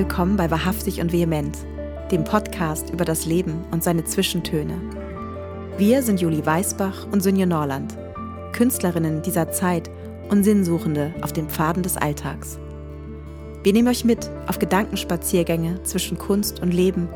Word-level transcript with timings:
willkommen 0.00 0.38
bei 0.38 0.50
Wahrhaftig 0.50 1.02
und 1.02 1.12
Vehement, 1.12 1.58
dem 2.10 2.24
Podcast 2.24 2.88
über 2.88 3.04
das 3.04 3.26
Leben 3.26 3.66
und 3.70 3.84
seine 3.84 4.02
Zwischentöne. 4.02 4.80
Wir 5.76 6.02
sind 6.02 6.22
Juli 6.22 6.44
Weißbach 6.46 7.06
und 7.12 7.22
Sünje 7.22 7.46
Norland, 7.46 7.98
Künstlerinnen 8.52 9.20
dieser 9.20 9.52
Zeit 9.52 9.90
und 10.30 10.42
Sinnsuchende 10.42 11.12
auf 11.20 11.34
den 11.34 11.50
Pfaden 11.50 11.82
des 11.82 11.98
Alltags. 11.98 12.58
Wir 13.62 13.74
nehmen 13.74 13.88
euch 13.88 14.06
mit 14.06 14.30
auf 14.46 14.58
Gedankenspaziergänge 14.58 15.82
zwischen 15.82 16.16
Kunst 16.16 16.62
und 16.62 16.72
Leben 16.72 17.06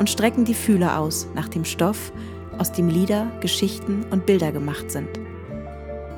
und 0.00 0.10
strecken 0.10 0.44
die 0.44 0.54
Fühler 0.54 0.98
aus 0.98 1.28
nach 1.36 1.48
dem 1.48 1.64
Stoff, 1.64 2.10
aus 2.58 2.72
dem 2.72 2.88
Lieder, 2.88 3.30
Geschichten 3.42 4.04
und 4.10 4.26
Bilder 4.26 4.50
gemacht 4.50 4.90
sind. 4.90 5.20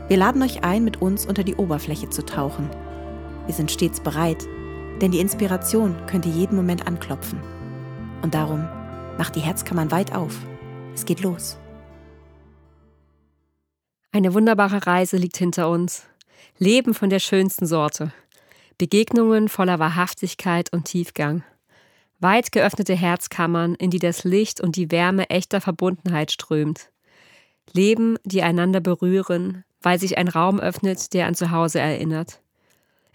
Wir 0.09 0.17
laden 0.17 0.43
euch 0.43 0.65
ein, 0.65 0.83
mit 0.83 1.03
uns 1.03 1.27
unter 1.27 1.45
die 1.45 1.57
Oberfläche 1.57 2.09
zu 2.09 2.25
tauchen. 2.25 2.71
Wir 3.45 3.55
sind 3.55 3.71
stets 3.71 4.01
bereit, 4.01 4.47
denn 5.01 5.11
die 5.11 5.21
Inspiration 5.21 5.95
könnte 6.07 6.29
jeden 6.29 6.57
Moment 6.57 6.87
anklopfen. 6.87 7.41
Und 8.23 8.35
darum 8.35 8.69
macht 9.19 9.37
die 9.37 9.41
Herzkammern 9.41 9.91
weit 9.91 10.15
auf. 10.15 10.39
Es 10.95 11.05
geht 11.05 11.21
los. 11.21 11.59
Eine 14.13 14.33
wunderbare 14.33 14.87
Reise 14.87 15.17
liegt 15.17 15.37
hinter 15.37 15.69
uns. 15.69 16.07
Leben 16.59 16.95
von 16.95 17.11
der 17.11 17.19
schönsten 17.19 17.67
Sorte. 17.67 18.13
Begegnungen 18.79 19.49
voller 19.49 19.79
Wahrhaftigkeit 19.79 20.73
und 20.73 20.85
Tiefgang. 20.85 21.45
Weit 22.19 22.51
geöffnete 22.51 22.95
Herzkammern, 22.95 23.75
in 23.75 23.91
die 23.91 23.99
das 23.99 24.25
Licht 24.25 24.61
und 24.61 24.77
die 24.77 24.91
Wärme 24.91 25.29
echter 25.29 25.61
Verbundenheit 25.61 26.33
strömt. 26.33 26.91
Leben, 27.73 28.17
die 28.25 28.43
einander 28.43 28.81
berühren, 28.81 29.65
weil 29.83 29.99
sich 29.99 30.17
ein 30.17 30.29
Raum 30.29 30.59
öffnet, 30.61 31.13
der 31.13 31.27
an 31.27 31.35
Zuhause 31.35 31.79
erinnert. 31.79 32.41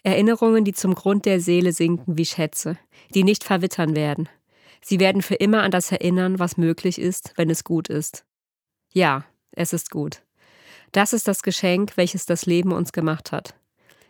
Erinnerungen, 0.04 0.66
die 0.66 0.74
zum 0.74 0.96
Grund 0.96 1.26
der 1.26 1.40
Seele 1.40 1.74
sinken 1.74 2.18
wie 2.18 2.26
Schätze, 2.26 2.78
die 3.14 3.24
nicht 3.24 3.44
verwittern 3.44 3.96
werden. 3.96 4.30
Sie 4.84 5.00
werden 5.00 5.22
für 5.22 5.36
immer 5.36 5.62
an 5.62 5.72
das 5.72 5.92
erinnern, 5.92 6.40
was 6.40 6.58
möglich 6.58 7.00
ist, 7.00 7.34
wenn 7.36 7.50
es 7.50 7.64
gut 7.64 7.88
ist. 7.88 8.26
Ja, 8.92 9.26
es 9.52 9.74
ist 9.74 9.92
gut. 9.92 10.24
Das 10.92 11.14
ist 11.14 11.28
das 11.28 11.44
Geschenk, 11.44 11.98
welches 11.98 12.26
das 12.26 12.46
Leben 12.46 12.72
uns 12.72 12.92
gemacht 12.92 13.32
hat. 13.32 13.54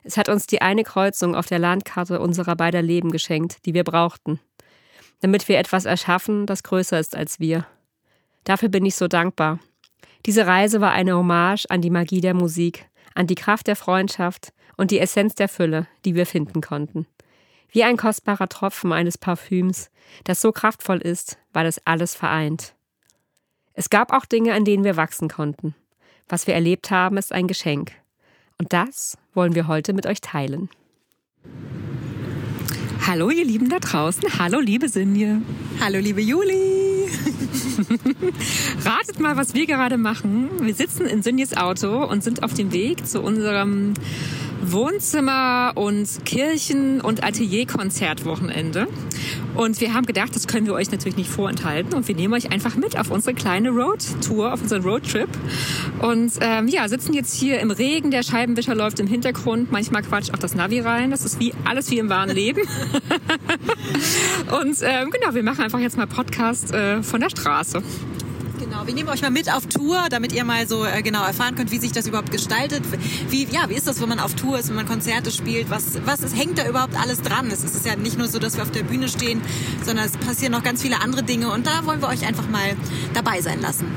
Es 0.04 0.18
hat 0.18 0.30
uns 0.30 0.48
die 0.48 0.62
eine 0.62 0.84
Kreuzung 0.84 1.36
auf 1.36 1.46
der 1.46 1.60
Landkarte 1.60 2.20
unserer 2.20 2.56
beider 2.56 2.82
Leben 2.82 3.12
geschenkt, 3.12 3.66
die 3.66 3.74
wir 3.74 3.84
brauchten, 3.84 4.40
damit 5.20 5.48
wir 5.48 5.60
etwas 5.60 5.86
erschaffen, 5.86 6.48
das 6.48 6.64
größer 6.64 7.00
ist 7.00 7.16
als 7.16 7.40
wir. 7.40 7.68
Dafür 8.44 8.70
bin 8.70 8.86
ich 8.86 8.96
so 8.96 9.08
dankbar. 9.08 9.60
Diese 10.26 10.48
Reise 10.48 10.82
war 10.82 10.92
eine 10.92 11.16
Hommage 11.16 11.66
an 11.70 11.82
die 11.82 11.90
Magie 11.90 12.22
der 12.22 12.34
Musik, 12.34 12.90
an 13.14 13.28
die 13.28 13.36
Kraft 13.36 13.68
der 13.68 13.76
Freundschaft 13.76 14.54
und 14.78 14.92
die 14.92 15.00
Essenz 15.00 15.36
der 15.36 15.50
Fülle, 15.50 15.88
die 16.06 16.16
wir 16.16 16.26
finden 16.26 16.62
konnten. 16.62 17.08
Wie 17.70 17.84
ein 17.84 17.98
kostbarer 17.98 18.50
Tropfen 18.50 18.92
eines 18.92 19.18
Parfüms, 19.18 19.90
das 20.24 20.42
so 20.42 20.52
kraftvoll 20.52 20.98
ist, 20.98 21.38
weil 21.54 21.66
es 21.66 21.86
alles 21.86 22.16
vereint. 22.16 22.76
Es 23.74 23.90
gab 23.90 24.12
auch 24.12 24.26
Dinge, 24.26 24.54
an 24.54 24.66
denen 24.66 24.84
wir 24.84 24.98
wachsen 24.98 25.30
konnten. 25.30 25.74
Was 26.28 26.48
wir 26.48 26.54
erlebt 26.54 26.92
haben, 26.92 27.18
ist 27.18 27.32
ein 27.32 27.48
Geschenk. 27.48 27.94
Und 28.58 28.74
das 28.74 29.18
wollen 29.34 29.56
wir 29.56 29.68
heute 29.68 29.94
mit 29.94 30.06
euch 30.06 30.22
teilen. 30.22 30.70
Hallo 33.08 33.30
ihr 33.30 33.44
Lieben 33.44 33.70
da 33.70 33.80
draußen. 33.80 34.24
Hallo 34.38 34.60
liebe 34.60 34.88
Sinje. 34.88 35.42
Hallo 35.80 36.00
liebe 36.00 36.22
Juli. 36.22 37.10
Ratet 38.86 39.20
mal, 39.20 39.38
was 39.38 39.54
wir 39.54 39.66
gerade 39.66 39.98
machen. 39.98 40.50
Wir 40.62 40.76
sitzen 40.76 41.08
in 41.08 41.24
Sinjes 41.24 41.58
Auto 41.58 42.06
und 42.06 42.24
sind 42.24 42.44
auf 42.44 42.54
dem 42.54 42.72
Weg 42.72 43.08
zu 43.08 43.22
unserem 43.22 43.96
Wohnzimmer 44.64 45.74
und 45.76 46.26
Kirchen- 46.26 47.02
und 47.02 47.24
Atelierkonzertwochenende. 47.24 48.88
Und 49.56 49.82
wir 49.82 49.94
haben 49.94 50.06
gedacht, 50.06 50.36
das 50.36 50.48
können 50.48 50.66
wir 50.66 50.74
euch 50.74 50.92
natürlich 50.92 51.18
nicht 51.18 51.30
vorenthalten 51.30 51.94
und 51.94 52.08
wir 52.08 52.16
nehmen 52.16 52.34
euch 52.34 52.52
einfach 52.52 52.76
mit 52.76 52.98
auf 52.98 53.12
unsere 53.12 53.34
kleine 53.34 53.70
Roadtour, 53.70 54.54
auf 54.54 54.62
unseren 54.62 54.84
Roadtrip. 54.84 55.30
Und 56.00 56.34
ähm, 56.42 56.68
ja, 56.68 56.88
sitzen 56.88 57.14
jetzt 57.14 57.36
hier 57.36 57.60
im 57.60 57.72
Regen, 57.72 58.12
der 58.12 58.24
Scheibenwischer 58.24 58.76
läuft 58.76 59.00
im 59.00 59.08
Hintergrund, 59.08 59.72
manchmal 59.72 60.04
quatscht 60.04 60.34
auch 60.34 60.40
das 60.40 60.56
Navi 60.56 60.80
rein. 60.80 61.12
Das 61.12 61.26
ist 61.26 61.40
wie 61.40 61.54
alles 61.66 61.92
wie 61.92 62.00
im 62.00 62.10
wahren 62.10 62.30
Leben. 62.30 62.62
und 64.62 64.78
ähm, 64.82 65.12
genau, 65.12 65.34
wir 65.34 65.44
machen 65.44 65.64
einfach 65.64 65.80
jetzt 65.80 65.98
mal 65.98 66.08
Podcast 66.08 66.74
äh, 66.74 67.04
von 67.04 67.20
der 67.20 67.30
Straße. 67.30 67.84
Genau, 68.62 68.86
wir 68.86 68.94
nehmen 68.94 69.10
euch 69.10 69.24
mal 69.24 69.32
mit 69.32 69.52
auf 69.52 69.66
Tour, 69.66 70.06
damit 70.12 70.34
ihr 70.34 70.44
mal 70.44 70.68
so 70.68 70.86
äh, 70.86 71.02
genau 71.02 71.26
erfahren 71.26 71.56
könnt, 71.56 71.72
wie 71.72 71.80
sich 71.80 71.94
das 71.94 72.06
überhaupt 72.06 72.30
gestaltet. 72.30 72.84
Wie, 73.28 73.46
ja, 73.46 73.68
wie 73.70 73.74
ist 73.74 73.88
das, 73.88 74.00
wenn 74.00 74.08
man 74.08 74.20
auf 74.20 74.36
Tour 74.36 74.60
ist, 74.60 74.70
wenn 74.70 74.76
man 74.76 74.86
Konzerte 74.86 75.32
spielt? 75.32 75.72
Was, 75.72 76.06
was 76.06 76.20
ist, 76.22 76.38
hängt 76.38 76.60
da 76.60 76.70
überhaupt 76.70 76.96
alles 76.96 77.24
dran? 77.24 77.48
Es 77.48 77.64
ist 77.64 77.88
ja 77.88 77.96
nicht 77.96 78.20
nur 78.20 78.28
so, 78.28 78.38
dass 78.38 78.58
wir 78.58 78.62
auf 78.62 78.70
der 78.70 78.84
Bühne 78.84 79.10
stehen, 79.10 79.42
sondern 79.84 80.06
es 80.06 80.12
passieren 80.12 80.52
noch 80.52 80.62
ganz 80.62 80.84
viele 80.84 81.02
andere 81.02 81.24
Dinge 81.24 81.50
und 81.52 81.66
da 81.66 81.88
wollen 81.88 82.04
wir 82.04 82.08
euch 82.08 82.24
einfach 82.28 82.48
mal 82.50 82.76
dabei 83.16 83.42
sein 83.42 83.62
lassen. 83.62 83.88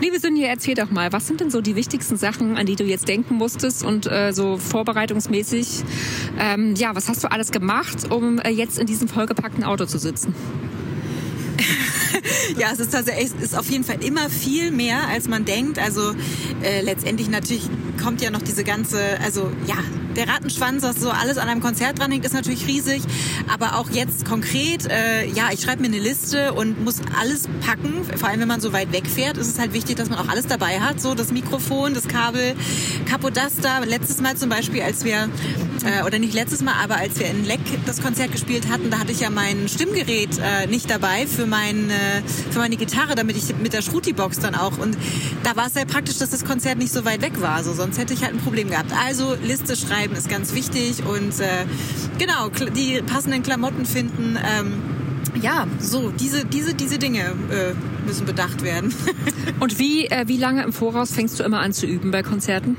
Liebe 0.00 0.20
Sünje, 0.20 0.46
erzähl 0.46 0.74
doch 0.74 0.90
mal, 0.90 1.12
was 1.12 1.26
sind 1.26 1.42
denn 1.42 1.50
so 1.50 1.60
die 1.60 1.76
wichtigsten 1.76 2.16
Sachen, 2.16 2.56
an 2.56 2.64
die 2.64 2.76
du 2.76 2.84
jetzt 2.84 3.08
denken 3.08 3.34
musstest 3.34 3.84
und 3.84 4.06
äh, 4.06 4.32
so 4.32 4.56
vorbereitungsmäßig, 4.56 5.84
ähm, 6.38 6.74
ja, 6.76 6.94
was 6.94 7.10
hast 7.10 7.24
du 7.24 7.30
alles 7.30 7.52
gemacht, 7.52 8.10
um 8.10 8.38
äh, 8.38 8.48
jetzt 8.48 8.78
in 8.78 8.86
diesem 8.86 9.06
vollgepackten 9.06 9.64
Auto 9.64 9.84
zu 9.84 9.98
sitzen? 9.98 10.34
ja, 12.58 12.68
es 12.72 12.80
ist 12.80 12.92
tatsächlich, 12.92 13.30
es 13.38 13.52
ist 13.52 13.58
auf 13.58 13.68
jeden 13.70 13.84
Fall 13.84 14.02
immer 14.02 14.30
viel 14.30 14.70
mehr, 14.70 15.08
als 15.08 15.28
man 15.28 15.44
denkt. 15.44 15.78
Also 15.78 16.14
äh, 16.62 16.80
letztendlich 16.82 17.28
natürlich 17.28 17.68
kommt 18.02 18.20
ja 18.20 18.30
noch 18.30 18.42
diese 18.42 18.64
ganze, 18.64 19.00
also 19.20 19.50
ja, 19.66 19.76
der 20.16 20.28
Rattenschwanz, 20.28 20.82
was 20.82 20.96
so 20.96 21.10
alles 21.10 21.36
an 21.36 21.48
einem 21.48 21.60
Konzert 21.60 21.98
dranhängt, 21.98 22.24
ist 22.24 22.32
natürlich 22.32 22.66
riesig. 22.66 23.02
Aber 23.52 23.76
auch 23.76 23.90
jetzt 23.90 24.24
konkret, 24.24 24.86
äh, 24.90 25.26
ja, 25.28 25.50
ich 25.52 25.60
schreibe 25.60 25.82
mir 25.82 25.88
eine 25.88 25.98
Liste 25.98 26.54
und 26.54 26.82
muss 26.82 27.00
alles 27.20 27.48
packen. 27.60 28.02
Vor 28.16 28.28
allem, 28.28 28.40
wenn 28.40 28.48
man 28.48 28.60
so 28.60 28.72
weit 28.72 28.92
wegfährt, 28.92 29.36
ist 29.36 29.48
es 29.48 29.58
halt 29.58 29.74
wichtig, 29.74 29.96
dass 29.96 30.08
man 30.08 30.18
auch 30.18 30.28
alles 30.28 30.46
dabei 30.46 30.80
hat. 30.80 31.00
So 31.00 31.14
das 31.14 31.32
Mikrofon, 31.32 31.94
das 31.94 32.08
Kabel, 32.08 32.54
Capodaster. 33.04 33.84
Letztes 33.86 34.20
Mal 34.20 34.36
zum 34.36 34.48
Beispiel, 34.48 34.82
als 34.82 35.04
wir, 35.04 35.28
äh, 35.84 36.02
oder 36.04 36.18
nicht 36.18 36.34
letztes 36.34 36.62
Mal, 36.62 36.74
aber 36.82 36.96
als 36.96 37.18
wir 37.18 37.26
in 37.26 37.44
Leck 37.44 37.60
das 37.84 38.02
Konzert 38.02 38.32
gespielt 38.32 38.68
hatten, 38.70 38.90
da 38.90 38.98
hatte 38.98 39.12
ich 39.12 39.20
ja 39.20 39.30
mein 39.30 39.68
Stimmgerät 39.68 40.30
äh, 40.38 40.66
nicht 40.66 40.90
dabei 40.90 41.26
für, 41.26 41.46
mein, 41.46 41.90
äh, 42.06 42.22
für 42.50 42.58
meine 42.58 42.76
Gitarre, 42.76 43.14
damit 43.14 43.36
ich 43.36 43.54
mit 43.56 43.72
der 43.72 43.82
Shruti-Box 43.82 44.40
dann 44.40 44.54
auch. 44.54 44.78
Und 44.78 44.96
da 45.42 45.56
war 45.56 45.66
es 45.66 45.74
sehr 45.74 45.86
praktisch, 45.86 46.18
dass 46.18 46.30
das 46.30 46.44
Konzert 46.44 46.78
nicht 46.78 46.92
so 46.92 47.04
weit 47.04 47.22
weg 47.22 47.40
war. 47.40 47.62
So, 47.64 47.72
sonst 47.74 47.98
hätte 47.98 48.14
ich 48.14 48.22
halt 48.22 48.34
ein 48.34 48.40
Problem 48.40 48.70
gehabt. 48.70 48.92
Also 49.06 49.34
Liste 49.42 49.76
schreiben 49.76 50.14
ist 50.14 50.28
ganz 50.28 50.54
wichtig 50.54 51.04
und 51.04 51.40
äh, 51.40 51.66
genau, 52.18 52.48
die 52.48 53.02
passenden 53.02 53.42
Klamotten 53.42 53.86
finden. 53.86 54.36
Ähm, 54.36 54.82
ja, 55.42 55.66
so, 55.80 56.10
diese, 56.10 56.44
diese, 56.44 56.74
diese 56.74 56.98
Dinge 56.98 57.20
äh, 57.20 57.74
müssen 58.06 58.26
bedacht 58.26 58.62
werden. 58.62 58.94
und 59.60 59.78
wie, 59.78 60.06
äh, 60.06 60.28
wie 60.28 60.38
lange 60.38 60.62
im 60.62 60.72
Voraus 60.72 61.12
fängst 61.12 61.38
du 61.38 61.44
immer 61.44 61.60
an 61.60 61.72
zu 61.72 61.86
üben 61.86 62.10
bei 62.10 62.22
Konzerten? 62.22 62.76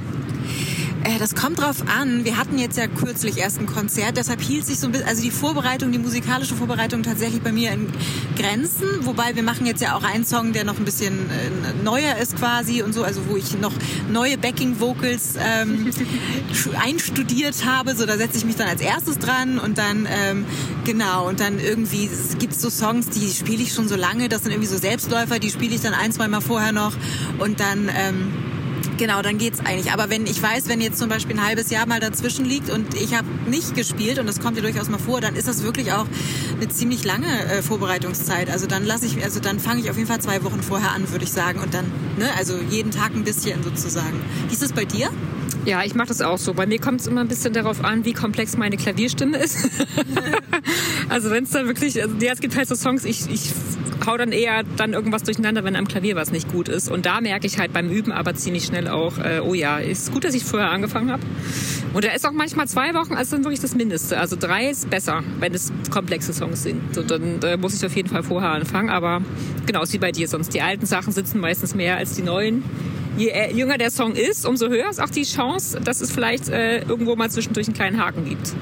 Äh, 1.08 1.20
das 1.20 1.36
kommt 1.36 1.60
drauf 1.60 1.84
an. 1.88 2.26
Wir 2.26 2.38
hatten 2.38 2.58
jetzt 2.58 2.78
ja 2.78 2.88
kürzlich 2.88 3.38
erst 3.38 3.60
ein 3.60 3.66
Konzert, 3.66 4.18
deshalb 4.18 4.42
hielt 4.42 4.66
sich 4.66 4.80
so 4.80 4.88
ein 4.88 4.92
bisschen, 4.92 5.08
also 5.08 5.22
die 5.22 5.32
Vorbereitung, 5.32 5.92
die 5.92 6.00
musikalische 6.00 6.56
Vorbereitung 6.56 7.04
tatsächlich 7.04 7.42
bei 7.42 7.52
mir 7.52 7.72
in 7.72 7.88
Grenzen. 8.36 9.06
Wobei 9.06 9.36
wir 9.36 9.44
machen 9.44 9.66
jetzt 9.66 9.82
ja 9.82 9.96
auch 9.96 10.04
einen 10.04 10.26
Song, 10.26 10.52
der 10.52 10.66
noch 10.66 10.78
ein 10.78 10.86
bisschen 10.86 11.30
äh, 11.30 11.84
neuer 11.84 12.18
ist 12.18 12.36
quasi 12.38 12.82
und 12.82 12.94
so, 12.94 13.04
also 13.04 13.22
wo 13.30 13.38
ich 13.38 13.58
noch 13.60 13.74
neue 14.12 14.38
Backing 14.38 14.80
Vocals 14.80 15.36
ähm, 15.40 15.92
einstudiert 16.84 17.66
habe. 17.66 17.96
So, 17.96 18.06
da 18.06 18.18
setze 18.18 18.38
ich 18.38 18.46
mich 18.46 18.58
dann 18.58 18.68
als 18.68 18.82
erstes 18.82 19.18
dran 19.18 19.60
und 19.60 19.78
dann 19.78 20.08
ähm, 20.10 20.46
genau 20.84 21.28
und 21.28 21.40
dann 21.40 21.60
irgendwie 21.60 22.10
gibt 22.38 22.54
es 22.54 22.62
so 22.62 22.70
Songs, 22.70 23.10
die 23.10 23.30
spiele 23.30 23.64
ich 23.64 23.74
schon 23.74 23.88
so 23.88 23.96
lange. 23.96 24.28
Das 24.28 24.44
sind 24.44 24.52
irgendwie 24.52 24.70
so 24.70 24.78
Selbstläufer, 24.78 25.40
die 25.40 25.50
spiele 25.50 25.74
ich 25.74 25.82
dann 25.82 25.94
ein, 25.94 26.12
zwei 26.12 26.28
Mal 26.28 26.42
vorher 26.42 26.74
noch 26.74 26.94
und 27.40 27.60
dann 27.62 27.90
ähm, 27.96 28.34
Genau, 28.98 29.22
dann 29.22 29.38
geht's 29.38 29.60
eigentlich. 29.60 29.92
Aber 29.92 30.10
wenn 30.10 30.26
ich 30.26 30.42
weiß, 30.42 30.70
wenn 30.70 30.82
jetzt 30.82 30.98
zum 30.98 31.08
Beispiel 31.08 31.36
ein 31.36 31.46
halbes 31.46 31.70
Jahr 31.70 31.86
mal 31.86 32.00
dazwischen 32.00 32.46
liegt 32.46 32.72
und 32.72 32.96
ich 32.96 33.16
habe 33.16 33.28
nicht 33.48 33.76
gespielt 33.76 34.18
und 34.18 34.28
das 34.28 34.40
kommt 34.40 34.58
ja 34.58 34.64
durchaus 34.64 34.90
mal 34.90 34.98
vor, 34.98 35.22
dann 35.22 35.36
ist 35.36 35.48
das 35.48 35.62
wirklich 35.64 35.94
auch 35.94 36.08
eine 36.56 36.68
ziemlich 36.68 37.06
lange 37.06 37.28
äh, 37.28 37.62
Vorbereitungszeit. 37.62 38.50
Also 38.50 38.66
dann 38.66 38.86
lasse 38.86 39.06
ich, 39.06 39.24
also 39.24 39.40
dann 39.40 39.60
fange 39.60 39.82
ich 39.82 39.92
auf 39.92 39.98
jeden 39.98 40.08
Fall 40.08 40.20
zwei 40.20 40.44
Wochen 40.44 40.64
vorher 40.64 40.92
an, 40.92 41.12
würde 41.12 41.26
ich 41.26 41.32
sagen, 41.32 41.60
und 41.60 41.76
dann, 41.76 41.86
ne, 42.18 42.30
also 42.38 42.58
jeden 42.70 42.90
Tag 42.90 43.14
ein 43.14 43.24
bisschen 43.24 43.62
sozusagen. 43.64 44.20
Wie 44.48 44.54
ist 44.54 44.64
das 44.64 44.74
bei 44.74 44.86
dir? 44.86 45.12
Ja, 45.66 45.84
ich 45.84 45.94
mache 45.94 46.08
das 46.08 46.22
auch 46.22 46.38
so. 46.38 46.54
Bei 46.54 46.66
mir 46.66 46.80
kommt 46.80 47.02
es 47.02 47.08
immer 47.08 47.22
ein 47.22 47.28
bisschen 47.28 47.54
darauf 47.54 47.84
an, 47.84 48.04
wie 48.04 48.14
komplex 48.14 48.58
meine 48.58 48.78
Klavierstimme 48.78 49.38
ist. 49.38 49.70
also 51.10 51.30
wenn 51.30 51.44
es 51.44 51.52
dann 51.52 51.68
wirklich, 51.68 52.02
also, 52.02 52.16
ja, 52.20 52.32
es 52.32 52.40
gibt 52.40 52.56
halt 52.56 52.68
so 52.68 52.76
Songs, 52.76 53.04
ich, 53.06 53.30
ich 53.30 53.52
hau 54.06 54.18
dann 54.18 54.32
eher 54.32 54.64
dann 54.78 54.94
irgendwas 54.94 55.24
durcheinander, 55.24 55.64
wenn 55.64 55.76
am 55.76 55.88
Klavier 55.88 56.16
was 56.16 56.32
nicht 56.32 56.52
gut 56.52 56.70
ist. 56.70 56.90
Und 56.90 57.06
da 57.06 57.22
merke 57.22 57.48
ich 57.48 57.58
halt 57.58 57.74
beim 57.74 57.90
Üben 57.90 58.12
aber 58.12 58.36
ziemlich 58.36 58.66
schnell 58.66 58.88
auch, 58.88 59.18
äh, 59.18 59.40
oh 59.40 59.54
ja, 59.54 59.78
ist 59.78 60.12
gut, 60.12 60.24
dass 60.24 60.34
ich 60.34 60.44
vorher 60.44 60.70
angefangen 60.70 61.12
habe. 61.12 61.24
Und 61.94 62.06
da 62.06 62.12
ist 62.12 62.26
auch 62.28 62.32
manchmal 62.32 62.68
zwei 62.68 62.94
Wochen, 62.94 63.14
also 63.14 63.36
dann 63.36 63.46
wirklich 63.46 63.62
das 63.62 63.76
Mindeste. 63.76 64.20
Also 64.20 64.36
drei 64.40 64.70
ist 64.70 64.90
besser, 64.90 65.24
wenn 65.40 65.54
es 65.54 65.72
komplexe 65.90 66.34
Songs 66.34 66.64
sind. 66.64 66.94
So, 66.94 67.04
dann 67.04 67.42
äh, 67.42 67.58
muss 67.58 67.74
ich 67.74 67.86
auf 67.86 67.96
jeden 67.96 68.10
Fall 68.10 68.24
vorher 68.24 68.52
anfangen. 68.52 68.90
Aber 68.90 69.22
genau, 69.66 69.84
ist 69.84 69.94
wie 69.94 69.98
bei 69.98 70.12
dir 70.12 70.28
sonst. 70.28 70.54
Die 70.54 70.62
alten 70.62 70.86
Sachen 70.86 71.14
sitzen 71.14 71.40
meistens 71.40 71.76
mehr 71.76 71.98
als 71.98 72.14
die 72.14 72.24
neuen. 72.24 72.64
Je 73.18 73.30
äh, 73.30 73.52
jünger 73.52 73.78
der 73.78 73.90
Song 73.90 74.14
ist, 74.14 74.46
umso 74.46 74.70
höher 74.70 74.90
ist 74.90 75.02
auch 75.02 75.10
die 75.10 75.24
Chance, 75.24 75.80
dass 75.84 76.02
es 76.02 76.12
vielleicht 76.12 76.50
äh, 76.50 76.82
irgendwo 76.82 77.16
mal 77.16 77.32
zwischendurch 77.32 77.68
einen 77.68 77.76
kleinen 77.76 78.00
Haken 78.00 78.26
gibt. 78.26 78.54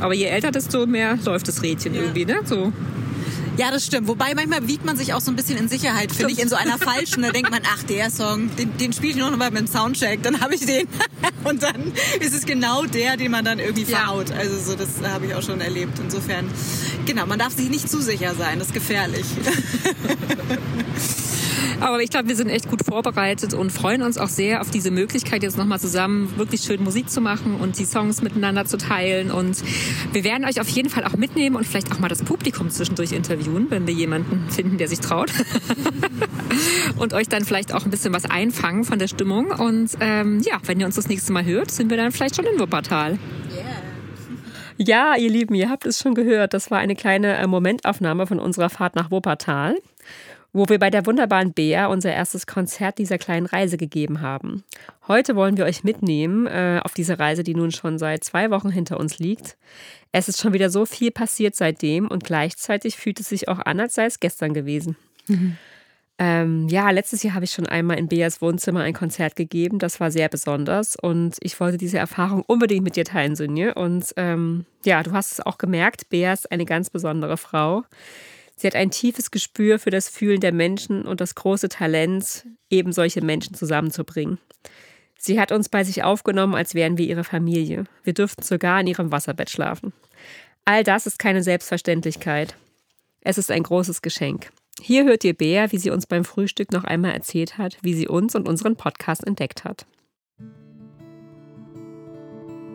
Aber 0.00 0.14
je 0.14 0.24
älter, 0.24 0.50
desto 0.50 0.86
mehr 0.86 1.18
läuft 1.24 1.46
das 1.48 1.62
Rädchen 1.62 1.94
ja. 1.94 2.00
irgendwie, 2.00 2.24
ne? 2.24 2.40
So. 2.44 2.72
Ja, 3.56 3.70
das 3.70 3.84
stimmt. 3.84 4.08
Wobei 4.08 4.34
manchmal 4.34 4.66
wiegt 4.66 4.84
man 4.84 4.96
sich 4.96 5.12
auch 5.12 5.20
so 5.20 5.30
ein 5.30 5.36
bisschen 5.36 5.58
in 5.58 5.68
Sicherheit, 5.68 6.12
finde 6.12 6.32
ich, 6.32 6.40
in 6.40 6.48
so 6.48 6.56
einer 6.56 6.78
falschen. 6.78 7.22
Da 7.22 7.30
denkt 7.30 7.50
man, 7.50 7.60
ach, 7.74 7.82
der 7.82 8.10
Song, 8.10 8.54
den, 8.56 8.76
den 8.78 8.92
spiele 8.92 9.12
ich 9.12 9.18
noch 9.18 9.36
mal 9.36 9.50
beim 9.50 9.66
Soundcheck, 9.66 10.22
dann 10.22 10.40
habe 10.40 10.54
ich 10.54 10.64
den. 10.64 10.88
Und 11.44 11.62
dann 11.62 11.92
ist 12.20 12.34
es 12.34 12.46
genau 12.46 12.84
der, 12.84 13.16
den 13.16 13.30
man 13.30 13.44
dann 13.44 13.58
irgendwie 13.58 13.84
verhaut. 13.84 14.30
Ja. 14.30 14.36
Also 14.36 14.58
so, 14.58 14.76
das 14.76 14.88
habe 15.02 15.26
ich 15.26 15.34
auch 15.34 15.42
schon 15.42 15.60
erlebt. 15.60 15.98
Insofern, 15.98 16.48
genau, 17.04 17.26
man 17.26 17.38
darf 17.38 17.54
sich 17.54 17.68
nicht 17.68 17.90
zu 17.90 18.00
sicher 18.00 18.34
sein, 18.34 18.58
das 18.58 18.68
ist 18.68 18.74
gefährlich. 18.74 19.26
Aber 21.80 22.00
ich 22.02 22.10
glaube, 22.10 22.28
wir 22.28 22.36
sind 22.36 22.48
echt 22.48 22.68
gut 22.68 22.84
vorbereitet 22.84 23.54
und 23.54 23.70
freuen 23.70 24.02
uns 24.02 24.18
auch 24.18 24.28
sehr 24.28 24.60
auf 24.60 24.70
diese 24.70 24.90
Möglichkeit, 24.90 25.42
jetzt 25.42 25.56
nochmal 25.56 25.80
zusammen 25.80 26.36
wirklich 26.36 26.62
schön 26.62 26.82
Musik 26.82 27.10
zu 27.10 27.20
machen 27.20 27.56
und 27.56 27.78
die 27.78 27.84
Songs 27.84 28.22
miteinander 28.22 28.64
zu 28.64 28.78
teilen. 28.78 29.30
Und 29.30 29.62
wir 30.12 30.24
werden 30.24 30.44
euch 30.44 30.60
auf 30.60 30.68
jeden 30.68 30.88
Fall 30.88 31.04
auch 31.04 31.16
mitnehmen 31.16 31.56
und 31.56 31.66
vielleicht 31.66 31.92
auch 31.92 31.98
mal 31.98 32.08
das 32.08 32.22
Publikum 32.22 32.70
zwischendurch 32.70 33.12
interviewen, 33.12 33.66
wenn 33.70 33.86
wir 33.86 33.94
jemanden 33.94 34.48
finden, 34.50 34.78
der 34.78 34.88
sich 34.88 35.00
traut. 35.00 35.32
und 36.98 37.14
euch 37.14 37.28
dann 37.28 37.44
vielleicht 37.44 37.74
auch 37.74 37.84
ein 37.84 37.90
bisschen 37.90 38.12
was 38.12 38.24
einfangen 38.24 38.84
von 38.84 38.98
der 38.98 39.08
Stimmung. 39.08 39.50
Und 39.50 39.90
ähm, 40.00 40.40
ja, 40.40 40.58
wenn 40.66 40.80
ihr 40.80 40.86
uns 40.86 40.96
das 40.96 41.08
nächste 41.08 41.32
Mal 41.32 41.44
hört, 41.44 41.70
sind 41.70 41.90
wir 41.90 41.96
dann 41.96 42.12
vielleicht 42.12 42.36
schon 42.36 42.46
in 42.46 42.58
Wuppertal. 42.58 43.18
Ja, 44.78 45.14
ihr 45.16 45.30
Lieben, 45.30 45.54
ihr 45.54 45.70
habt 45.70 45.86
es 45.86 46.00
schon 46.00 46.14
gehört. 46.14 46.54
Das 46.54 46.70
war 46.70 46.78
eine 46.78 46.96
kleine 46.96 47.36
äh, 47.36 47.46
Momentaufnahme 47.46 48.26
von 48.26 48.40
unserer 48.40 48.70
Fahrt 48.70 48.96
nach 48.96 49.10
Wuppertal 49.10 49.76
wo 50.52 50.68
wir 50.68 50.78
bei 50.78 50.90
der 50.90 51.06
wunderbaren 51.06 51.52
Bea 51.52 51.86
unser 51.86 52.12
erstes 52.12 52.46
Konzert 52.46 52.98
dieser 52.98 53.18
kleinen 53.18 53.46
Reise 53.46 53.76
gegeben 53.76 54.20
haben. 54.20 54.64
Heute 55.08 55.34
wollen 55.34 55.56
wir 55.56 55.64
euch 55.64 55.84
mitnehmen 55.84 56.46
äh, 56.46 56.80
auf 56.82 56.92
diese 56.94 57.18
Reise, 57.18 57.42
die 57.42 57.54
nun 57.54 57.70
schon 57.70 57.98
seit 57.98 58.22
zwei 58.24 58.50
Wochen 58.50 58.70
hinter 58.70 59.00
uns 59.00 59.18
liegt. 59.18 59.56
Es 60.12 60.28
ist 60.28 60.40
schon 60.40 60.52
wieder 60.52 60.68
so 60.68 60.84
viel 60.84 61.10
passiert 61.10 61.54
seitdem 61.54 62.08
und 62.08 62.24
gleichzeitig 62.24 62.96
fühlt 62.96 63.18
es 63.20 63.30
sich 63.30 63.48
auch 63.48 63.60
an, 63.60 63.80
als 63.80 63.94
sei 63.94 64.04
es 64.04 64.20
gestern 64.20 64.52
gewesen. 64.52 64.96
Mhm. 65.26 65.56
Ähm, 66.18 66.68
ja, 66.68 66.90
letztes 66.90 67.22
Jahr 67.22 67.34
habe 67.34 67.46
ich 67.46 67.52
schon 67.52 67.66
einmal 67.66 67.98
in 67.98 68.06
Beas 68.06 68.42
Wohnzimmer 68.42 68.80
ein 68.80 68.92
Konzert 68.92 69.34
gegeben. 69.34 69.78
Das 69.78 69.98
war 69.98 70.10
sehr 70.10 70.28
besonders 70.28 70.94
und 70.94 71.36
ich 71.40 71.58
wollte 71.58 71.78
diese 71.78 71.98
Erfahrung 71.98 72.44
unbedingt 72.46 72.84
mit 72.84 72.96
dir 72.96 73.04
teilen, 73.04 73.34
Sünje. 73.34 73.74
Und 73.74 74.12
ähm, 74.16 74.66
ja, 74.84 75.02
du 75.02 75.12
hast 75.12 75.32
es 75.32 75.40
auch 75.40 75.56
gemerkt, 75.56 76.10
Bea 76.10 76.32
ist 76.32 76.52
eine 76.52 76.66
ganz 76.66 76.90
besondere 76.90 77.38
Frau. 77.38 77.84
Sie 78.62 78.68
hat 78.68 78.76
ein 78.76 78.92
tiefes 78.92 79.32
Gespür 79.32 79.80
für 79.80 79.90
das 79.90 80.08
Fühlen 80.08 80.38
der 80.38 80.52
Menschen 80.52 81.02
und 81.02 81.20
das 81.20 81.34
große 81.34 81.68
Talent, 81.68 82.46
eben 82.70 82.92
solche 82.92 83.20
Menschen 83.20 83.56
zusammenzubringen. 83.56 84.38
Sie 85.18 85.40
hat 85.40 85.50
uns 85.50 85.68
bei 85.68 85.82
sich 85.82 86.04
aufgenommen, 86.04 86.54
als 86.54 86.76
wären 86.76 86.96
wir 86.96 87.04
ihre 87.04 87.24
Familie. 87.24 87.86
Wir 88.04 88.14
dürften 88.14 88.44
sogar 88.44 88.80
in 88.80 88.86
ihrem 88.86 89.10
Wasserbett 89.10 89.50
schlafen. 89.50 89.92
All 90.64 90.84
das 90.84 91.08
ist 91.08 91.18
keine 91.18 91.42
Selbstverständlichkeit. 91.42 92.54
Es 93.20 93.36
ist 93.36 93.50
ein 93.50 93.64
großes 93.64 94.00
Geschenk. 94.00 94.50
Hier 94.80 95.06
hört 95.06 95.24
ihr 95.24 95.34
Bea, 95.34 95.72
wie 95.72 95.78
sie 95.78 95.90
uns 95.90 96.06
beim 96.06 96.24
Frühstück 96.24 96.70
noch 96.70 96.84
einmal 96.84 97.14
erzählt 97.14 97.58
hat, 97.58 97.78
wie 97.82 97.94
sie 97.94 98.06
uns 98.06 98.36
und 98.36 98.48
unseren 98.48 98.76
Podcast 98.76 99.26
entdeckt 99.26 99.64
hat. 99.64 99.86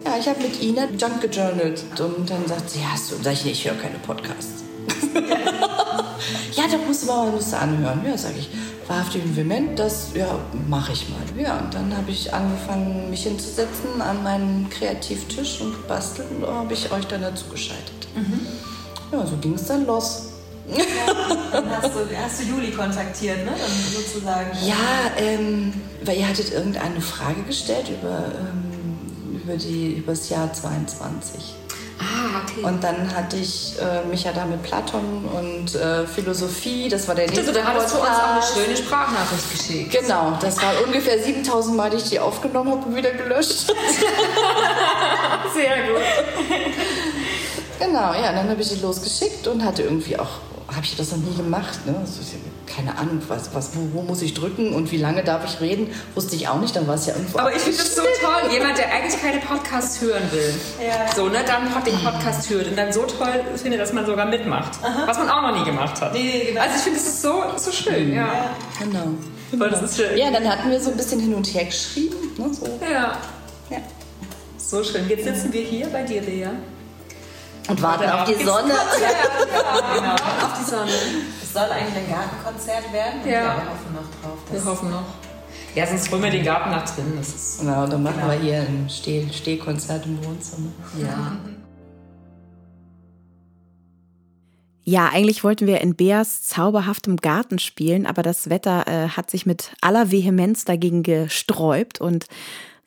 Ja, 0.03 0.17
ich 0.19 0.27
habe 0.27 0.41
mit 0.41 0.61
Ina 0.61 0.89
Junk 0.99 1.21
gejournalt 1.21 1.81
und 1.97 2.29
dann 2.29 2.45
sagt 2.45 2.71
sie, 2.71 2.85
hast 2.85 3.09
du, 3.09 3.15
sag 3.21 3.31
ich, 3.31 3.45
ich 3.45 3.65
höre 3.65 3.77
keine 3.77 3.99
Podcasts. 3.99 4.65
ja, 6.71 6.77
da 6.77 6.85
musst 6.85 7.03
du 7.03 7.07
mal 7.07 7.33
was 7.33 7.53
anhören. 7.53 8.01
Ja, 8.05 8.17
sage 8.17 8.35
ich, 8.39 8.49
wahrhaftig 8.87 9.23
und 9.23 9.35
vehement, 9.35 9.77
das 9.77 10.09
ja, 10.13 10.39
mache 10.67 10.93
ich 10.93 11.07
mal. 11.09 11.41
Ja, 11.41 11.59
und 11.59 11.73
dann 11.73 11.95
habe 11.95 12.11
ich 12.11 12.33
angefangen, 12.33 13.09
mich 13.09 13.23
hinzusetzen 13.23 14.01
an 14.01 14.23
meinen 14.23 14.69
Kreativtisch 14.69 15.61
und 15.61 15.73
gebastelt 15.73 16.27
und 16.31 16.41
da 16.43 16.53
habe 16.53 16.73
ich 16.73 16.91
euch 16.91 17.05
dann 17.05 17.21
dazu 17.21 17.45
geschaltet. 17.47 18.07
Mhm. 18.15 18.47
Ja, 19.11 19.25
so 19.25 19.37
ging 19.37 19.53
es 19.53 19.65
dann 19.65 19.85
los. 19.85 20.29
Ja, 20.67 20.83
dann 21.51 21.69
hast 21.69 21.95
du, 21.95 21.99
hast 22.21 22.41
du 22.41 22.43
Juli 22.43 22.71
kontaktiert, 22.71 23.45
ne? 23.45 23.51
Dann 23.51 23.93
sozusagen. 23.93 24.49
Ja, 24.65 24.75
ähm, 25.17 25.73
weil 26.03 26.17
ihr 26.17 26.27
hattet 26.27 26.51
irgendeine 26.51 26.99
Frage 26.99 27.41
gestellt 27.43 27.89
über, 27.89 28.25
ähm, 28.37 29.39
über, 29.41 29.55
die, 29.55 29.93
über 29.93 30.11
das 30.11 30.27
Jahr 30.27 30.51
22. 30.51 31.55
Ah, 31.99 32.41
okay. 32.43 32.63
Und 32.63 32.83
dann 32.83 33.15
hatte 33.15 33.37
ich 33.37 33.73
äh, 33.79 34.05
mich 34.07 34.23
ja 34.23 34.31
da 34.31 34.45
mit 34.45 34.61
Platon 34.63 35.25
und 35.25 35.75
äh, 35.75 36.05
Philosophie, 36.05 36.89
das 36.89 37.07
war 37.07 37.15
der 37.15 37.25
nächste 37.25 37.41
Also 37.47 37.53
da 37.53 37.65
hattest 37.65 37.93
du 37.93 37.99
uns 37.99 38.07
auch 38.07 38.31
eine 38.33 38.41
schöne 38.65 38.77
Sprachnachricht 38.77 39.51
geschickt. 39.51 39.91
Genau, 40.01 40.37
das 40.39 40.61
war 40.61 40.73
ungefähr 40.85 41.21
7000 41.21 41.75
Mal, 41.75 41.89
die 41.89 41.97
ich 41.97 42.09
die 42.09 42.19
aufgenommen 42.19 42.71
habe 42.71 42.85
und 42.85 42.95
wieder 42.95 43.11
gelöscht. 43.11 43.67
Sehr 45.55 45.77
gut. 45.87 46.01
Genau, 47.79 48.13
ja, 48.13 48.31
dann 48.31 48.49
habe 48.49 48.61
ich 48.61 48.69
die 48.69 48.79
losgeschickt 48.79 49.47
und 49.47 49.63
hatte 49.63 49.83
irgendwie 49.83 50.17
auch, 50.19 50.39
habe 50.67 50.83
ich 50.83 50.95
das 50.95 51.11
noch 51.11 51.19
nie 51.19 51.35
gemacht, 51.35 51.85
ne? 51.85 51.95
Also, 51.99 52.21
keine 52.77 52.95
Ahnung, 52.95 53.19
was, 53.27 53.55
was, 53.55 53.71
wo, 53.73 53.97
wo, 53.97 54.01
muss 54.03 54.21
ich 54.21 54.35
drücken 54.35 54.73
und 54.73 54.91
wie 54.91 54.97
lange 54.97 55.23
darf 55.23 55.43
ich 55.45 55.59
reden, 55.59 55.89
wusste 56.13 56.35
ich 56.35 56.47
auch 56.47 56.61
nicht, 56.61 56.75
dann 56.75 56.87
war 56.87 56.93
es 56.93 57.07
ja 57.07 57.15
irgendwo. 57.15 57.39
Aber 57.39 57.55
ich 57.55 57.61
finde 57.61 57.79
das 57.79 57.95
so 57.95 58.03
toll, 58.03 58.51
jemand, 58.51 58.77
der 58.77 58.93
eigentlich 58.93 59.19
keine 59.19 59.39
Podcasts 59.39 59.99
hören 59.99 60.21
will, 60.31 60.53
ja. 60.79 61.11
so, 61.15 61.27
ne, 61.27 61.39
dann 61.45 61.63
den 61.83 61.97
Podcast 62.03 62.47
hört 62.51 62.67
und 62.67 62.77
dann 62.77 62.93
so 62.93 63.01
toll 63.03 63.41
findet, 63.55 63.81
dass 63.81 63.93
man 63.93 64.05
sogar 64.05 64.27
mitmacht, 64.27 64.73
Aha. 64.83 65.07
was 65.07 65.17
man 65.17 65.27
auch 65.27 65.41
noch 65.41 65.57
nie 65.57 65.65
gemacht 65.65 65.99
hat. 65.99 66.13
Nee, 66.13 66.45
genau. 66.49 66.61
Also 66.61 66.75
ich 66.75 66.81
finde, 66.83 66.99
das 66.99 67.07
ist 67.07 67.21
so, 67.23 67.43
so 67.57 67.71
schön, 67.71 68.13
ja. 68.13 68.27
ja. 68.27 68.55
Genau. 68.79 69.07
Weil 69.53 69.69
das 69.71 69.81
ist 69.81 69.97
schön. 69.97 70.15
Ja, 70.15 70.29
dann 70.29 70.47
hatten 70.47 70.69
wir 70.69 70.79
so 70.79 70.91
ein 70.91 70.97
bisschen 70.97 71.19
hin 71.19 71.33
und 71.33 71.47
her 71.47 71.65
geschrieben. 71.65 72.15
Ne, 72.37 72.53
so. 72.53 72.67
Ja. 72.81 73.17
ja. 73.71 73.77
So 74.57 74.83
schön. 74.83 75.07
Jetzt 75.09 75.23
sitzen 75.23 75.51
wir 75.51 75.61
hier 75.61 75.87
bei 75.87 76.03
dir, 76.03 76.21
Lea. 76.21 76.49
Und 77.67 77.81
warten 77.81 78.09
auf 78.09 78.23
die 78.25 78.43
Sonne. 78.43 78.73
Ja, 78.73 79.95
genau. 79.99 80.13
auf 80.13 80.59
die 80.59 80.69
Sonne. 80.69 80.91
Es 81.41 81.53
soll 81.53 81.63
eigentlich 81.63 82.05
ein 82.05 82.09
Gartenkonzert 82.09 82.93
werden. 82.93 83.19
Ja. 83.25 83.31
ja. 83.31 83.55
wir 83.57 83.69
hoffen 83.69 83.93
noch 83.93 84.21
drauf. 84.21 84.39
Wir 84.51 84.65
hoffen 84.65 84.89
noch. 84.89 85.05
Ja, 85.75 85.85
sonst 85.85 86.11
holen 86.11 86.23
wir 86.23 86.31
den 86.31 86.45
Garten 86.45 86.71
nach 86.71 86.89
drin. 86.95 87.13
Das 87.17 87.27
ist 87.29 87.59
genau, 87.59 87.85
dann 87.85 88.01
machen 88.01 88.15
genau. 88.21 88.31
wir 88.31 88.39
hier 88.39 88.61
ein 88.61 88.89
Steh 88.89 89.27
Stehkonzert 89.31 90.05
im 90.05 90.23
Wohnzimmer. 90.25 90.71
Ja. 91.01 91.37
Ja, 94.89 95.09
eigentlich 95.09 95.43
wollten 95.43 95.67
wir 95.67 95.81
in 95.81 95.97
Beas 95.97 96.43
zauberhaftem 96.43 97.17
Garten 97.17 97.59
spielen, 97.59 98.05
aber 98.05 98.23
das 98.23 98.49
Wetter 98.49 98.87
äh, 98.87 99.09
hat 99.09 99.29
sich 99.29 99.45
mit 99.45 99.73
aller 99.81 100.11
Vehemenz 100.11 100.63
dagegen 100.63 101.03
gesträubt 101.03 101.99
und 101.99 102.27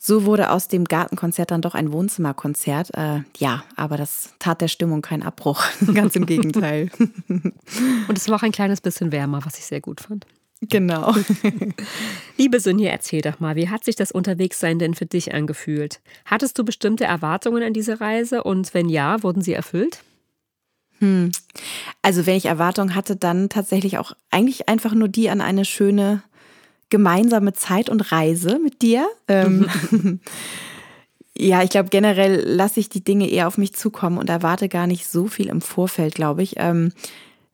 so 0.02 0.24
wurde 0.24 0.50
aus 0.50 0.66
dem 0.66 0.86
Gartenkonzert 0.86 1.50
dann 1.50 1.60
doch 1.60 1.74
ein 1.74 1.92
Wohnzimmerkonzert. 1.92 2.94
Äh, 2.94 3.20
ja, 3.36 3.64
aber 3.76 3.98
das 3.98 4.30
tat 4.38 4.62
der 4.62 4.68
Stimmung 4.68 5.02
keinen 5.02 5.22
Abbruch. 5.22 5.62
Ganz 5.94 6.16
im 6.16 6.24
Gegenteil. 6.24 6.90
Und 8.08 8.16
es 8.16 8.26
war 8.28 8.36
auch 8.36 8.42
ein 8.42 8.50
kleines 8.50 8.80
bisschen 8.80 9.12
wärmer, 9.12 9.44
was 9.44 9.58
ich 9.58 9.66
sehr 9.66 9.82
gut 9.82 10.00
fand. 10.00 10.26
Genau. 10.62 11.14
Liebe 12.38 12.60
Sonja, 12.60 12.90
erzähl 12.90 13.20
doch 13.20 13.40
mal, 13.40 13.56
wie 13.56 13.68
hat 13.68 13.84
sich 13.84 13.94
das 13.94 14.10
Unterwegssein 14.10 14.78
denn 14.78 14.94
für 14.94 15.06
dich 15.06 15.34
angefühlt? 15.34 16.00
Hattest 16.24 16.58
du 16.58 16.64
bestimmte 16.64 17.04
Erwartungen 17.04 17.62
an 17.62 17.74
diese 17.74 18.00
Reise 18.00 18.42
und 18.42 18.72
wenn 18.72 18.88
ja, 18.88 19.22
wurden 19.22 19.42
sie 19.42 19.52
erfüllt? 19.52 20.02
Hm. 20.98 21.30
Also 22.00 22.24
wenn 22.24 22.36
ich 22.36 22.46
Erwartungen 22.46 22.94
hatte, 22.94 23.16
dann 23.16 23.50
tatsächlich 23.50 23.98
auch 23.98 24.12
eigentlich 24.30 24.66
einfach 24.68 24.94
nur 24.94 25.08
die 25.08 25.28
an 25.28 25.42
eine 25.42 25.66
schöne 25.66 26.22
gemeinsame 26.90 27.52
Zeit 27.52 27.88
und 27.88 28.12
Reise 28.12 28.58
mit 28.58 28.82
dir. 28.82 29.08
Ähm, 29.28 29.68
ja, 31.36 31.62
ich 31.62 31.70
glaube, 31.70 31.88
generell 31.88 32.42
lasse 32.46 32.80
ich 32.80 32.88
die 32.88 33.04
Dinge 33.04 33.30
eher 33.30 33.46
auf 33.46 33.58
mich 33.58 33.72
zukommen 33.72 34.18
und 34.18 34.28
erwarte 34.28 34.68
gar 34.68 34.86
nicht 34.86 35.06
so 35.06 35.26
viel 35.26 35.48
im 35.48 35.60
Vorfeld, 35.60 36.14
glaube 36.14 36.42
ich. 36.42 36.54
Ähm, 36.56 36.92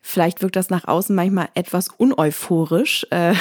Vielleicht 0.09 0.41
wirkt 0.41 0.55
das 0.55 0.71
nach 0.71 0.87
außen 0.87 1.17
manchmal 1.17 1.49
etwas 1.55 1.89
uneuphorisch. 1.89 3.05
Äh, 3.11 3.33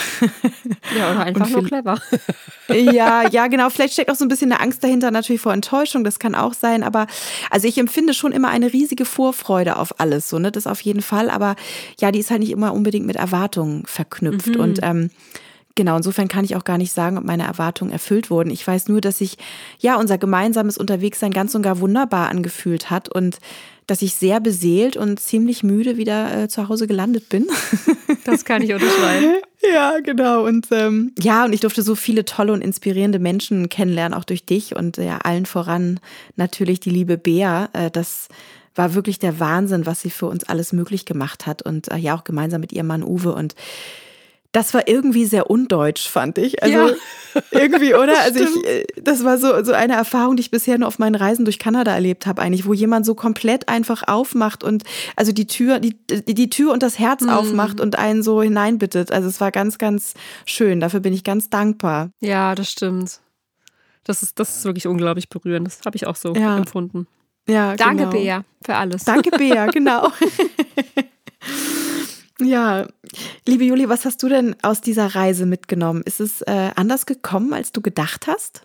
ja, 0.97 1.11
oder 1.11 1.19
einfach 1.25 1.47
nur 1.47 1.63
clever. 1.63 2.01
Ja, 2.67 3.29
ja, 3.29 3.45
genau. 3.45 3.69
Vielleicht 3.69 3.93
steckt 3.93 4.09
auch 4.09 4.15
so 4.15 4.25
ein 4.25 4.29
bisschen 4.29 4.51
eine 4.51 4.59
Angst 4.59 4.83
dahinter, 4.83 5.11
natürlich 5.11 5.43
vor 5.43 5.53
Enttäuschung. 5.53 6.03
Das 6.03 6.17
kann 6.17 6.33
auch 6.33 6.55
sein. 6.55 6.81
Aber 6.81 7.05
also 7.51 7.67
ich 7.67 7.77
empfinde 7.77 8.15
schon 8.15 8.31
immer 8.31 8.49
eine 8.49 8.73
riesige 8.73 9.05
Vorfreude 9.05 9.77
auf 9.77 9.99
alles. 9.99 10.27
So, 10.27 10.39
ne? 10.39 10.51
Das 10.51 10.65
auf 10.65 10.81
jeden 10.81 11.03
Fall. 11.03 11.29
Aber 11.29 11.55
ja, 11.99 12.11
die 12.11 12.17
ist 12.17 12.31
halt 12.31 12.39
nicht 12.39 12.49
immer 12.49 12.73
unbedingt 12.73 13.05
mit 13.05 13.17
Erwartungen 13.17 13.85
verknüpft. 13.85 14.55
Mhm. 14.55 14.59
Und 14.59 14.79
ähm, 14.81 15.11
Genau, 15.75 15.97
insofern 15.97 16.29
kann 16.29 16.45
ich 16.45 16.55
auch 16.55 16.63
gar 16.63 16.77
nicht 16.77 16.93
sagen, 16.93 17.17
ob 17.17 17.25
meine 17.25 17.43
Erwartungen 17.43 17.91
erfüllt 17.91 18.29
wurden. 18.29 18.49
Ich 18.49 18.65
weiß 18.65 18.87
nur, 18.87 19.01
dass 19.01 19.17
sich 19.17 19.37
ja 19.77 19.97
unser 19.97 20.17
gemeinsames 20.17 20.77
Unterwegssein 20.77 21.31
ganz 21.31 21.53
und 21.53 21.63
gar 21.63 21.81
wunderbar 21.81 22.29
angefühlt 22.29 22.89
hat 22.89 23.09
und 23.09 23.39
dass 23.85 24.01
ich 24.01 24.15
sehr 24.15 24.39
beseelt 24.39 24.97
und 24.97 25.19
ziemlich 25.19 25.63
müde 25.63 25.97
wieder 25.97 26.43
äh, 26.43 26.47
zu 26.47 26.69
Hause 26.69 26.87
gelandet 26.87 27.29
bin. 27.29 27.47
Das 28.23 28.43
kann 28.43 28.63
ich 28.63 28.73
unterschreiben. 28.73 29.35
ja, 29.71 29.99
genau. 29.99 30.45
Und 30.47 30.69
ähm, 30.71 31.11
ja, 31.19 31.45
und 31.45 31.53
ich 31.53 31.59
durfte 31.59 31.83
so 31.83 31.93
viele 31.93 32.25
tolle 32.25 32.53
und 32.53 32.61
inspirierende 32.61 33.19
Menschen 33.19 33.69
kennenlernen, 33.69 34.17
auch 34.17 34.23
durch 34.23 34.47
dich 34.47 34.75
und 34.75 34.97
ja, 34.97 35.19
allen 35.19 35.45
voran 35.45 35.99
natürlich 36.35 36.79
die 36.79 36.89
liebe 36.89 37.19
Bea. 37.19 37.69
Äh, 37.73 37.91
das 37.91 38.27
war 38.73 38.95
wirklich 38.95 39.19
der 39.19 39.39
Wahnsinn, 39.39 39.85
was 39.85 40.01
sie 40.01 40.09
für 40.09 40.25
uns 40.25 40.43
alles 40.43 40.73
möglich 40.73 41.05
gemacht 41.05 41.45
hat 41.45 41.61
und 41.61 41.91
äh, 41.91 41.97
ja 41.97 42.15
auch 42.15 42.23
gemeinsam 42.23 42.61
mit 42.61 42.73
ihrem 42.73 42.87
Mann 42.87 43.03
Uwe 43.03 43.35
und 43.35 43.53
das 44.55 44.73
war 44.73 44.87
irgendwie 44.87 45.25
sehr 45.25 45.49
undeutsch, 45.49 46.07
fand 46.07 46.37
ich. 46.37 46.63
Also 46.63 46.77
Ja. 46.77 46.89
irgendwie, 47.51 47.93
oder? 47.93 48.17
Also 48.21 48.41
ich, 48.41 48.65
äh, 48.65 48.85
das 49.01 49.25
war 49.25 49.37
so, 49.37 49.61
so 49.65 49.73
eine 49.73 49.93
Erfahrung, 49.93 50.37
die 50.37 50.41
ich 50.41 50.51
bisher 50.51 50.77
nur 50.77 50.87
auf 50.87 50.99
meinen 50.99 51.15
Reisen 51.15 51.43
durch 51.43 51.59
Kanada 51.59 51.93
erlebt 51.93 52.25
habe, 52.25 52.41
eigentlich, 52.41 52.65
wo 52.65 52.73
jemand 52.73 53.05
so 53.05 53.15
komplett 53.15 53.67
einfach 53.67 54.03
aufmacht 54.07 54.63
und 54.63 54.83
also 55.17 55.33
die 55.33 55.45
Tür, 55.45 55.79
die, 55.79 55.97
die, 56.09 56.49
Tür 56.49 56.71
und 56.71 56.81
das 56.81 56.97
Herz 56.99 57.27
aufmacht 57.27 57.81
und 57.81 57.97
einen 57.97 58.23
so 58.23 58.41
hineinbittet. 58.41 59.11
Also 59.11 59.27
es 59.27 59.41
war 59.41 59.51
ganz, 59.51 59.77
ganz 59.77 60.13
schön. 60.45 60.79
Dafür 60.79 61.01
bin 61.01 61.13
ich 61.13 61.25
ganz 61.25 61.49
dankbar. 61.49 62.11
Ja, 62.21 62.55
das 62.55 62.71
stimmt. 62.71 63.19
Das 64.05 64.23
ist, 64.23 64.39
das 64.39 64.57
ist 64.57 64.65
wirklich 64.65 64.87
unglaublich 64.87 65.27
berührend. 65.27 65.67
Das 65.67 65.79
habe 65.85 65.97
ich 65.97 66.07
auch 66.07 66.15
so 66.15 66.33
Ja. 66.33 66.57
empfunden. 66.57 67.07
Ja, 67.49 67.75
Danke, 67.75 68.05
genau. 68.05 68.11
Bea, 68.11 68.45
für 68.63 68.75
alles. 68.75 69.03
Danke, 69.03 69.31
Bea, 69.31 69.65
genau. 69.67 70.09
ja, 72.39 72.87
liebe 73.47 73.63
Juli, 73.63 73.89
was 73.89 74.05
hast 74.05 74.21
du 74.23 74.29
denn 74.29 74.55
aus 74.61 74.81
dieser 74.81 75.15
Reise 75.15 75.45
mitgenommen? 75.45 76.01
Ist 76.03 76.19
es 76.19 76.41
äh, 76.41 76.71
anders 76.75 77.05
gekommen, 77.05 77.53
als 77.53 77.71
du 77.71 77.81
gedacht 77.81 78.27
hast? 78.27 78.61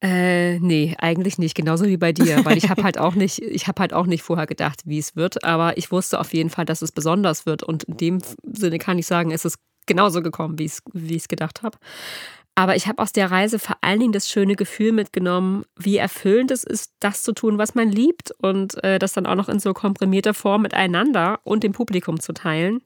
Äh, 0.00 0.60
nee, 0.60 0.94
eigentlich 0.98 1.38
nicht. 1.38 1.56
Genauso 1.56 1.86
wie 1.86 1.96
bei 1.96 2.12
dir, 2.12 2.44
weil 2.44 2.56
ich 2.56 2.70
habe 2.70 2.84
halt 2.84 2.98
auch 2.98 3.14
nicht, 3.14 3.40
ich 3.40 3.66
habe 3.66 3.80
halt 3.80 3.92
auch 3.92 4.06
nicht 4.06 4.22
vorher 4.22 4.46
gedacht, 4.46 4.82
wie 4.84 4.98
es 4.98 5.16
wird, 5.16 5.44
aber 5.44 5.76
ich 5.76 5.90
wusste 5.90 6.20
auf 6.20 6.32
jeden 6.32 6.50
Fall, 6.50 6.64
dass 6.64 6.82
es 6.82 6.92
besonders 6.92 7.46
wird. 7.46 7.62
Und 7.62 7.84
in 7.84 7.96
dem 7.96 8.18
Sinne 8.44 8.78
kann 8.78 8.98
ich 8.98 9.06
sagen, 9.06 9.32
es 9.32 9.44
ist 9.44 9.58
genauso 9.86 10.22
gekommen, 10.22 10.58
wie 10.58 10.66
ich 10.66 10.72
es 10.72 10.82
wie 10.92 11.18
gedacht 11.28 11.62
habe. 11.62 11.78
Aber 12.54 12.74
ich 12.76 12.88
habe 12.88 13.00
aus 13.00 13.12
der 13.12 13.30
Reise 13.30 13.58
vor 13.58 13.76
allen 13.82 14.00
Dingen 14.00 14.12
das 14.12 14.28
schöne 14.28 14.56
Gefühl 14.56 14.92
mitgenommen, 14.92 15.64
wie 15.76 15.96
erfüllend 15.96 16.50
es 16.50 16.64
ist, 16.64 16.92
das 16.98 17.22
zu 17.22 17.32
tun, 17.32 17.56
was 17.56 17.76
man 17.76 17.88
liebt 17.88 18.32
und 18.42 18.82
äh, 18.82 18.98
das 18.98 19.12
dann 19.12 19.26
auch 19.26 19.36
noch 19.36 19.48
in 19.48 19.60
so 19.60 19.72
komprimierter 19.72 20.34
Form 20.34 20.62
miteinander 20.62 21.38
und 21.44 21.62
dem 21.62 21.72
Publikum 21.72 22.18
zu 22.18 22.32
teilen. 22.32 22.82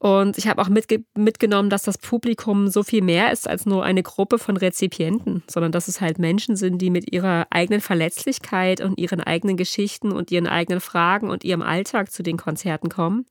Und 0.00 0.38
ich 0.38 0.46
habe 0.46 0.62
auch 0.62 0.68
mitge 0.68 1.04
mitgenommen, 1.16 1.70
dass 1.70 1.82
das 1.82 1.98
Publikum 1.98 2.68
so 2.68 2.84
viel 2.84 3.02
mehr 3.02 3.32
ist 3.32 3.48
als 3.48 3.66
nur 3.66 3.84
eine 3.84 4.04
Gruppe 4.04 4.38
von 4.38 4.56
Rezipienten, 4.56 5.42
sondern 5.48 5.72
dass 5.72 5.88
es 5.88 6.00
halt 6.00 6.20
Menschen 6.20 6.54
sind, 6.54 6.78
die 6.78 6.90
mit 6.90 7.12
ihrer 7.12 7.48
eigenen 7.50 7.80
Verletzlichkeit 7.80 8.80
und 8.80 8.96
ihren 8.98 9.20
eigenen 9.20 9.56
Geschichten 9.56 10.12
und 10.12 10.30
ihren 10.30 10.46
eigenen 10.46 10.80
Fragen 10.80 11.30
und 11.30 11.42
ihrem 11.42 11.62
Alltag 11.62 12.12
zu 12.12 12.22
den 12.22 12.36
Konzerten 12.36 12.88
kommen 12.88 13.26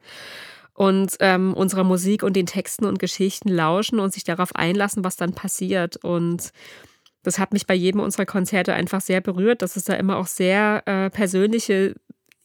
und 0.77 1.15
ähm, 1.21 1.53
unserer 1.55 1.83
Musik 1.83 2.21
und 2.21 2.35
den 2.35 2.45
Texten 2.45 2.85
und 2.85 2.99
Geschichten 2.99 3.49
lauschen 3.49 3.99
und 3.99 4.13
sich 4.13 4.23
darauf 4.23 4.53
einlassen, 4.55 5.03
was 5.03 5.15
dann 5.15 5.33
passiert. 5.33 5.97
Und 5.97 6.51
das 7.23 7.39
hat 7.39 7.51
mich 7.51 7.65
bei 7.65 7.73
jedem 7.73 7.99
unserer 7.99 8.27
Konzerte 8.27 8.73
einfach 8.73 9.01
sehr 9.01 9.19
berührt, 9.19 9.63
dass 9.63 9.75
es 9.75 9.85
da 9.85 9.95
immer 9.95 10.17
auch 10.17 10.27
sehr 10.27 10.83
äh, 10.85 11.09
persönliche 11.09 11.95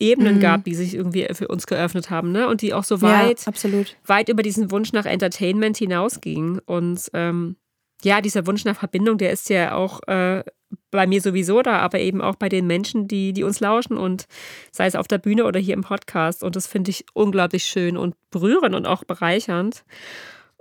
Ebenen 0.02 0.36
Mhm. 0.36 0.40
gab, 0.40 0.64
die 0.64 0.74
sich 0.74 0.94
irgendwie 0.94 1.26
für 1.32 1.48
uns 1.48 1.66
geöffnet 1.66 2.10
haben, 2.10 2.32
ne? 2.32 2.48
Und 2.48 2.60
die 2.60 2.74
auch 2.74 2.84
so 2.84 3.00
weit 3.02 3.40
ja, 3.40 3.46
absolut. 3.46 3.96
weit 4.04 4.28
über 4.28 4.42
diesen 4.42 4.70
Wunsch 4.70 4.92
nach 4.92 5.06
Entertainment 5.06 5.76
hinausging. 5.76 6.60
Und 6.66 7.08
ähm, 7.14 7.56
ja, 8.02 8.20
dieser 8.20 8.46
Wunsch 8.46 8.64
nach 8.64 8.76
Verbindung, 8.76 9.16
der 9.16 9.30
ist 9.30 9.48
ja 9.48 9.74
auch 9.74 10.00
äh, 10.08 10.42
bei 10.90 11.06
mir 11.06 11.20
sowieso 11.20 11.62
da, 11.62 11.78
aber 11.78 12.00
eben 12.00 12.20
auch 12.20 12.34
bei 12.34 12.48
den 12.48 12.66
Menschen, 12.66 13.06
die, 13.06 13.32
die 13.32 13.44
uns 13.44 13.60
lauschen 13.60 13.96
und 13.96 14.26
sei 14.72 14.86
es 14.86 14.96
auf 14.96 15.06
der 15.06 15.18
Bühne 15.18 15.44
oder 15.44 15.60
hier 15.60 15.74
im 15.74 15.82
Podcast. 15.82 16.42
Und 16.42 16.56
das 16.56 16.66
finde 16.66 16.90
ich 16.90 17.04
unglaublich 17.14 17.64
schön 17.64 17.96
und 17.96 18.14
berührend 18.30 18.74
und 18.74 18.86
auch 18.86 19.04
bereichernd. 19.04 19.84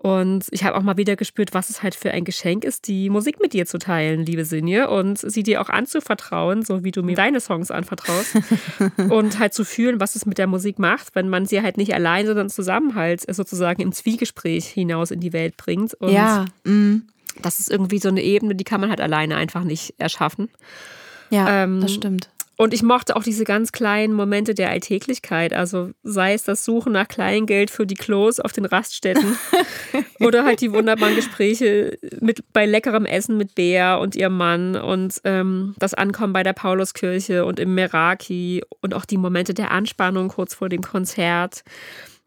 Und 0.01 0.47
ich 0.49 0.63
habe 0.63 0.75
auch 0.75 0.81
mal 0.81 0.97
wieder 0.97 1.15
gespürt, 1.15 1.53
was 1.53 1.69
es 1.69 1.83
halt 1.83 1.93
für 1.93 2.09
ein 2.09 2.25
Geschenk 2.25 2.63
ist, 2.63 2.87
die 2.87 3.11
Musik 3.11 3.39
mit 3.39 3.53
dir 3.53 3.67
zu 3.67 3.77
teilen, 3.77 4.25
liebe 4.25 4.45
Sinje, 4.45 4.89
und 4.89 5.19
sie 5.19 5.43
dir 5.43 5.61
auch 5.61 5.69
anzuvertrauen, 5.69 6.63
so 6.63 6.83
wie 6.83 6.89
du 6.89 7.03
mir 7.03 7.15
deine 7.15 7.39
Songs 7.39 7.69
anvertraust. 7.69 8.35
und 9.11 9.37
halt 9.37 9.53
zu 9.53 9.63
fühlen, 9.63 9.99
was 9.99 10.15
es 10.15 10.25
mit 10.25 10.39
der 10.39 10.47
Musik 10.47 10.79
macht, 10.79 11.13
wenn 11.13 11.29
man 11.29 11.45
sie 11.45 11.61
halt 11.61 11.77
nicht 11.77 11.93
allein, 11.93 12.25
sondern 12.25 12.49
zusammen 12.49 12.95
halt 12.95 13.31
sozusagen 13.31 13.79
im 13.83 13.91
Zwiegespräch 13.91 14.65
hinaus 14.65 15.11
in 15.11 15.19
die 15.19 15.33
Welt 15.33 15.55
bringt. 15.55 15.93
Und 15.93 16.13
ja, 16.13 16.45
mm, 16.63 17.03
das 17.43 17.59
ist 17.59 17.69
irgendwie 17.69 17.99
so 17.99 18.09
eine 18.09 18.23
Ebene, 18.23 18.55
die 18.55 18.63
kann 18.63 18.81
man 18.81 18.89
halt 18.89 19.01
alleine 19.01 19.35
einfach 19.35 19.63
nicht 19.63 19.93
erschaffen. 19.99 20.49
ja, 21.29 21.63
Ähm, 21.63 21.79
das 21.79 21.93
stimmt. 21.93 22.31
Und 22.61 22.75
ich 22.75 22.83
mochte 22.83 23.15
auch 23.15 23.23
diese 23.23 23.43
ganz 23.43 23.71
kleinen 23.71 24.13
Momente 24.13 24.53
der 24.53 24.69
Alltäglichkeit. 24.69 25.51
Also 25.51 25.89
sei 26.03 26.35
es 26.35 26.43
das 26.43 26.63
Suchen 26.63 26.93
nach 26.93 27.07
Kleingeld 27.07 27.71
für 27.71 27.87
die 27.87 27.95
Klos 27.95 28.39
auf 28.39 28.51
den 28.51 28.65
Raststätten 28.65 29.35
oder 30.19 30.45
halt 30.45 30.61
die 30.61 30.71
wunderbaren 30.71 31.15
Gespräche 31.15 31.97
mit, 32.19 32.43
bei 32.53 32.67
leckerem 32.67 33.07
Essen 33.07 33.35
mit 33.35 33.55
Bea 33.55 33.95
und 33.95 34.15
ihrem 34.15 34.37
Mann 34.37 34.75
und 34.75 35.21
ähm, 35.23 35.73
das 35.79 35.95
Ankommen 35.95 36.33
bei 36.33 36.43
der 36.43 36.53
Pauluskirche 36.53 37.45
und 37.45 37.59
im 37.59 37.73
Meraki 37.73 38.61
und 38.79 38.93
auch 38.93 39.05
die 39.05 39.17
Momente 39.17 39.55
der 39.55 39.71
Anspannung 39.71 40.27
kurz 40.27 40.53
vor 40.53 40.69
dem 40.69 40.83
Konzert 40.83 41.63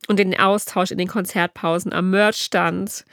und 0.09 0.19
den 0.19 0.37
Austausch 0.37 0.91
in 0.91 0.99
den 0.99 1.07
Konzertpausen 1.07 1.93
am 1.93 2.11
Merchstand. 2.11 3.05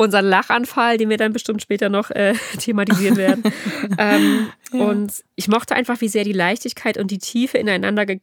Unser 0.00 0.22
Lachanfall, 0.22 0.96
den 0.96 1.10
wir 1.10 1.16
dann 1.16 1.32
bestimmt 1.32 1.60
später 1.60 1.88
noch 1.88 2.10
äh, 2.10 2.34
thematisieren 2.58 3.16
werden. 3.16 3.42
ähm, 3.98 4.48
Und 4.70 5.12
ich 5.34 5.48
mochte 5.48 5.74
einfach, 5.74 6.00
wie 6.00 6.08
sehr 6.08 6.24
die 6.24 6.32
Leichtigkeit 6.32 6.96
und 6.98 7.10
die 7.10 7.18
Tiefe 7.18 7.58
ineinander 7.58 8.06
ge 8.06 8.20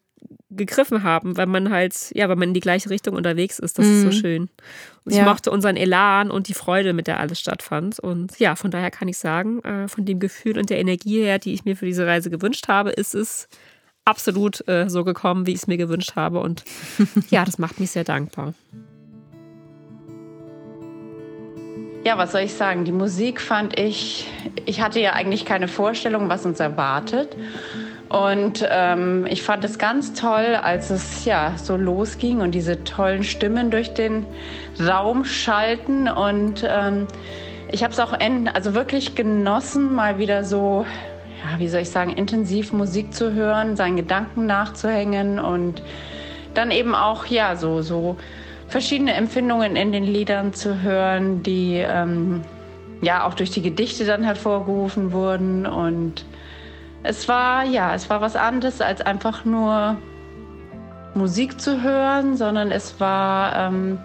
gegriffen 0.49 1.03
haben, 1.03 1.35
wenn 1.37 1.49
man 1.49 1.69
halt, 1.69 2.11
ja, 2.15 2.29
wenn 2.29 2.39
man 2.39 2.47
in 2.49 2.53
die 2.53 2.61
gleiche 2.61 2.89
Richtung 2.89 3.15
unterwegs 3.15 3.59
ist. 3.59 3.77
Das 3.77 3.85
ist 3.85 4.01
so 4.03 4.11
schön. 4.11 4.43
Und 5.03 5.11
ich 5.11 5.17
Ja. 5.17 5.25
mochte 5.25 5.51
unseren 5.51 5.75
Elan 5.75 6.31
und 6.31 6.47
die 6.47 6.53
Freude, 6.53 6.93
mit 6.93 7.07
der 7.07 7.19
alles 7.19 7.41
stattfand. 7.41 7.99
Und 7.99 8.39
ja, 8.39 8.55
von 8.55 8.71
daher 8.71 8.89
kann 8.89 9.09
ich 9.09 9.17
sagen, 9.17 9.61
äh, 9.63 9.87
von 9.89 10.05
dem 10.05 10.19
Gefühl 10.19 10.57
und 10.57 10.69
der 10.69 10.79
Energie 10.79 11.21
her, 11.21 11.39
die 11.39 11.53
ich 11.53 11.65
mir 11.65 11.75
für 11.75 11.85
diese 11.85 12.07
Reise 12.07 12.29
gewünscht 12.29 12.69
habe, 12.69 12.91
ist 12.91 13.13
es 13.13 13.49
absolut 14.05 14.65
äh, 14.69 14.89
so 14.89 15.03
gekommen, 15.03 15.45
wie 15.45 15.51
ich 15.51 15.57
es 15.57 15.67
mir 15.67 15.77
gewünscht 15.77 16.15
habe. 16.15 16.39
Und 16.39 16.63
ja, 17.29 17.43
das 17.43 17.57
macht 17.59 17.79
mich 17.81 17.91
sehr 17.91 18.05
dankbar. 18.05 18.53
Ja, 22.05 22.19
was 22.19 22.33
soll 22.33 22.41
ich 22.41 22.53
sagen? 22.53 22.85
Die 22.85 22.91
Musik 22.91 23.41
fand 23.41 23.79
ich, 23.79 24.27
ich 24.67 24.79
hatte 24.79 24.99
ja 24.99 25.13
eigentlich 25.13 25.43
keine 25.43 25.67
Vorstellung, 25.67 26.29
was 26.29 26.45
uns 26.45 26.59
erwartet. 26.59 27.35
Und 28.09 28.63
ähm, 28.69 29.25
ich 29.27 29.41
fand 29.41 29.63
es 29.63 29.79
ganz 29.79 30.13
toll, 30.13 30.55
als 30.61 30.91
es 30.91 31.25
ja 31.25 31.53
so 31.57 31.75
losging 31.75 32.41
und 32.41 32.51
diese 32.51 32.83
tollen 32.83 33.23
Stimmen 33.23 33.71
durch 33.71 33.95
den 33.95 34.27
Raum 34.79 35.25
schalten. 35.25 36.07
Und 36.07 36.63
ähm, 36.69 37.07
ich 37.71 37.83
habe 37.83 37.91
es 37.91 37.99
auch 37.99 38.13
en 38.13 38.49
also 38.49 38.75
wirklich 38.75 39.15
genossen, 39.15 39.95
mal 39.95 40.19
wieder 40.19 40.43
so, 40.43 40.85
ja, 41.43 41.57
wie 41.57 41.67
soll 41.67 41.81
ich 41.81 41.89
sagen, 41.89 42.11
intensiv 42.11 42.71
Musik 42.71 43.15
zu 43.15 43.33
hören, 43.33 43.75
seinen 43.75 43.95
Gedanken 43.95 44.45
nachzuhängen 44.45 45.39
und 45.39 45.81
dann 46.53 46.69
eben 46.69 46.93
auch 46.93 47.25
ja 47.25 47.55
so 47.55 47.81
so 47.81 48.15
verschiedene 48.67 49.13
Empfindungen 49.13 49.75
in 49.75 49.91
den 49.91 50.03
Liedern 50.03 50.53
zu 50.53 50.81
hören, 50.81 51.43
die 51.43 51.77
ähm, 51.77 52.41
ja 53.01 53.25
auch 53.25 53.33
durch 53.33 53.51
die 53.51 53.61
Gedichte 53.61 54.05
dann 54.05 54.23
hervorgerufen 54.23 55.11
wurden. 55.11 55.65
Und 55.65 56.25
es 57.03 57.27
war 57.27 57.63
ja 57.63 57.93
es 57.93 58.09
war 58.09 58.21
was 58.21 58.35
anderes 58.35 58.81
als 58.81 59.01
einfach 59.01 59.45
nur 59.45 59.97
Musik 61.13 61.61
zu 61.61 61.81
hören, 61.81 62.35
sondern 62.35 62.71
es 62.71 62.99
war 62.99 63.55
ähm, 63.67 63.99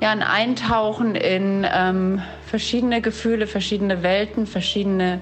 ja 0.00 0.10
ein 0.10 0.22
Eintauchen 0.22 1.14
in 1.14 1.66
ähm, 1.72 2.20
verschiedene 2.46 3.00
Gefühle, 3.00 3.46
verschiedene 3.46 4.02
Welten, 4.02 4.46
verschiedene 4.46 5.20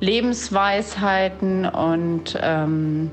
Lebensweisheiten. 0.00 1.66
Und 1.66 2.38
ähm, 2.40 3.10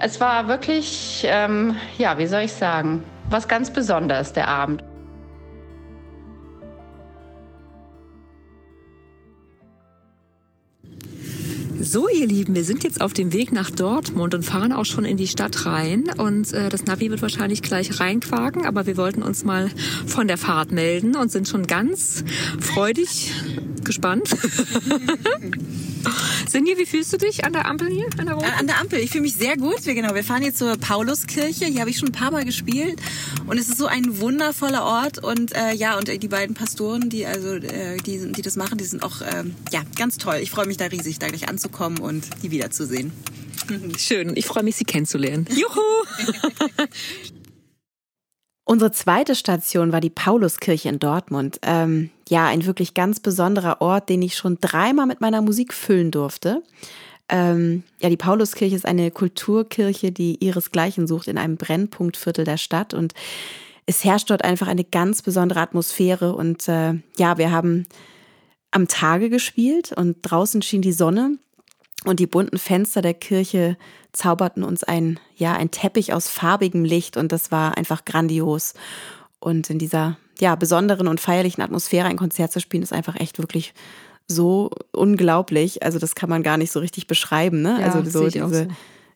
es 0.00 0.20
war 0.20 0.48
wirklich, 0.48 1.24
ähm, 1.26 1.76
ja, 1.96 2.18
wie 2.18 2.26
soll 2.26 2.42
ich 2.42 2.52
sagen, 2.52 3.02
was 3.30 3.48
ganz 3.48 3.70
Besonderes, 3.70 4.32
der 4.32 4.48
Abend. 4.48 4.82
So, 11.84 12.08
ihr 12.08 12.26
Lieben, 12.26 12.54
wir 12.54 12.64
sind 12.64 12.82
jetzt 12.82 13.02
auf 13.02 13.12
dem 13.12 13.34
Weg 13.34 13.52
nach 13.52 13.68
Dortmund 13.68 14.34
und 14.34 14.42
fahren 14.42 14.72
auch 14.72 14.86
schon 14.86 15.04
in 15.04 15.18
die 15.18 15.26
Stadt 15.28 15.66
rein. 15.66 16.04
Und 16.16 16.50
äh, 16.54 16.70
das 16.70 16.86
Navi 16.86 17.10
wird 17.10 17.20
wahrscheinlich 17.20 17.60
gleich 17.60 18.00
reinquaken, 18.00 18.64
aber 18.64 18.86
wir 18.86 18.96
wollten 18.96 19.22
uns 19.22 19.44
mal 19.44 19.70
von 20.06 20.26
der 20.26 20.38
Fahrt 20.38 20.72
melden 20.72 21.14
und 21.14 21.30
sind 21.30 21.46
schon 21.46 21.66
ganz 21.66 22.24
freudig 22.58 23.32
gespannt. 23.84 24.30
Sinje, 26.48 26.76
wie 26.78 26.86
fühlst 26.86 27.12
du 27.12 27.16
dich 27.16 27.44
an 27.44 27.52
der 27.52 27.66
Ampel 27.66 27.88
hier? 27.88 28.06
An 28.18 28.26
der 28.26 28.34
roten? 28.34 28.50
An 28.58 28.66
der 28.66 28.80
Ampel. 28.80 28.98
Ich 28.98 29.10
fühle 29.10 29.22
mich 29.22 29.34
sehr 29.34 29.56
gut. 29.56 29.84
Wir, 29.84 29.94
genau, 29.94 30.14
wir 30.14 30.24
fahren 30.24 30.42
jetzt 30.42 30.58
zur 30.58 30.76
Pauluskirche. 30.76 31.66
Hier 31.66 31.80
habe 31.80 31.90
ich 31.90 31.98
schon 31.98 32.08
ein 32.08 32.12
paar 32.12 32.30
Mal 32.30 32.44
gespielt. 32.44 33.00
Und 33.46 33.58
es 33.58 33.68
ist 33.68 33.78
so 33.78 33.86
ein 33.86 34.20
wundervoller 34.20 34.84
Ort. 34.84 35.18
Und 35.22 35.54
äh, 35.54 35.74
ja, 35.74 35.98
und 35.98 36.08
äh, 36.08 36.18
die 36.18 36.28
beiden 36.28 36.54
Pastoren, 36.54 37.08
die 37.10 37.26
also 37.26 37.54
äh, 37.54 37.96
die, 37.98 38.32
die 38.32 38.42
das 38.42 38.56
machen, 38.56 38.78
die 38.78 38.84
sind 38.84 39.02
auch 39.02 39.22
ähm, 39.22 39.54
ja 39.72 39.82
ganz 39.96 40.18
toll. 40.18 40.36
Ich 40.42 40.50
freue 40.50 40.66
mich 40.66 40.76
da 40.76 40.86
riesig, 40.86 41.18
da 41.18 41.28
gleich 41.28 41.48
anzukommen 41.48 41.73
und 41.80 42.24
die 42.42 42.50
wiederzusehen. 42.50 43.12
Schön, 43.96 44.32
ich 44.36 44.46
freue 44.46 44.62
mich, 44.62 44.76
Sie 44.76 44.84
kennenzulernen. 44.84 45.46
Juhu! 45.50 45.80
Unsere 48.66 48.92
zweite 48.92 49.34
Station 49.34 49.92
war 49.92 50.00
die 50.00 50.10
Pauluskirche 50.10 50.88
in 50.88 50.98
Dortmund. 50.98 51.58
Ähm, 51.62 52.10
ja, 52.28 52.46
ein 52.46 52.64
wirklich 52.64 52.94
ganz 52.94 53.20
besonderer 53.20 53.82
Ort, 53.82 54.08
den 54.08 54.22
ich 54.22 54.36
schon 54.36 54.58
dreimal 54.60 55.06
mit 55.06 55.20
meiner 55.20 55.42
Musik 55.42 55.74
füllen 55.74 56.10
durfte. 56.10 56.62
Ähm, 57.28 57.82
ja, 58.00 58.08
die 58.08 58.16
Pauluskirche 58.16 58.74
ist 58.74 58.86
eine 58.86 59.10
Kulturkirche, 59.10 60.12
die 60.12 60.42
ihresgleichen 60.42 61.06
sucht 61.06 61.28
in 61.28 61.36
einem 61.36 61.56
Brennpunktviertel 61.56 62.44
der 62.44 62.56
Stadt. 62.56 62.94
Und 62.94 63.12
es 63.86 64.02
herrscht 64.02 64.30
dort 64.30 64.44
einfach 64.44 64.68
eine 64.68 64.84
ganz 64.84 65.20
besondere 65.20 65.60
Atmosphäre 65.60 66.34
und 66.34 66.66
äh, 66.68 66.94
ja, 67.18 67.36
wir 67.36 67.50
haben 67.50 67.86
am 68.70 68.88
Tage 68.88 69.28
gespielt 69.28 69.92
und 69.92 70.18
draußen 70.22 70.62
schien 70.62 70.82
die 70.82 70.92
Sonne 70.92 71.38
und 72.04 72.20
die 72.20 72.26
bunten 72.26 72.58
Fenster 72.58 73.02
der 73.02 73.14
Kirche 73.14 73.76
zauberten 74.12 74.62
uns 74.62 74.84
ein, 74.84 75.18
ja, 75.36 75.54
ein 75.54 75.70
Teppich 75.70 76.12
aus 76.12 76.28
farbigem 76.28 76.84
Licht 76.84 77.16
und 77.16 77.32
das 77.32 77.50
war 77.50 77.76
einfach 77.76 78.04
grandios. 78.04 78.74
Und 79.40 79.68
in 79.70 79.78
dieser, 79.78 80.16
ja, 80.38 80.54
besonderen 80.54 81.08
und 81.08 81.20
feierlichen 81.20 81.62
Atmosphäre 81.62 82.06
ein 82.06 82.16
Konzert 82.16 82.52
zu 82.52 82.60
spielen, 82.60 82.82
ist 82.82 82.92
einfach 82.92 83.16
echt 83.16 83.38
wirklich 83.38 83.74
so 84.26 84.70
unglaublich. 84.92 85.82
Also 85.82 85.98
das 85.98 86.14
kann 86.14 86.30
man 86.30 86.42
gar 86.42 86.56
nicht 86.56 86.72
so 86.72 86.80
richtig 86.80 87.06
beschreiben, 87.06 87.62
ne? 87.62 87.78
Ja, 87.80 87.86
also 87.86 88.08
so 88.08 88.28
diese, 88.28 88.48
so. 88.48 88.66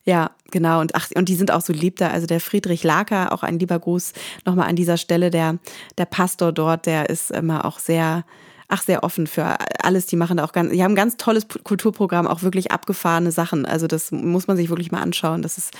ja, 0.05 0.31
genau. 0.51 0.81
Und 0.81 0.95
ach, 0.95 1.09
und 1.15 1.29
die 1.29 1.37
sind 1.37 1.51
auch 1.51 1.63
so 1.63 1.73
lieb 1.73 1.97
da. 1.97 2.09
Also 2.09 2.27
der 2.27 2.41
Friedrich 2.41 2.85
Laker, 2.85 3.33
auch 3.33 3.43
ein 3.43 3.59
lieber 3.59 3.79
Gruß 3.79 4.13
nochmal 4.45 4.69
an 4.69 4.77
dieser 4.77 4.97
Stelle, 4.97 5.31
der, 5.31 5.59
der 5.97 6.07
Pastor 6.07 6.53
dort, 6.53 6.87
der 6.87 7.09
ist 7.09 7.31
immer 7.31 7.65
auch 7.65 7.79
sehr, 7.79 8.25
ach, 8.69 8.83
sehr 8.83 9.03
offen 9.03 9.27
für 9.27 9.57
alles. 9.83 10.07
Die 10.07 10.17
machen 10.17 10.37
da 10.37 10.45
auch 10.45 10.53
ganz, 10.53 10.73
die 10.73 10.83
haben 10.83 10.93
ein 10.93 10.97
ganz 10.97 11.17
tolles 11.17 11.47
Kulturprogramm, 11.49 12.27
auch 12.27 12.43
wirklich 12.43 12.71
abgefahrene 12.71 13.33
Sachen. 13.33 13.67
Also 13.67 13.87
das 13.87 14.13
muss 14.13 14.47
man 14.47 14.57
sich 14.57 14.69
wirklich 14.69 14.93
mal 14.93 15.01
anschauen. 15.01 15.43
Das 15.43 15.59
ist 15.59 15.73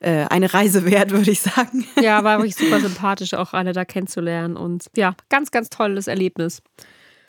äh, 0.00 0.24
eine 0.26 0.54
Reise 0.54 0.84
wert, 0.90 1.10
würde 1.10 1.30
ich 1.30 1.40
sagen. 1.40 1.86
Ja, 2.00 2.22
war 2.24 2.38
wirklich 2.38 2.56
super 2.56 2.80
sympathisch, 2.80 3.34
auch 3.34 3.52
alle 3.52 3.72
da 3.72 3.84
kennenzulernen. 3.84 4.56
Und 4.56 4.86
ja, 4.96 5.14
ganz, 5.28 5.50
ganz 5.50 5.68
tolles 5.70 6.06
Erlebnis. 6.06 6.62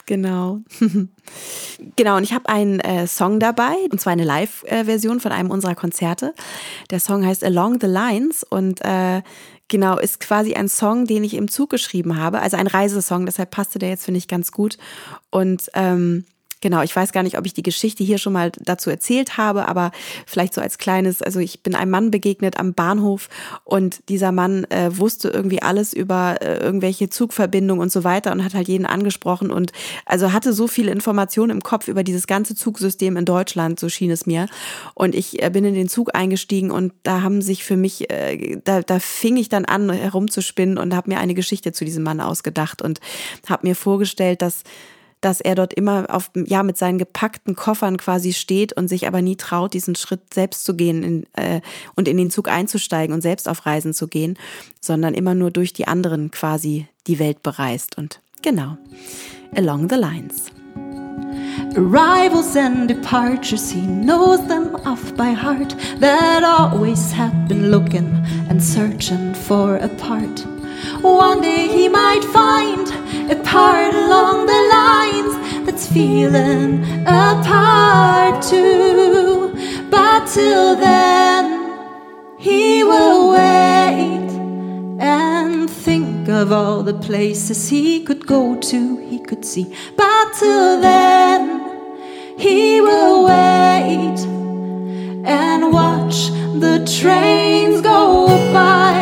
Genau. 0.07 0.61
genau, 1.97 2.15
und 2.15 2.23
ich 2.23 2.31
habe 2.31 2.47
einen 2.47 2.79
äh, 2.79 3.07
Song 3.07 3.41
dabei, 3.41 3.75
und 3.91 3.99
zwar 3.99 4.13
eine 4.13 4.23
Live-Version 4.23 5.19
von 5.19 5.33
einem 5.33 5.51
unserer 5.51 5.75
Konzerte. 5.75 6.33
Der 6.91 7.01
Song 7.01 7.25
heißt 7.25 7.43
Along 7.43 7.79
the 7.81 7.87
Lines 7.87 8.43
und 8.43 8.79
äh, 8.85 9.21
genau, 9.67 9.97
ist 9.97 10.19
quasi 10.19 10.53
ein 10.53 10.69
Song, 10.69 11.05
den 11.05 11.23
ich 11.23 11.33
im 11.33 11.47
Zug 11.47 11.69
geschrieben 11.69 12.17
habe. 12.17 12.39
Also 12.39 12.57
ein 12.57 12.67
Reisesong, 12.67 13.25
deshalb 13.25 13.51
passte 13.51 13.79
der 13.79 13.89
jetzt, 13.89 14.05
finde 14.05 14.19
ich, 14.19 14.27
ganz 14.27 14.51
gut. 14.51 14.77
Und 15.29 15.69
ähm, 15.73 16.25
Genau, 16.59 16.81
ich 16.81 16.95
weiß 16.95 17.11
gar 17.11 17.21
nicht, 17.21 17.37
ob 17.37 17.45
ich 17.45 17.53
die 17.53 17.63
Geschichte 17.63 18.03
hier 18.03 18.17
schon 18.17 18.33
mal 18.33 18.51
dazu 18.59 18.89
erzählt 18.89 19.37
habe, 19.37 19.67
aber 19.67 19.91
vielleicht 20.25 20.55
so 20.55 20.61
als 20.61 20.79
kleines, 20.79 21.21
also 21.21 21.39
ich 21.39 21.61
bin 21.61 21.75
einem 21.75 21.91
Mann 21.91 22.09
begegnet 22.09 22.59
am 22.59 22.73
Bahnhof 22.73 23.29
und 23.63 24.01
dieser 24.09 24.31
Mann 24.31 24.63
äh, 24.65 24.89
wusste 24.97 25.29
irgendwie 25.29 25.61
alles 25.61 25.93
über 25.93 26.37
äh, 26.41 26.57
irgendwelche 26.57 27.09
Zugverbindungen 27.09 27.81
und 27.81 27.91
so 27.91 28.03
weiter 28.03 28.31
und 28.31 28.43
hat 28.43 28.55
halt 28.55 28.67
jeden 28.67 28.87
angesprochen 28.87 29.51
und 29.51 29.71
also 30.05 30.33
hatte 30.33 30.51
so 30.51 30.67
viele 30.67 30.91
Informationen 30.91 31.51
im 31.51 31.61
Kopf 31.61 31.87
über 31.87 32.03
dieses 32.03 32.25
ganze 32.25 32.55
Zugsystem 32.55 33.17
in 33.17 33.25
Deutschland, 33.25 33.79
so 33.79 33.87
schien 33.87 34.09
es 34.09 34.25
mir. 34.25 34.47
Und 34.95 35.13
ich 35.13 35.43
äh, 35.43 35.51
bin 35.51 35.63
in 35.63 35.75
den 35.75 35.89
Zug 35.89 36.15
eingestiegen 36.15 36.71
und 36.71 36.91
da 37.03 37.21
haben 37.21 37.43
sich 37.43 37.65
für 37.65 37.77
mich, 37.77 38.09
äh, 38.09 38.57
da, 38.63 38.81
da 38.81 38.97
fing 38.97 39.37
ich 39.37 39.49
dann 39.49 39.65
an 39.65 39.91
herumzuspinnen 39.91 40.79
und 40.79 40.95
habe 40.95 41.11
mir 41.11 41.19
eine 41.19 41.35
Geschichte 41.35 41.71
zu 41.71 41.85
diesem 41.85 42.03
Mann 42.03 42.19
ausgedacht 42.19 42.81
und 42.81 42.99
habe 43.47 43.67
mir 43.67 43.75
vorgestellt, 43.75 44.41
dass 44.41 44.63
dass 45.27 45.41
er 45.41 45.55
dort 45.55 45.73
immer 45.73 46.05
auf, 46.09 46.31
ja, 46.33 46.63
mit 46.63 46.77
seinen 46.77 46.97
gepackten 46.97 47.53
Koffern 47.53 47.97
quasi 47.97 48.31
steht 48.31 48.71
und 48.71 48.87
sich 48.87 49.07
aber 49.07 49.21
nie 49.21 49.35
traut, 49.35 49.73
diesen 49.73 49.95
Schritt 49.95 50.33
selbst 50.33 50.63
zu 50.63 50.73
gehen 50.73 51.03
in, 51.03 51.25
äh, 51.33 51.59
und 51.95 52.07
in 52.07 52.15
den 52.15 52.31
Zug 52.31 52.47
einzusteigen 52.47 53.13
und 53.13 53.19
selbst 53.19 53.49
auf 53.49 53.65
Reisen 53.65 53.93
zu 53.93 54.07
gehen, 54.07 54.39
sondern 54.79 55.13
immer 55.13 55.35
nur 55.35 55.51
durch 55.51 55.73
die 55.73 55.85
anderen 55.85 56.31
quasi 56.31 56.87
die 57.07 57.19
Welt 57.19 57.43
bereist. 57.43 57.97
Und 57.97 58.21
genau, 58.41 58.77
along 59.53 59.89
the 59.89 59.97
lines. 59.97 60.45
Arrivals 61.75 62.55
and 62.55 62.89
departures, 62.89 63.69
he 63.69 63.81
knows 63.81 64.39
them 64.47 64.75
off 64.85 65.13
by 65.17 65.33
heart. 65.33 65.75
That 65.99 66.45
always 66.45 67.11
had 67.11 67.49
been 67.49 67.69
looking 67.69 68.25
and 68.49 68.63
searching 68.63 69.35
for 69.35 69.75
a 69.75 69.89
part. 69.89 70.56
One 71.01 71.41
day 71.41 71.67
he 71.67 71.87
might 71.89 72.23
find 72.23 72.87
a 73.31 73.35
part 73.43 73.93
along 73.93 74.45
the 74.45 74.61
lines 74.79 75.65
that's 75.65 75.87
feeling 75.87 76.83
apart 77.05 78.41
too. 78.41 79.53
But 79.89 80.27
till 80.27 80.75
then, 80.75 81.45
he 82.37 82.83
will 82.83 83.31
wait 83.31 84.29
and 84.99 85.69
think 85.69 86.27
of 86.29 86.51
all 86.51 86.83
the 86.83 86.93
places 86.93 87.69
he 87.69 88.03
could 88.03 88.25
go 88.25 88.55
to, 88.55 88.97
he 88.97 89.19
could 89.19 89.43
see. 89.45 89.73
But 89.95 90.33
till 90.39 90.81
then, 90.81 91.41
he 92.37 92.81
will 92.81 93.25
wait 93.25 94.19
and 95.25 95.73
watch 95.73 96.29
the 96.63 96.85
trains 96.99 97.81
go 97.81 98.27
by. 98.53 98.96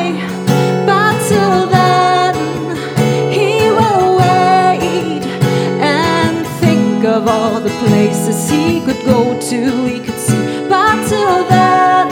The 7.66 7.72
places 7.88 8.48
he 8.48 8.80
could 8.82 9.04
go 9.06 9.40
to, 9.40 9.86
he 9.88 10.00
could 10.00 10.20
see. 10.20 10.70
But 10.70 10.96
till 11.10 11.44
then, 11.50 12.06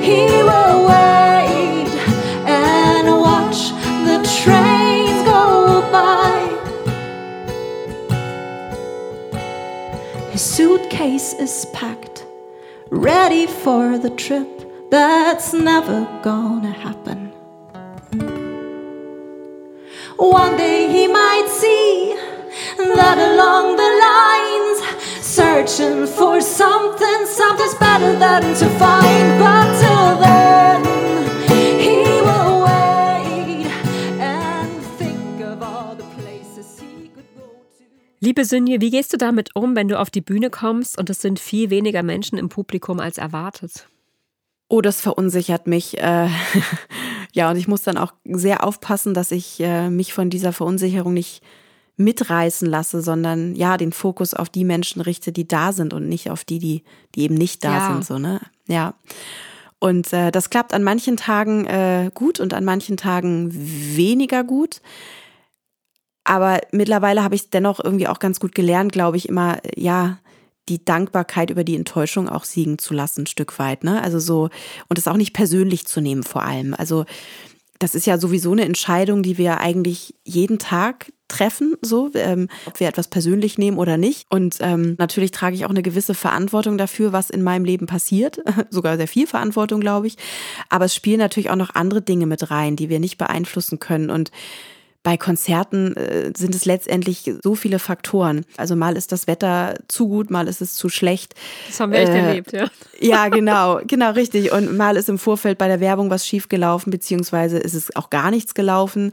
he 0.00 0.22
will 0.48 0.86
wait 0.86 1.90
and 2.46 3.08
watch 3.08 3.60
the 4.06 4.18
trains 4.38 5.20
go 5.24 5.82
by. 5.90 6.38
His 10.30 10.42
suitcase 10.42 11.32
is 11.32 11.66
packed, 11.72 12.24
ready 12.90 13.48
for 13.48 13.98
the 13.98 14.10
trip 14.10 14.48
that's 14.92 15.52
never 15.52 16.06
gonna 16.22 16.70
happen. 16.70 17.32
One 20.18 20.56
day 20.56 20.86
he 20.88 21.08
might 21.08 21.48
see 21.48 22.31
that 22.78 23.18
along 23.18 23.76
the 23.76 23.90
lines, 24.08 24.78
searching 25.20 26.06
for 26.06 26.40
something, 26.40 27.26
something's 27.26 27.74
better 27.76 28.18
than 28.18 28.42
to 28.54 28.68
find. 28.78 29.38
But 29.38 29.68
till 29.80 30.18
then, 30.20 30.84
he 31.80 31.96
will 32.26 32.64
wait 32.64 33.66
and 34.20 34.82
think 34.98 35.40
of 35.40 35.62
all 35.62 35.94
the 35.94 36.04
places 36.20 36.80
he 36.80 37.08
could 37.08 37.26
go 37.36 37.48
to. 37.78 37.84
Liebe 38.20 38.44
Sünje, 38.44 38.80
wie 38.80 38.90
gehst 38.90 39.12
du 39.12 39.16
damit 39.16 39.54
um, 39.54 39.74
wenn 39.76 39.88
du 39.88 39.98
auf 39.98 40.10
die 40.10 40.20
Bühne 40.20 40.50
kommst 40.50 40.98
und 40.98 41.10
es 41.10 41.20
sind 41.20 41.38
viel 41.38 41.70
weniger 41.70 42.02
Menschen 42.02 42.38
im 42.38 42.48
Publikum 42.48 43.00
als 43.00 43.18
erwartet? 43.18 43.88
Oh, 44.68 44.80
das 44.80 45.02
verunsichert 45.02 45.66
mich. 45.66 45.98
Äh, 45.98 46.28
ja, 47.34 47.50
und 47.50 47.56
ich 47.56 47.68
muss 47.68 47.82
dann 47.82 47.98
auch 47.98 48.14
sehr 48.24 48.64
aufpassen, 48.64 49.12
dass 49.12 49.30
ich 49.30 49.60
äh, 49.60 49.90
mich 49.90 50.14
von 50.14 50.30
dieser 50.30 50.52
Verunsicherung 50.52 51.12
nicht 51.12 51.42
mitreißen 51.96 52.68
lasse, 52.68 53.02
sondern 53.02 53.54
ja, 53.54 53.76
den 53.76 53.92
Fokus 53.92 54.34
auf 54.34 54.48
die 54.48 54.64
Menschen 54.64 55.00
richte, 55.02 55.32
die 55.32 55.46
da 55.46 55.72
sind 55.72 55.92
und 55.92 56.08
nicht 56.08 56.30
auf 56.30 56.44
die, 56.44 56.58
die, 56.58 56.84
die 57.14 57.22
eben 57.22 57.34
nicht 57.34 57.64
da 57.64 57.78
Ja. 57.78 57.86
sind, 57.86 58.04
so, 58.04 58.18
ne? 58.18 58.40
Ja. 58.66 58.94
Und 59.78 60.12
äh, 60.12 60.30
das 60.30 60.48
klappt 60.50 60.74
an 60.74 60.84
manchen 60.84 61.16
Tagen 61.16 61.66
äh, 61.66 62.10
gut 62.14 62.38
und 62.40 62.54
an 62.54 62.64
manchen 62.64 62.96
Tagen 62.96 63.50
weniger 63.52 64.44
gut. 64.44 64.80
Aber 66.24 66.60
mittlerweile 66.70 67.24
habe 67.24 67.34
ich 67.34 67.50
dennoch 67.50 67.82
irgendwie 67.82 68.06
auch 68.06 68.20
ganz 68.20 68.38
gut 68.38 68.54
gelernt, 68.54 68.92
glaube 68.92 69.16
ich, 69.16 69.28
immer, 69.28 69.58
ja, 69.76 70.18
die 70.68 70.84
Dankbarkeit 70.84 71.50
über 71.50 71.64
die 71.64 71.74
Enttäuschung 71.74 72.28
auch 72.28 72.44
siegen 72.44 72.78
zu 72.78 72.94
lassen, 72.94 73.22
ein 73.22 73.26
Stück 73.26 73.58
weit, 73.58 73.82
ne? 73.82 74.00
Also 74.00 74.20
so, 74.20 74.48
und 74.88 74.98
es 74.98 75.08
auch 75.08 75.16
nicht 75.16 75.32
persönlich 75.32 75.86
zu 75.86 76.00
nehmen, 76.00 76.22
vor 76.22 76.44
allem. 76.44 76.74
Also, 76.78 77.04
das 77.82 77.96
ist 77.96 78.06
ja 78.06 78.16
sowieso 78.16 78.52
eine 78.52 78.64
Entscheidung, 78.64 79.24
die 79.24 79.38
wir 79.38 79.58
eigentlich 79.58 80.14
jeden 80.24 80.60
Tag 80.60 81.12
treffen, 81.26 81.74
so, 81.80 82.10
ähm, 82.14 82.48
ob 82.66 82.78
wir 82.78 82.86
etwas 82.86 83.08
persönlich 83.08 83.58
nehmen 83.58 83.78
oder 83.78 83.96
nicht. 83.96 84.26
Und 84.30 84.58
ähm, 84.60 84.94
natürlich 84.98 85.32
trage 85.32 85.56
ich 85.56 85.64
auch 85.64 85.70
eine 85.70 85.82
gewisse 85.82 86.14
Verantwortung 86.14 86.78
dafür, 86.78 87.12
was 87.12 87.30
in 87.30 87.42
meinem 87.42 87.64
Leben 87.64 87.86
passiert. 87.86 88.38
Sogar 88.70 88.96
sehr 88.98 89.08
viel 89.08 89.26
Verantwortung, 89.26 89.80
glaube 89.80 90.06
ich. 90.06 90.16
Aber 90.68 90.84
es 90.84 90.94
spielen 90.94 91.18
natürlich 91.18 91.50
auch 91.50 91.56
noch 91.56 91.74
andere 91.74 92.02
Dinge 92.02 92.26
mit 92.26 92.50
rein, 92.52 92.76
die 92.76 92.88
wir 92.88 93.00
nicht 93.00 93.18
beeinflussen 93.18 93.80
können. 93.80 94.10
Und 94.10 94.30
bei 95.02 95.16
Konzerten 95.16 95.96
äh, 95.96 96.32
sind 96.36 96.54
es 96.54 96.64
letztendlich 96.64 97.30
so 97.42 97.54
viele 97.54 97.78
Faktoren. 97.78 98.44
Also 98.56 98.76
mal 98.76 98.96
ist 98.96 99.10
das 99.10 99.26
Wetter 99.26 99.74
zu 99.88 100.08
gut, 100.08 100.30
mal 100.30 100.46
ist 100.46 100.60
es 100.60 100.74
zu 100.74 100.88
schlecht. 100.88 101.34
Das 101.66 101.80
haben 101.80 101.92
wir 101.92 101.98
echt 102.00 102.12
Äh, 102.12 102.18
erlebt, 102.18 102.52
ja. 102.52 102.68
Ja, 103.00 103.28
genau, 103.28 103.80
genau, 103.84 104.12
richtig. 104.12 104.52
Und 104.52 104.76
mal 104.76 104.96
ist 104.96 105.08
im 105.08 105.18
Vorfeld 105.18 105.58
bei 105.58 105.66
der 105.66 105.80
Werbung 105.80 106.08
was 106.08 106.26
schiefgelaufen, 106.26 106.90
beziehungsweise 106.92 107.58
ist 107.58 107.74
es 107.74 107.94
auch 107.96 108.10
gar 108.10 108.30
nichts 108.30 108.54
gelaufen. 108.54 109.10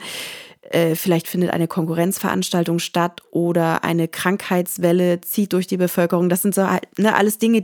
Äh, 0.69 0.93
vielleicht 0.93 1.28
findet 1.28 1.49
eine 1.49 1.67
Konkurrenzveranstaltung 1.67 2.78
statt 2.78 3.23
oder 3.32 3.84
eine 3.84 4.08
Krankheitswelle 4.08 5.21
zieht 5.21 5.54
durch 5.54 5.65
die 5.65 5.78
Bevölkerung. 5.78 6.30
Das 6.30 6.43
sind 6.43 6.54
so 6.54 6.69
halt, 6.69 6.84
ne, 6.99 7.15
alles 7.15 7.39
Dinge, 7.39 7.63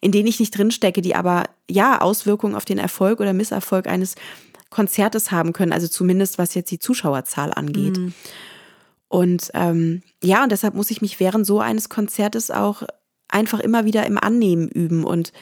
in 0.00 0.12
denen 0.12 0.28
ich 0.28 0.38
nicht 0.38 0.56
drinstecke, 0.56 1.00
die 1.02 1.16
aber 1.16 1.44
ja 1.68 2.00
Auswirkungen 2.00 2.54
auf 2.54 2.64
den 2.64 2.78
Erfolg 2.78 3.18
oder 3.18 3.32
Misserfolg 3.32 3.88
eines 3.88 4.14
Konzertes 4.70 5.30
haben 5.30 5.52
können. 5.52 5.72
Also 5.72 5.88
zumindest 5.88 6.38
was 6.38 6.54
jetzt 6.54 6.70
die 6.70 6.78
Zuschauerzahl 6.78 7.52
angeht. 7.52 7.98
Und 9.08 9.50
ähm, 9.54 10.02
ja, 10.22 10.44
und 10.44 10.52
deshalb 10.52 10.74
muss 10.74 10.90
ich 10.90 11.02
mich 11.02 11.18
während 11.18 11.44
so 11.44 11.60
eines 11.60 11.88
Konzertes 11.88 12.50
auch 12.50 12.84
einfach 13.28 13.60
immer 13.60 13.84
wieder 13.84 14.06
im 14.06 14.18
Annehmen 14.18 14.68
üben 14.68 15.04
und, 15.04 15.32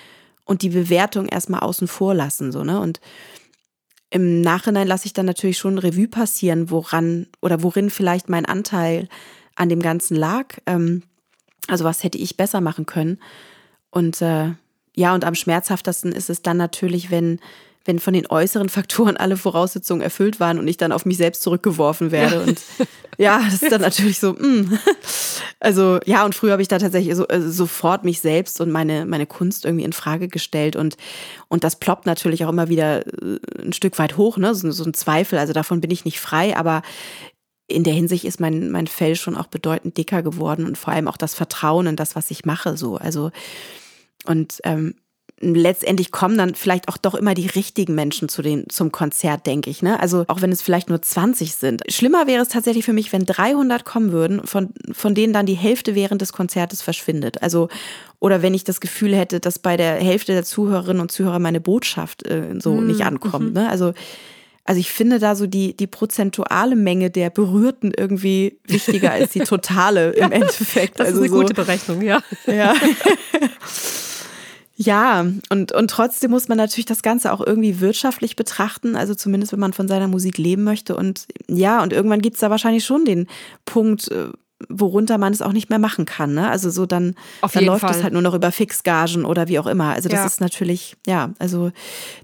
und 0.45 0.63
die 0.63 0.71
Bewertung 0.71 1.27
erstmal 1.27 1.61
außen 1.61 1.87
vor 1.87 2.15
lassen. 2.15 2.51
So, 2.51 2.65
ne? 2.65 2.81
Und 2.81 3.01
im 4.11 4.41
Nachhinein 4.41 4.89
lasse 4.89 5.07
ich 5.07 5.13
dann 5.13 5.27
natürlich 5.27 5.59
schon 5.59 5.79
Revue 5.79 6.09
passieren, 6.09 6.71
woran 6.71 7.27
oder 7.43 7.63
worin 7.63 7.91
vielleicht 7.91 8.31
mein 8.31 8.47
Anteil 8.47 9.09
an 9.55 9.69
dem 9.69 9.81
Ganzen 9.81 10.17
lag. 10.17 10.57
Ähm, 10.65 11.03
also 11.67 11.85
was 11.85 12.03
hätte 12.03 12.19
ich 12.19 12.37
besser 12.37 12.63
machen 12.63 12.87
können. 12.87 13.19
Und 13.91 14.23
äh, 14.23 14.53
ja, 14.97 15.15
und 15.15 15.25
am 15.25 15.35
schmerzhaftesten 15.35 16.13
ist 16.13 16.31
es 16.31 16.43
dann 16.43 16.57
natürlich, 16.57 17.11
wenn 17.11 17.39
wenn 17.89 17.99
von 18.01 18.13
den 18.13 18.27
äußeren 18.27 18.69
Faktoren 18.69 19.17
alle 19.17 19.39
Voraussetzungen 19.39 20.03
erfüllt 20.03 20.41
waren 20.41 20.59
und 20.59 20.69
ich 20.69 20.77
dann 20.77 20.93
auf 20.93 21.07
mich 21.07 21.17
selbst 21.17 21.41
zurückgeworfen 21.41 22.11
werde. 22.11 22.37
Ja. 22.37 22.43
Und 22.43 22.61
ja, 23.19 23.41
das 23.43 23.63
ist 23.63 23.73
dann 23.73 23.81
natürlich 23.81 24.21
so, 24.21 24.35
mh. 24.35 24.47
Mm. 24.47 24.79
also 25.59 25.99
ja, 26.05 26.27
und 26.27 26.35
früher 26.35 26.53
habe 26.53 26.61
ich 26.61 26.69
da 26.69 26.79
tatsächlich 26.79 27.17
so, 27.17 27.27
also 27.27 27.51
sofort 27.51 28.05
mich 28.05 28.21
selbst 28.21 28.61
und 28.61 28.71
meine, 28.71 29.07
meine 29.07 29.25
Kunst 29.25 29.65
irgendwie 29.65 29.87
in 29.87 29.95
Frage 29.95 30.29
gestellt 30.29 30.77
und, 30.77 30.99
und 31.49 31.65
das 31.65 31.77
ploppt 31.77 32.05
natürlich 32.05 32.45
auch 32.45 32.51
immer 32.51 32.69
wieder 32.69 33.07
äh, 33.07 33.39
ein 33.59 33.73
Stück 33.73 33.99
weit 33.99 34.19
hoch, 34.19 34.37
ne? 34.37 34.55
so, 34.55 34.71
so 34.71 34.85
ein 34.85 34.93
Zweifel, 34.93 35.39
also 35.39 35.55
davon 35.55 35.81
bin 35.81 35.91
ich 35.91 36.05
nicht 36.05 36.21
frei, 36.21 36.59
aber 36.59 36.83
in 37.69 37.85
der 37.85 37.95
Hinsicht 37.95 38.27
ist 38.27 38.39
mein, 38.39 38.71
mein 38.71 38.87
Fell 38.87 39.17
schon 39.17 39.35
auch 39.35 39.47
bedeutend 39.47 39.97
dicker 39.97 40.23
geworden 40.23 40.67
und 40.67 40.77
vor 40.77 40.93
allem 40.93 41.09
auch 41.09 41.17
das 41.17 41.35
Vertrauen 41.35 41.87
in 41.87 41.97
das, 41.97 42.17
was 42.17 42.31
ich 42.31 42.45
mache, 42.45 42.77
so, 42.77 42.99
also 42.99 43.31
und 44.27 44.61
ähm, 44.65 44.95
letztendlich 45.41 46.11
kommen 46.11 46.37
dann 46.37 46.55
vielleicht 46.55 46.89
auch 46.89 46.97
doch 46.97 47.15
immer 47.15 47.35
die 47.35 47.47
richtigen 47.47 47.95
Menschen 47.95 48.29
zu 48.29 48.43
den, 48.43 48.69
zum 48.69 48.93
Konzert, 48.93 49.47
denke 49.47 49.71
ich. 49.71 49.83
Ne? 49.83 50.01
Also 50.01 50.25
auch 50.29 50.43
wenn 50.43 50.51
es 50.51 50.63
vielleicht 50.63 50.89
nur 50.89 51.01
20 51.01 51.55
sind. 51.55 51.83
Schlimmer 51.89 52.27
wäre 52.27 52.43
es 52.43 52.49
tatsächlich 52.49 52.85
für 52.85 52.93
mich, 52.93 53.13
wenn 53.13 53.25
300 53.25 53.85
kommen 53.85 54.13
würden, 54.13 54.47
von, 54.47 54.71
von 54.93 55.15
denen 55.15 55.33
dann 55.33 55.47
die 55.47 55.55
Hälfte 55.55 55.95
während 55.95 56.23
des 56.23 56.33
Konzertes 56.33 56.83
verschwindet. 56.83 57.43
Also 57.43 57.69
oder 58.21 58.43
wenn 58.43 58.55
ich 58.55 58.65
das 58.65 58.81
Gefühl 58.81 59.15
hätte, 59.15 59.39
dass 59.39 59.59
bei 59.59 59.77
der 59.77 59.95
Hälfte 59.95 60.33
der 60.33 60.45
Zuhörerinnen 60.45 61.01
und 61.01 61.13
Zuhörer 61.13 61.39
meine 61.39 61.61
Botschaft 61.61 62.27
äh, 62.27 62.55
so 62.59 62.75
mhm. 62.75 62.89
nicht 62.89 63.03
ankommt. 63.03 63.55
Ne? 63.55 63.69
Also 63.69 63.95
also 64.65 64.81
ich 64.81 64.91
finde 64.91 65.19
da 65.19 65.35
so 65.35 65.47
die, 65.47 65.75
die 65.75 65.87
prozentuale 65.87 66.77
Menge 66.77 67.09
der 67.09 67.31
Berührten 67.31 67.91
irgendwie 67.97 68.59
wichtiger 68.67 69.13
als 69.13 69.31
die 69.31 69.39
totale 69.45 70.11
im 70.11 70.31
Endeffekt. 70.31 71.01
Das 71.01 71.07
also 71.07 71.23
ist 71.23 71.31
eine 71.31 71.35
so, 71.35 71.41
gute 71.41 71.55
Berechnung, 71.55 72.03
ja. 72.03 72.23
Ja. 72.47 72.75
Ja, 74.81 75.27
und, 75.51 75.73
und 75.73 75.91
trotzdem 75.91 76.31
muss 76.31 76.47
man 76.47 76.57
natürlich 76.57 76.87
das 76.87 77.03
Ganze 77.03 77.33
auch 77.33 77.45
irgendwie 77.45 77.81
wirtschaftlich 77.81 78.37
betrachten, 78.37 78.95
also 78.95 79.13
zumindest 79.13 79.53
wenn 79.53 79.59
man 79.59 79.73
von 79.73 79.89
seiner 79.89 80.07
Musik 80.07 80.39
leben 80.39 80.63
möchte. 80.63 80.95
Und 80.95 81.27
ja, 81.49 81.83
und 81.83 81.93
irgendwann 81.93 82.23
gibt's 82.23 82.39
da 82.39 82.49
wahrscheinlich 82.49 82.85
schon 82.85 83.05
den 83.05 83.27
Punkt, 83.65 84.09
äh, 84.13 84.29
worunter 84.69 85.19
man 85.19 85.33
es 85.33 85.43
auch 85.43 85.53
nicht 85.53 85.69
mehr 85.69 85.81
machen 85.81 86.05
kann. 86.05 86.33
Ne? 86.33 86.49
Also 86.49 86.71
so 86.71 86.87
dann, 86.87 87.17
dann 87.53 87.65
läuft 87.65 87.81
Fall. 87.81 87.97
es 87.97 88.05
halt 88.05 88.13
nur 88.13 88.23
noch 88.23 88.35
über 88.35 88.53
Fixgagen 88.53 89.25
oder 89.25 89.49
wie 89.49 89.59
auch 89.59 89.67
immer. 89.67 89.95
Also 89.95 90.09
das 90.09 90.21
ja. 90.21 90.27
ist 90.27 90.41
natürlich, 90.41 90.97
ja, 91.09 91.31
also 91.41 91.73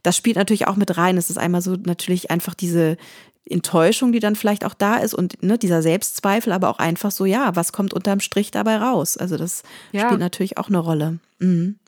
das 0.05 0.17
spielt 0.17 0.37
natürlich 0.37 0.69
auch 0.69 0.77
mit 0.77 0.97
rein. 0.97 1.17
Es 1.17 1.31
ist 1.31 1.39
einmal 1.39 1.61
so 1.61 1.75
natürlich 1.75 2.31
einfach 2.31 2.55
diese 2.55 2.97
Enttäuschung, 3.45 4.13
die 4.13 4.21
dann 4.21 4.37
vielleicht 4.37 4.65
auch 4.65 4.75
da 4.75 4.97
ist 4.97 5.15
und 5.15 5.43
ne, 5.43 5.59
dieser 5.59 5.83
Selbstzweifel, 5.83 6.53
aber 6.53 6.71
auch 6.71 6.79
einfach 6.79 7.11
so, 7.11 7.25
ja, 7.25 7.57
was 7.57 7.73
kommt 7.73 7.93
unterm 7.93 8.21
Strich 8.21 8.53
dabei 8.53 8.77
raus? 8.77 9.17
Also 9.17 9.37
das 9.37 9.65
ja. 9.91 10.07
spielt 10.07 10.21
natürlich 10.21 10.57
auch 10.57 10.69
eine 10.69 10.79
Rolle. 10.79 11.19
Mhm. 11.41 11.81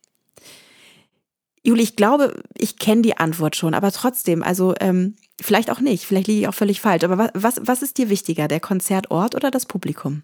Juli, 1.67 1.83
ich 1.83 1.97
glaube, 1.97 2.41
ich 2.57 2.79
kenne 2.79 3.03
die 3.03 3.17
Antwort 3.17 3.57
schon, 3.57 3.75
aber 3.75 3.91
trotzdem, 3.91 4.45
also 4.45 4.75
ähm, 4.79 5.17
vielleicht 5.41 5.69
auch 5.69 5.81
nicht, 5.81 6.05
vielleicht 6.05 6.29
liege 6.29 6.43
ich 6.43 6.49
auch 6.49 6.55
völlig 6.55 6.81
falsch. 6.81 7.03
Aber 7.03 7.19
was, 7.19 7.31
was, 7.35 7.61
was 7.65 7.83
ist 7.83 7.99
dir 7.99 8.09
wichtiger, 8.09 8.47
der 8.47 8.61
Konzertort 8.61 9.35
oder 9.35 9.51
das 9.51 9.67
Publikum? 9.67 10.23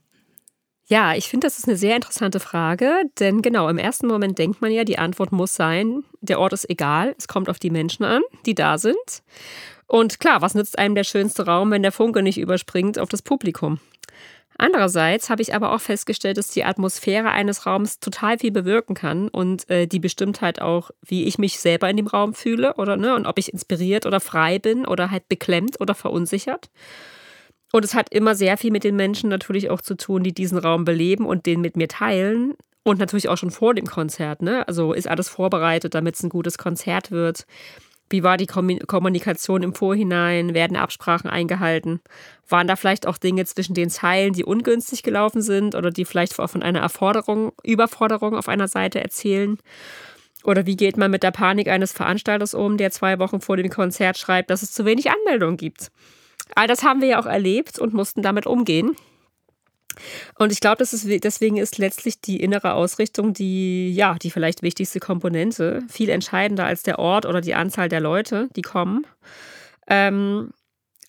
Ja, 0.86 1.14
ich 1.14 1.28
finde, 1.28 1.48
das 1.48 1.58
ist 1.58 1.66
eine 1.66 1.76
sehr 1.76 1.96
interessante 1.96 2.38
Frage, 2.38 2.92
denn 3.18 3.42
genau, 3.42 3.68
im 3.68 3.78
ersten 3.78 4.06
Moment 4.06 4.38
denkt 4.38 4.60
man 4.60 4.70
ja, 4.70 4.84
die 4.84 4.98
Antwort 4.98 5.32
muss 5.32 5.54
sein, 5.54 6.04
der 6.20 6.38
Ort 6.38 6.52
ist 6.52 6.70
egal, 6.70 7.14
es 7.18 7.26
kommt 7.26 7.48
auf 7.48 7.58
die 7.58 7.70
Menschen 7.70 8.04
an, 8.04 8.22
die 8.46 8.54
da 8.54 8.78
sind. 8.78 8.94
Und 9.88 10.20
klar, 10.20 10.42
was 10.42 10.54
nützt 10.54 10.78
einem 10.78 10.94
der 10.94 11.04
schönste 11.04 11.46
Raum, 11.46 11.72
wenn 11.72 11.82
der 11.82 11.92
Funke 11.92 12.22
nicht 12.22 12.38
überspringt 12.38 13.00
auf 13.00 13.08
das 13.08 13.22
Publikum? 13.22 13.80
Andererseits 14.62 15.28
habe 15.28 15.42
ich 15.42 15.56
aber 15.56 15.72
auch 15.74 15.80
festgestellt, 15.80 16.36
dass 16.36 16.46
die 16.46 16.62
Atmosphäre 16.62 17.30
eines 17.30 17.66
Raums 17.66 17.98
total 17.98 18.38
viel 18.38 18.52
bewirken 18.52 18.94
kann 18.94 19.26
und 19.26 19.68
äh, 19.68 19.88
die 19.88 19.98
bestimmt 19.98 20.40
halt 20.40 20.62
auch, 20.62 20.92
wie 21.04 21.24
ich 21.24 21.36
mich 21.36 21.58
selber 21.58 21.90
in 21.90 21.96
dem 21.96 22.06
Raum 22.06 22.32
fühle 22.32 22.74
oder 22.74 22.96
ne, 22.96 23.16
und 23.16 23.26
ob 23.26 23.40
ich 23.40 23.52
inspiriert 23.52 24.06
oder 24.06 24.20
frei 24.20 24.60
bin 24.60 24.86
oder 24.86 25.10
halt 25.10 25.28
beklemmt 25.28 25.80
oder 25.80 25.96
verunsichert. 25.96 26.70
Und 27.72 27.84
es 27.84 27.94
hat 27.94 28.14
immer 28.14 28.36
sehr 28.36 28.56
viel 28.56 28.70
mit 28.70 28.84
den 28.84 28.94
Menschen 28.94 29.28
natürlich 29.28 29.68
auch 29.68 29.80
zu 29.80 29.96
tun, 29.96 30.22
die 30.22 30.32
diesen 30.32 30.58
Raum 30.58 30.84
beleben 30.84 31.26
und 31.26 31.44
den 31.44 31.60
mit 31.60 31.76
mir 31.76 31.88
teilen. 31.88 32.54
Und 32.84 33.00
natürlich 33.00 33.28
auch 33.28 33.38
schon 33.38 33.50
vor 33.50 33.74
dem 33.74 33.86
Konzert. 33.86 34.42
Ne? 34.42 34.66
Also 34.68 34.92
ist 34.92 35.08
alles 35.08 35.28
vorbereitet, 35.28 35.94
damit 35.94 36.14
es 36.14 36.22
ein 36.22 36.28
gutes 36.28 36.56
Konzert 36.56 37.10
wird. 37.10 37.46
Wie 38.12 38.22
war 38.22 38.36
die 38.36 38.46
Kommunikation 38.46 39.62
im 39.62 39.74
Vorhinein? 39.74 40.52
Werden 40.52 40.76
Absprachen 40.76 41.30
eingehalten? 41.30 42.02
Waren 42.46 42.68
da 42.68 42.76
vielleicht 42.76 43.06
auch 43.06 43.16
Dinge 43.16 43.46
zwischen 43.46 43.72
den 43.72 43.88
Zeilen, 43.88 44.34
die 44.34 44.44
ungünstig 44.44 45.02
gelaufen 45.02 45.40
sind 45.40 45.74
oder 45.74 45.90
die 45.90 46.04
vielleicht 46.04 46.34
von 46.34 46.62
einer 46.62 46.80
Erforderung, 46.80 47.52
Überforderung 47.64 48.36
auf 48.36 48.48
einer 48.48 48.68
Seite 48.68 49.00
erzählen? 49.00 49.56
Oder 50.44 50.66
wie 50.66 50.76
geht 50.76 50.98
man 50.98 51.10
mit 51.10 51.22
der 51.22 51.30
Panik 51.30 51.68
eines 51.68 51.92
Veranstalters 51.92 52.52
um, 52.52 52.76
der 52.76 52.90
zwei 52.90 53.18
Wochen 53.18 53.40
vor 53.40 53.56
dem 53.56 53.70
Konzert 53.70 54.18
schreibt, 54.18 54.50
dass 54.50 54.62
es 54.62 54.72
zu 54.72 54.84
wenig 54.84 55.10
Anmeldungen 55.10 55.56
gibt? 55.56 55.90
All 56.54 56.66
das 56.66 56.82
haben 56.82 57.00
wir 57.00 57.08
ja 57.08 57.18
auch 57.18 57.26
erlebt 57.26 57.78
und 57.78 57.94
mussten 57.94 58.20
damit 58.20 58.46
umgehen. 58.46 58.94
Und 60.38 60.52
ich 60.52 60.60
glaube, 60.60 60.84
deswegen 60.84 61.56
ist 61.56 61.78
letztlich 61.78 62.20
die 62.20 62.40
innere 62.40 62.74
Ausrichtung 62.74 63.32
die, 63.32 63.92
ja, 63.92 64.16
die 64.20 64.30
vielleicht 64.30 64.62
wichtigste 64.62 65.00
Komponente, 65.00 65.82
viel 65.88 66.08
entscheidender 66.08 66.64
als 66.64 66.82
der 66.82 66.98
Ort 66.98 67.26
oder 67.26 67.40
die 67.40 67.54
Anzahl 67.54 67.88
der 67.88 68.00
Leute, 68.00 68.48
die 68.56 68.62
kommen. 68.62 69.06
Ähm, 69.86 70.50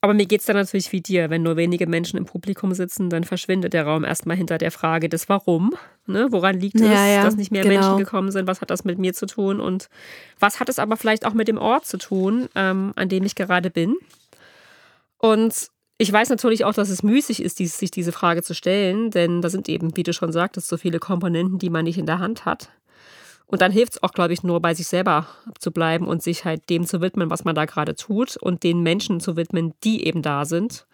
aber 0.04 0.14
mir 0.14 0.26
geht 0.26 0.42
es 0.42 0.48
dann 0.48 0.58
natürlich 0.58 0.92
wie 0.92 1.00
dir. 1.00 1.30
Wenn 1.30 1.44
nur 1.44 1.56
wenige 1.56 1.88
Menschen 1.88 2.18
im 2.18 2.26
Publikum 2.26 2.74
sitzen, 2.74 3.10
dann 3.10 3.24
verschwindet 3.24 3.72
der 3.72 3.86
Raum 3.86 4.04
erstmal 4.04 4.36
hinter 4.36 4.58
der 4.58 4.70
Frage 4.70 5.08
des 5.08 5.30
Warum. 5.30 5.76
Ne? 6.08 6.28
Woran 6.30 6.60
liegt 6.60 6.76
es, 6.76 6.82
ja, 6.82 7.08
ja, 7.08 7.24
dass 7.24 7.38
nicht 7.38 7.54
mehr 7.54 7.64
genau. 7.64 7.76
Menschen 7.76 7.98
gekommen 8.00 8.30
sind? 8.30 8.46
Was 8.46 8.60
hat 8.60 8.70
das 8.70 8.84
mit 8.84 9.00
mir 9.00 9.14
zu 9.14 9.28
tun? 9.28 9.62
Und 9.62 9.88
was 10.42 10.60
hat 10.60 10.68
es 10.68 10.78
aber 10.78 10.98
vielleicht 10.98 11.26
auch 11.26 11.34
mit 11.34 11.48
dem 11.48 11.58
Ort 11.58 11.86
zu 11.86 11.98
tun, 11.98 12.50
ähm, 12.54 12.92
an 12.98 13.08
dem 13.08 13.24
ich 13.24 13.36
gerade 13.36 13.70
bin? 13.70 13.96
Und 15.20 15.70
ich 16.04 16.12
weiß 16.12 16.30
natürlich 16.30 16.66
auch, 16.66 16.74
dass 16.74 16.90
es 16.90 17.02
müßig 17.02 17.42
ist, 17.42 17.58
sich 17.58 17.90
diese 17.90 18.12
Frage 18.12 18.44
zu 18.44 18.54
stellen, 18.54 19.10
denn 19.10 19.42
da 19.42 19.50
sind 19.50 19.70
eben, 19.70 19.96
wie 19.96 20.04
du 20.04 20.12
schon 20.12 20.34
sagtest, 20.34 20.68
so 20.68 20.76
viele 20.76 21.00
Komponenten, 21.00 21.60
die 21.60 21.70
man 21.70 21.86
nicht 21.86 21.98
in 21.98 22.06
der 22.06 22.20
Hand 22.20 22.44
hat. 22.44 22.70
Und 23.46 23.62
dann 23.62 23.72
hilft 23.72 23.94
es 23.94 24.04
auch, 24.04 24.12
glaube 24.12 24.34
ich, 24.34 24.44
nur 24.44 24.60
bei 24.60 24.74
sich 24.74 24.88
selber 24.88 25.28
zu 25.60 25.72
bleiben 25.72 26.06
und 26.06 26.22
sich 26.22 26.44
halt 26.44 26.70
dem 26.70 26.86
zu 26.86 27.00
widmen, 27.00 27.30
was 27.30 27.46
man 27.46 27.56
da 27.56 27.64
gerade 27.64 27.96
tut 27.96 28.36
und 28.36 28.64
den 28.64 28.82
Menschen 28.82 29.22
zu 29.22 29.38
widmen, 29.38 29.74
die 29.86 30.06
eben 30.06 30.22
da 30.22 30.44
sind. 30.44 30.86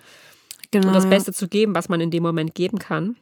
Genau, 0.69 0.89
und 0.89 0.93
das 0.93 1.09
Beste 1.09 1.33
zu 1.33 1.47
geben, 1.47 1.73
was 1.73 1.89
man 1.89 2.01
in 2.01 2.11
dem 2.11 2.21
Moment 2.21 2.53
geben 2.53 2.77
kann. 2.77 3.15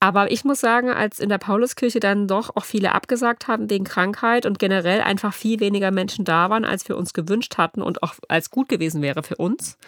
Aber 0.00 0.30
ich 0.30 0.44
muss 0.44 0.60
sagen, 0.60 0.90
als 0.90 1.20
in 1.20 1.30
der 1.30 1.38
Pauluskirche 1.38 2.00
dann 2.00 2.28
doch 2.28 2.54
auch 2.54 2.66
viele 2.66 2.94
abgesagt 2.94 3.48
haben 3.48 3.70
wegen 3.70 3.84
Krankheit 3.84 4.44
und 4.44 4.58
generell 4.58 5.00
einfach 5.00 5.32
viel 5.32 5.58
weniger 5.58 5.90
Menschen 5.90 6.26
da 6.26 6.50
waren, 6.50 6.66
als 6.66 6.86
wir 6.86 6.98
uns 6.98 7.14
gewünscht 7.14 7.56
hatten 7.56 7.80
und 7.80 8.02
auch 8.02 8.14
als 8.28 8.50
gut 8.50 8.68
gewesen 8.68 9.00
wäre 9.00 9.22
für 9.22 9.36
uns, 9.36 9.78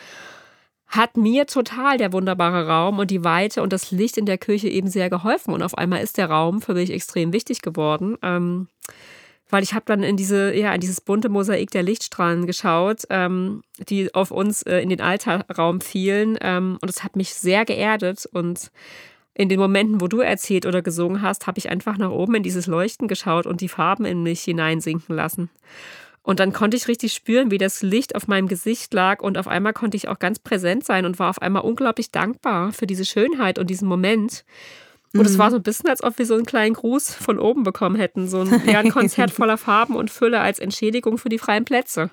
hat 0.91 1.17
mir 1.17 1.47
total 1.47 1.99
der 1.99 2.13
wunderbare 2.13 2.67
Raum 2.67 2.99
und 2.99 3.11
die 3.11 3.23
Weite 3.23 3.63
und 3.63 3.73
das 3.73 3.93
Licht 3.93 4.19
in 4.19 4.27
der 4.27 4.39
Kirche 4.39 4.69
eben 4.69 4.89
sehr 4.89 5.09
geholfen. 5.09 5.55
Und 5.55 5.63
auf 5.63 5.79
einmal 5.79 6.03
ist 6.03 6.19
der 6.19 6.29
Raum 6.29 6.61
für 6.61 6.75
mich 6.75 6.91
extrem 6.91 7.33
wichtig 7.33 7.63
geworden. 7.63 8.19
Ähm, 8.23 8.67
weil 9.49 9.63
ich 9.63 9.73
habe 9.73 9.85
dann 9.87 10.03
in 10.03 10.17
diese, 10.17 10.55
ja, 10.55 10.73
in 10.75 10.81
dieses 10.81 11.01
bunte 11.01 11.29
Mosaik 11.29 11.71
der 11.71 11.85
Lichtstrahlen 11.85 12.47
geschaut, 12.47 13.03
ähm, 13.09 13.63
die 13.89 14.13
auf 14.15 14.33
uns 14.33 14.63
äh, 14.63 14.79
in 14.81 14.89
den 14.89 15.01
Altarraum 15.01 15.81
fielen. 15.81 16.37
Ähm, 16.41 16.79
und 16.81 16.89
es 16.89 17.05
hat 17.05 17.15
mich 17.15 17.35
sehr 17.35 17.65
geerdet. 17.65 18.27
Und 18.33 18.73
in 19.35 19.49
den 19.49 19.61
Momenten, 19.61 20.01
wo 20.01 20.09
du 20.09 20.21
erzählt 20.21 20.67
oder 20.67 20.83
gesungen 20.83 21.23
hast, 21.23 21.47
habe 21.47 21.59
ich 21.59 21.71
einfach 21.71 21.99
nach 21.99 22.11
oben 22.11 22.35
in 22.35 22.43
dieses 22.43 22.67
Leuchten 22.67 23.07
geschaut 23.07 23.47
und 23.47 23.61
die 23.61 23.69
Farben 23.69 24.05
in 24.05 24.25
mich 24.25 24.43
hineinsinken 24.43 25.15
lassen. 25.15 25.51
Und 26.23 26.39
dann 26.39 26.53
konnte 26.53 26.77
ich 26.77 26.87
richtig 26.87 27.15
spüren, 27.15 27.51
wie 27.51 27.59
das 27.59 27.83
Licht 27.83 28.15
auf 28.15 28.29
meinem 28.29 28.47
Gesicht 28.47 28.93
lag 28.93 29.23
und 29.23 29.39
auf 29.39 29.49
einmal 29.49 29.73
konnte 29.73 29.97
ich 29.97 30.09
auch 30.09 30.19
ganz 30.19 30.39
präsent 30.39 30.85
sein 30.85 31.07
und 31.07 31.19
war 31.19 31.31
auf 31.31 31.41
einmal 31.41 31.63
unglaublich 31.63 32.11
dankbar 32.11 32.73
für 32.73 32.87
diese 32.87 33.07
Schönheit 33.07 33.59
und 33.59 33.71
diesen 33.71 33.89
Moment. 33.89 34.45
Und 35.15 35.27
es 35.27 35.35
mhm. 35.35 35.39
war 35.39 35.51
so 35.51 35.57
ein 35.57 35.63
bisschen, 35.63 35.89
als 35.89 36.03
ob 36.03 36.19
wir 36.19 36.27
so 36.27 36.35
einen 36.35 36.47
kleinen 36.47 36.75
Gruß 36.75 37.15
von 37.15 37.39
oben 37.39 37.65
bekommen 37.65 37.97
hätten. 37.97 38.29
So 38.29 38.43
ein, 38.43 38.63
ja, 38.67 38.79
ein 38.79 38.91
Konzert 38.93 39.31
voller 39.31 39.57
Farben 39.57 39.97
und 39.97 40.11
Fülle 40.11 40.41
als 40.41 40.59
Entschädigung 40.59 41.19
für 41.19 41.29
die 41.29 41.39
freien 41.39 41.65
Plätze. 41.65 42.11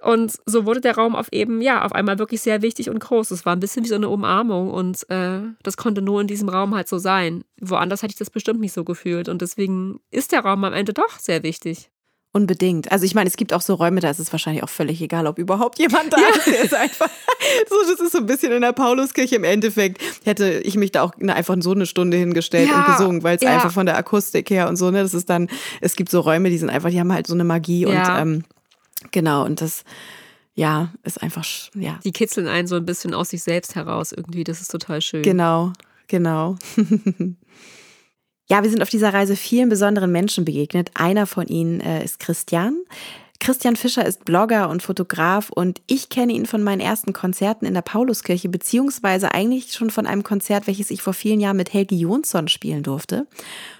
Und 0.00 0.38
so 0.46 0.64
wurde 0.64 0.80
der 0.80 0.96
Raum 0.96 1.16
auf 1.16 1.28
eben, 1.32 1.60
ja, 1.60 1.84
auf 1.84 1.92
einmal 1.92 2.18
wirklich 2.18 2.40
sehr 2.40 2.62
wichtig 2.62 2.88
und 2.88 3.00
groß. 3.00 3.30
Es 3.30 3.44
war 3.44 3.54
ein 3.54 3.60
bisschen 3.60 3.84
wie 3.84 3.88
so 3.88 3.96
eine 3.96 4.08
Umarmung 4.08 4.70
und 4.70 5.08
äh, 5.10 5.40
das 5.62 5.76
konnte 5.76 6.02
nur 6.02 6.20
in 6.20 6.28
diesem 6.28 6.48
Raum 6.48 6.74
halt 6.74 6.88
so 6.88 6.98
sein. 6.98 7.44
Woanders 7.60 8.02
hätte 8.02 8.12
ich 8.12 8.18
das 8.18 8.30
bestimmt 8.30 8.60
nicht 8.60 8.72
so 8.72 8.84
gefühlt. 8.84 9.28
Und 9.28 9.42
deswegen 9.42 10.00
ist 10.10 10.32
der 10.32 10.40
Raum 10.40 10.64
am 10.64 10.72
Ende 10.72 10.94
doch 10.94 11.18
sehr 11.18 11.42
wichtig. 11.42 11.90
Unbedingt. 12.30 12.92
Also 12.92 13.06
ich 13.06 13.14
meine, 13.14 13.28
es 13.28 13.38
gibt 13.38 13.54
auch 13.54 13.62
so 13.62 13.74
Räume, 13.74 14.00
da 14.00 14.10
ist 14.10 14.18
es 14.18 14.30
wahrscheinlich 14.32 14.62
auch 14.62 14.68
völlig 14.68 15.00
egal, 15.00 15.26
ob 15.26 15.38
überhaupt 15.38 15.78
jemand 15.78 16.12
da 16.12 16.18
ist. 16.36 16.46
Der 16.46 16.60
ist 16.62 16.74
einfach 16.74 17.08
so, 17.68 17.76
das 17.90 18.00
ist 18.00 18.12
so 18.12 18.18
ein 18.18 18.26
bisschen 18.26 18.52
in 18.52 18.60
der 18.60 18.72
Pauluskirche 18.72 19.36
im 19.36 19.44
Endeffekt. 19.44 20.02
Hätte 20.24 20.60
ich 20.60 20.76
mich 20.76 20.92
da 20.92 21.02
auch 21.02 21.12
einfach 21.18 21.56
so 21.60 21.72
eine 21.72 21.86
Stunde 21.86 22.18
hingestellt 22.18 22.68
ja, 22.68 22.78
und 22.78 22.86
gesungen, 22.86 23.22
weil 23.22 23.36
es 23.36 23.42
ja. 23.42 23.54
einfach 23.54 23.72
von 23.72 23.86
der 23.86 23.96
Akustik 23.96 24.50
her 24.50 24.68
und 24.68 24.76
so, 24.76 24.90
ne, 24.90 25.02
das 25.02 25.14
ist 25.14 25.30
dann, 25.30 25.48
es 25.80 25.96
gibt 25.96 26.10
so 26.10 26.20
Räume, 26.20 26.50
die 26.50 26.58
sind 26.58 26.68
einfach, 26.68 26.90
die 26.90 27.00
haben 27.00 27.12
halt 27.12 27.26
so 27.26 27.34
eine 27.34 27.44
Magie 27.44 27.86
ja. 27.86 27.88
und 27.88 28.22
ähm, 28.22 28.44
genau, 29.10 29.44
und 29.46 29.62
das, 29.62 29.84
ja, 30.54 30.92
ist 31.04 31.22
einfach, 31.22 31.46
ja. 31.74 31.98
Die 32.04 32.12
kitzeln 32.12 32.46
einen 32.46 32.68
so 32.68 32.76
ein 32.76 32.84
bisschen 32.84 33.14
aus 33.14 33.30
sich 33.30 33.42
selbst 33.42 33.74
heraus 33.74 34.12
irgendwie. 34.12 34.44
Das 34.44 34.60
ist 34.60 34.70
total 34.70 35.00
schön. 35.00 35.22
Genau, 35.22 35.72
genau. 36.08 36.56
ja, 38.50 38.62
wir 38.62 38.70
sind 38.70 38.82
auf 38.82 38.88
dieser 38.88 39.12
Reise 39.12 39.36
vielen 39.36 39.68
besonderen 39.68 40.10
Menschen 40.10 40.44
begegnet. 40.44 40.90
Einer 40.94 41.26
von 41.26 41.46
ihnen 41.46 41.80
äh, 41.80 42.04
ist 42.04 42.18
Christian. 42.18 42.76
Christian 43.40 43.76
Fischer 43.76 44.04
ist 44.04 44.24
Blogger 44.24 44.68
und 44.68 44.82
Fotograf 44.82 45.50
und 45.50 45.80
ich 45.86 46.08
kenne 46.08 46.32
ihn 46.32 46.44
von 46.44 46.62
meinen 46.62 46.80
ersten 46.80 47.12
Konzerten 47.12 47.66
in 47.66 47.74
der 47.74 47.82
Pauluskirche, 47.82 48.48
beziehungsweise 48.48 49.32
eigentlich 49.32 49.72
schon 49.72 49.90
von 49.90 50.06
einem 50.06 50.24
Konzert, 50.24 50.66
welches 50.66 50.90
ich 50.90 51.02
vor 51.02 51.12
vielen 51.12 51.38
Jahren 51.38 51.56
mit 51.56 51.72
Helgi 51.72 51.96
Jonsson 51.96 52.48
spielen 52.48 52.82
durfte. 52.82 53.26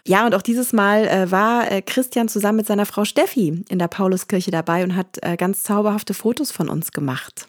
Ja, 0.07 0.27
und 0.27 0.35
auch 0.35 0.43
dieses 0.43 0.73
Mal 0.73 1.09
äh, 1.09 1.31
war 1.33 1.71
äh, 1.71 1.83
Christian 1.83 2.29
zusammen 2.29 2.59
mit 2.59 2.67
seiner 2.67 2.87
Frau 2.87 3.05
Steffi 3.05 3.65
in 3.69 3.79
der 3.81 3.89
Pauluskirche 3.89 4.53
dabei 4.53 4.85
und 4.85 4.95
hat 4.95 5.19
äh, 5.23 5.37
ganz 5.37 5.65
zauberhafte 5.65 6.15
Fotos 6.15 6.53
von 6.53 6.69
uns 6.69 6.93
gemacht. 6.93 7.49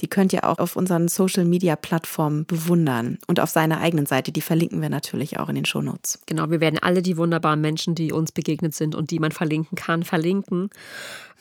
Die 0.00 0.08
könnt 0.08 0.32
ihr 0.32 0.44
auch 0.44 0.58
auf 0.58 0.76
unseren 0.76 1.08
Social 1.08 1.44
Media 1.44 1.76
Plattformen 1.76 2.46
bewundern 2.46 3.18
und 3.26 3.40
auf 3.40 3.50
seiner 3.50 3.80
eigenen 3.80 4.06
Seite. 4.06 4.30
Die 4.30 4.40
verlinken 4.40 4.80
wir 4.80 4.90
natürlich 4.90 5.38
auch 5.38 5.48
in 5.48 5.56
den 5.56 5.64
Shownotes. 5.64 6.20
Genau, 6.26 6.50
wir 6.50 6.60
werden 6.60 6.78
alle 6.80 7.02
die 7.02 7.16
wunderbaren 7.16 7.60
Menschen, 7.60 7.94
die 7.94 8.12
uns 8.12 8.32
begegnet 8.32 8.74
sind 8.74 8.94
und 8.94 9.10
die 9.10 9.18
man 9.18 9.32
verlinken 9.32 9.76
kann, 9.76 10.04
verlinken. 10.04 10.70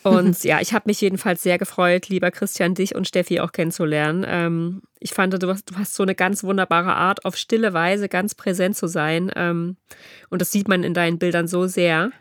Und 0.03 0.43
ja, 0.43 0.61
ich 0.61 0.73
habe 0.73 0.83
mich 0.85 1.01
jedenfalls 1.01 1.41
sehr 1.41 1.57
gefreut, 1.57 2.07
lieber 2.07 2.31
Christian, 2.31 2.75
dich 2.75 2.95
und 2.95 3.07
Steffi 3.07 3.39
auch 3.39 3.51
kennenzulernen. 3.51 4.23
Ähm, 4.27 4.81
ich 4.99 5.13
fand, 5.13 5.33
du 5.33 5.49
hast, 5.49 5.71
du 5.71 5.75
hast, 5.75 5.95
so 5.95 6.03
eine 6.03 6.15
ganz 6.15 6.43
wunderbare 6.43 6.95
Art, 6.95 7.25
auf 7.25 7.35
stille 7.35 7.73
Weise 7.73 8.07
ganz 8.07 8.35
präsent 8.35 8.77
zu 8.77 8.87
sein. 8.87 9.31
Ähm, 9.35 9.75
und 10.29 10.41
das 10.41 10.51
sieht 10.51 10.67
man 10.67 10.83
in 10.83 10.93
deinen 10.93 11.17
Bildern 11.17 11.47
so 11.47 11.67
sehr. 11.67 12.11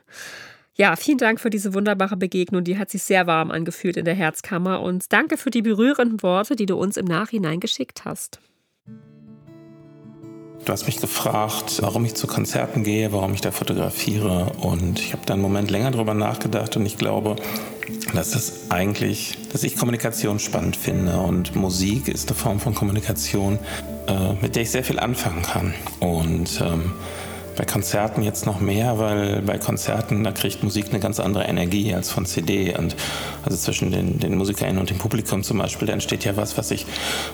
Ja, 0.79 0.95
vielen 0.95 1.17
Dank 1.17 1.41
für 1.41 1.49
diese 1.49 1.73
wunderbare 1.73 2.19
Begegnung. 2.19 2.63
Die 2.63 2.77
hat 2.77 2.91
sich 2.91 3.03
sehr 3.03 3.27
warm 3.27 3.51
angefühlt 3.51 3.97
in 3.97 4.05
der 4.05 4.15
Herzkammer. 4.15 4.83
Und 4.83 5.11
danke 5.11 5.39
für 5.39 5.49
die 5.49 5.63
berührenden 5.63 6.23
Worte, 6.23 6.55
die 6.55 6.67
du 6.67 6.77
uns 6.77 6.99
im 6.99 7.07
Nachhinein 7.07 7.61
geschickt 7.61 8.05
hast. 8.05 8.41
Du 10.67 10.73
hast 10.73 10.85
mich 10.85 11.01
gefragt, 11.01 11.81
warum 11.81 12.05
ich 12.05 12.15
zu 12.15 12.27
Konzerten 12.27 12.83
gehe, 12.83 13.13
warum 13.13 13.33
ich 13.33 13.41
da 13.41 13.53
fotografiere. 13.53 14.53
Und 14.61 14.99
ich 14.99 15.15
habe 15.15 15.23
da 15.25 15.33
einen 15.33 15.43
Moment 15.43 15.71
länger 15.71 15.93
drüber 15.93 16.13
nachgedacht 16.13 16.77
und 16.77 16.85
ich 16.85 16.99
glaube, 16.99 17.37
dass 18.13 18.33
das 18.33 18.71
eigentlich, 18.71 19.39
dass 19.53 19.63
ich 19.63 19.77
Kommunikation 19.77 20.41
spannend 20.41 20.77
finde. 20.77 21.19
Und 21.21 21.57
Musik 21.57 22.09
ist 22.09 22.29
eine 22.29 22.37
Form 22.37 22.61
von 22.61 22.75
Kommunikation, 22.75 23.59
äh, 24.09 24.35
mit 24.43 24.57
der 24.57 24.63
ich 24.63 24.71
sehr 24.73 24.85
viel 24.85 24.99
anfangen 24.99 25.43
kann. 25.43 25.73
Und 26.01 26.61
ähm, 26.61 26.93
bei 27.57 27.65
Konzerten 27.65 28.23
jetzt 28.23 28.47
noch 28.47 28.61
mehr, 28.61 28.99
weil 28.99 29.43
bei 29.43 29.59
Konzerten, 29.59 30.23
da 30.23 30.33
kriegt 30.33 30.63
Musik 30.63 30.91
eine 30.91 31.01
ganz 31.01 31.19
andere 31.19 31.45
Energie 31.45 31.93
als 31.95 32.11
von 32.11 32.27
CD. 32.27 32.77
Und 32.77 32.95
also 33.45 33.57
zwischen 33.57 33.91
den, 33.91 34.19
den 34.19 34.37
MusikerInnen 34.37 34.79
und 34.79 34.91
dem 34.91 34.99
Publikum 34.99 35.43
zum 35.43 35.59
Beispiel, 35.59 35.87
da 35.87 35.95
entsteht 35.95 36.25
ja 36.25 36.37
was, 36.37 36.59
was 36.59 36.69
sich, 36.69 36.87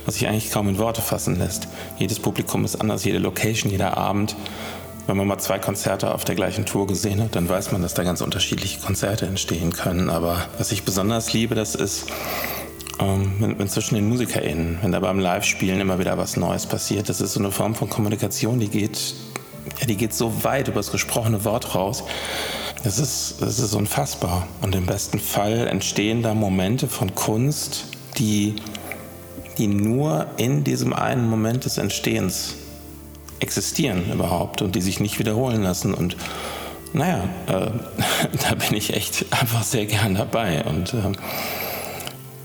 was 0.07 0.15
sich 0.15 0.29
eigentlich 0.29 0.51
kaum 0.51 0.69
in 0.69 0.79
Worte 0.79 1.03
fassen 1.03 1.39
lässt. 1.39 1.69
Jedes 1.99 2.21
Publikum 2.21 2.65
ist 2.65 2.77
anders, 2.77 3.05
jede 3.05 3.19
Location, 3.19 3.71
jeder 3.71 3.97
Abend. 3.97 4.37
Wenn 5.09 5.17
man 5.17 5.27
mal 5.27 5.39
zwei 5.39 5.59
Konzerte 5.59 6.15
auf 6.15 6.25
der 6.25 6.37
gleichen 6.37 6.65
Tour 6.65 6.87
gesehen 6.87 7.21
hat, 7.21 7.35
dann 7.35 7.49
weiß 7.49 7.73
man, 7.73 7.83
dass 7.83 7.95
da 7.95 8.05
ganz 8.05 8.21
unterschiedliche 8.21 8.81
Konzerte 8.81 9.27
entstehen 9.27 9.73
können. 9.73 10.09
Aber 10.09 10.47
was 10.59 10.71
ich 10.71 10.85
besonders 10.85 11.33
liebe, 11.33 11.57
das 11.57 11.75
ist, 11.75 12.07
ähm, 13.01 13.33
wenn, 13.41 13.59
wenn, 13.59 13.69
zwischen 13.69 13.97
den 13.97 14.09
MusikerInnen, 14.09 14.79
wenn 14.81 14.93
da 14.93 15.01
beim 15.01 15.19
Live-Spielen 15.19 15.81
immer 15.81 15.99
wieder 15.99 16.17
was 16.19 16.37
Neues 16.37 16.67
passiert. 16.67 17.09
Das 17.09 17.21
ist 17.21 17.33
so 17.33 17.41
eine 17.41 17.51
Form 17.51 17.75
von 17.75 17.91
Kommunikation, 17.91 18.61
die 18.61 18.69
geht 18.69 19.15
ja, 19.81 19.87
die 19.87 19.97
geht 19.97 20.15
so 20.15 20.45
weit 20.45 20.69
über 20.69 20.79
das 20.79 20.91
gesprochene 20.91 21.45
Wort 21.45 21.75
raus. 21.75 22.05
Das 22.85 22.99
ist, 22.99 23.37
das 23.41 23.59
ist 23.59 23.75
unfassbar. 23.75 24.47
Und 24.61 24.75
im 24.75 24.87
besten 24.87 25.21
Fall 25.21 25.69
entstehen 25.69 26.23
da 26.23 26.35
Momente 26.35 26.89
von 26.89 27.15
Kunst, 27.15 27.85
die, 28.19 28.57
die 29.59 29.69
nur 29.69 30.27
in 30.37 30.65
diesem 30.65 30.93
einen 30.93 31.29
Moment 31.29 31.65
des 31.65 31.79
Entstehens 31.79 32.57
existieren 33.39 34.11
überhaupt 34.13 34.63
und 34.63 34.75
die 34.75 34.81
sich 34.81 35.01
nicht 35.01 35.19
wiederholen 35.19 35.63
lassen. 35.63 35.95
Und 35.95 36.17
naja, 36.93 37.25
äh, 37.47 37.71
da 38.49 38.55
bin 38.55 38.77
ich 38.77 38.95
echt 38.95 39.27
einfach 39.31 39.63
sehr 39.63 39.87
gern 39.87 40.15
dabei. 40.15 40.65
Und 40.65 40.95
äh, 40.95 41.13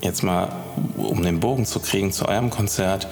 jetzt 0.00 0.22
mal, 0.22 0.52
um 0.96 1.22
den 1.22 1.40
Bogen 1.40 1.66
zu 1.66 1.80
kriegen 1.80 2.12
zu 2.12 2.26
eurem 2.28 2.50
Konzert, 2.50 3.08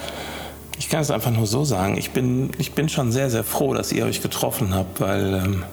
ich 0.77 0.89
kann 0.89 1.01
es 1.01 1.11
einfach 1.11 1.31
nur 1.31 1.47
so 1.47 1.63
sagen. 1.65 1.97
Ich 1.97 2.11
bin, 2.11 2.51
ich 2.57 2.73
bin 2.73 2.87
schon 2.89 3.11
sehr, 3.11 3.29
sehr 3.29 3.43
froh, 3.43 3.73
dass 3.73 3.91
ihr 3.91 4.05
euch 4.05 4.21
getroffen 4.21 4.73
habt, 4.73 5.01
weil 5.01 5.33
ähm, 5.33 5.63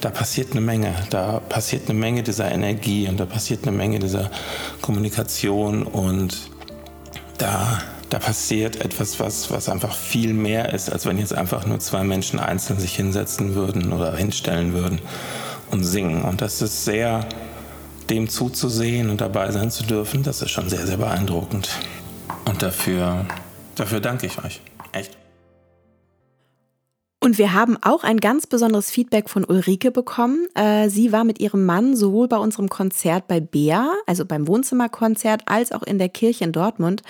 da 0.00 0.10
passiert 0.10 0.52
eine 0.52 0.60
Menge. 0.60 0.94
Da 1.10 1.40
passiert 1.40 1.88
eine 1.88 1.98
Menge 1.98 2.22
dieser 2.22 2.50
Energie 2.50 3.08
und 3.08 3.18
da 3.20 3.26
passiert 3.26 3.66
eine 3.66 3.76
Menge 3.76 3.98
dieser 3.98 4.30
Kommunikation 4.80 5.82
und 5.82 6.50
da, 7.36 7.82
da 8.08 8.18
passiert 8.18 8.80
etwas, 8.84 9.20
was, 9.20 9.50
was 9.50 9.68
einfach 9.68 9.94
viel 9.94 10.32
mehr 10.32 10.72
ist, 10.72 10.90
als 10.90 11.04
wenn 11.04 11.18
jetzt 11.18 11.34
einfach 11.34 11.66
nur 11.66 11.78
zwei 11.80 12.02
Menschen 12.02 12.38
einzeln 12.38 12.80
sich 12.80 12.96
hinsetzen 12.96 13.54
würden 13.54 13.92
oder 13.92 14.16
hinstellen 14.16 14.72
würden 14.72 15.00
und 15.70 15.84
singen. 15.84 16.22
Und 16.22 16.40
das 16.40 16.62
ist 16.62 16.84
sehr, 16.84 17.26
dem 18.08 18.30
zuzusehen 18.30 19.10
und 19.10 19.20
dabei 19.20 19.50
sein 19.50 19.70
zu 19.70 19.84
dürfen, 19.84 20.22
das 20.22 20.40
ist 20.40 20.50
schon 20.50 20.70
sehr, 20.70 20.86
sehr 20.86 20.96
beeindruckend. 20.96 21.68
Und 22.46 22.62
dafür 22.62 23.26
Dafür 23.78 24.00
danke 24.00 24.26
ich 24.26 24.44
euch. 24.44 24.60
Echt. 24.92 25.16
Und 27.20 27.36
wir 27.36 27.52
haben 27.52 27.76
auch 27.82 28.04
ein 28.04 28.18
ganz 28.18 28.46
besonderes 28.46 28.90
Feedback 28.90 29.28
von 29.28 29.44
Ulrike 29.44 29.90
bekommen. 29.90 30.46
Äh, 30.54 30.88
sie 30.88 31.12
war 31.12 31.24
mit 31.24 31.40
ihrem 31.40 31.66
Mann 31.66 31.94
sowohl 31.94 32.26
bei 32.26 32.38
unserem 32.38 32.68
Konzert 32.68 33.28
bei 33.28 33.38
Bea, 33.40 33.92
also 34.06 34.24
beim 34.24 34.48
Wohnzimmerkonzert, 34.48 35.42
als 35.46 35.72
auch 35.72 35.82
in 35.82 35.98
der 35.98 36.08
Kirche 36.08 36.44
in 36.44 36.52
Dortmund. 36.52 37.02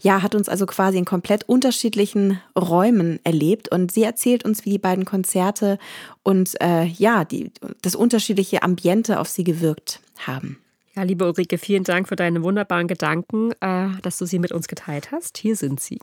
Ja, 0.00 0.22
hat 0.22 0.34
uns 0.34 0.48
also 0.48 0.64
quasi 0.66 0.98
in 0.98 1.04
komplett 1.04 1.48
unterschiedlichen 1.48 2.40
Räumen 2.58 3.20
erlebt. 3.24 3.70
Und 3.70 3.92
sie 3.92 4.02
erzählt 4.02 4.44
uns, 4.44 4.64
wie 4.64 4.70
die 4.70 4.78
beiden 4.78 5.04
Konzerte 5.04 5.78
und 6.22 6.58
äh, 6.62 6.84
ja, 6.84 7.24
die, 7.24 7.50
das 7.82 7.94
unterschiedliche 7.94 8.62
Ambiente 8.62 9.18
auf 9.18 9.28
sie 9.28 9.44
gewirkt 9.44 10.00
haben. 10.26 10.58
Ja, 10.94 11.02
liebe 11.02 11.26
Ulrike, 11.26 11.58
vielen 11.58 11.84
Dank 11.84 12.08
für 12.08 12.16
deine 12.16 12.42
wunderbaren 12.42 12.86
Gedanken, 12.86 13.52
äh, 13.60 13.88
dass 14.02 14.18
du 14.18 14.26
sie 14.26 14.38
mit 14.38 14.52
uns 14.52 14.68
geteilt 14.68 15.10
hast. 15.10 15.38
Hier 15.38 15.56
sind 15.56 15.80
sie. 15.80 15.98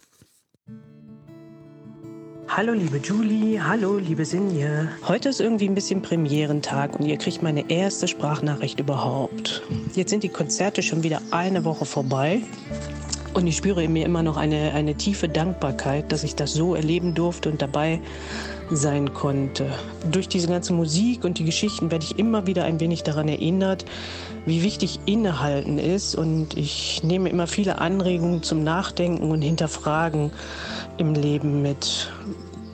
Hallo 2.47 2.73
liebe 2.73 2.97
Julie, 2.97 3.63
hallo 3.65 3.97
liebe 3.97 4.25
Sinje. 4.25 4.89
Heute 5.07 5.29
ist 5.29 5.39
irgendwie 5.39 5.69
ein 5.69 5.73
bisschen 5.73 6.01
Premierentag 6.01 6.99
und 6.99 7.05
ihr 7.05 7.17
kriegt 7.17 7.41
meine 7.41 7.69
erste 7.69 8.09
Sprachnachricht 8.09 8.77
überhaupt. 8.77 9.61
Jetzt 9.95 10.09
sind 10.09 10.23
die 10.23 10.29
Konzerte 10.29 10.83
schon 10.83 11.01
wieder 11.01 11.21
eine 11.31 11.63
Woche 11.63 11.85
vorbei 11.85 12.41
und 13.33 13.47
ich 13.47 13.55
spüre 13.55 13.83
in 13.83 13.93
mir 13.93 14.05
immer 14.05 14.21
noch 14.21 14.35
eine, 14.35 14.73
eine 14.73 14.95
tiefe 14.95 15.29
Dankbarkeit, 15.29 16.11
dass 16.11 16.25
ich 16.25 16.35
das 16.35 16.53
so 16.53 16.75
erleben 16.75 17.15
durfte 17.15 17.49
und 17.49 17.61
dabei 17.61 18.01
sein 18.75 19.13
konnte. 19.13 19.67
Durch 20.11 20.27
diese 20.27 20.47
ganze 20.47 20.73
Musik 20.73 21.23
und 21.23 21.39
die 21.39 21.45
Geschichten 21.45 21.91
werde 21.91 22.05
ich 22.05 22.17
immer 22.19 22.47
wieder 22.47 22.63
ein 22.63 22.79
wenig 22.79 23.03
daran 23.03 23.27
erinnert, 23.27 23.85
wie 24.45 24.63
wichtig 24.63 24.99
Innehalten 25.05 25.77
ist 25.77 26.15
und 26.15 26.57
ich 26.57 27.03
nehme 27.03 27.29
immer 27.29 27.47
viele 27.47 27.79
Anregungen 27.79 28.43
zum 28.43 28.63
Nachdenken 28.63 29.29
und 29.29 29.41
Hinterfragen 29.41 30.31
im 30.97 31.13
Leben 31.13 31.61
mit 31.61 32.11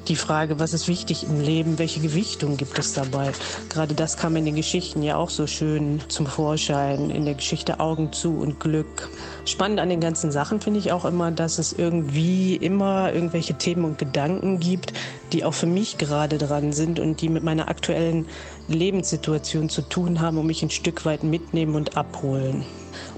die 0.07 0.15
Frage, 0.15 0.59
was 0.59 0.73
ist 0.73 0.87
wichtig 0.87 1.23
im 1.23 1.39
Leben, 1.39 1.79
welche 1.79 1.99
Gewichtung 1.99 2.57
gibt 2.57 2.79
es 2.79 2.93
dabei. 2.93 3.31
Gerade 3.69 3.93
das 3.93 4.17
kam 4.17 4.35
in 4.35 4.45
den 4.45 4.55
Geschichten 4.55 5.03
ja 5.03 5.17
auch 5.17 5.29
so 5.29 5.47
schön 5.47 6.01
zum 6.07 6.25
Vorschein, 6.25 7.09
in 7.09 7.25
der 7.25 7.35
Geschichte 7.35 7.79
Augen 7.79 8.13
zu 8.13 8.37
und 8.37 8.59
Glück. 8.59 9.09
Spannend 9.45 9.79
an 9.79 9.89
den 9.89 10.01
ganzen 10.01 10.31
Sachen 10.31 10.61
finde 10.61 10.79
ich 10.79 10.91
auch 10.91 11.05
immer, 11.05 11.31
dass 11.31 11.59
es 11.59 11.73
irgendwie 11.73 12.55
immer 12.55 13.13
irgendwelche 13.13 13.53
Themen 13.55 13.85
und 13.85 13.97
Gedanken 13.97 14.59
gibt, 14.59 14.93
die 15.33 15.43
auch 15.43 15.53
für 15.53 15.67
mich 15.67 15.97
gerade 15.97 16.37
dran 16.37 16.73
sind 16.73 16.99
und 16.99 17.21
die 17.21 17.29
mit 17.29 17.43
meiner 17.43 17.67
aktuellen 17.67 18.25
Lebenssituation 18.67 19.69
zu 19.69 19.81
tun 19.81 20.21
haben 20.21 20.37
und 20.37 20.47
mich 20.47 20.63
ein 20.63 20.69
Stück 20.69 21.05
weit 21.05 21.23
mitnehmen 21.23 21.75
und 21.75 21.97
abholen. 21.97 22.65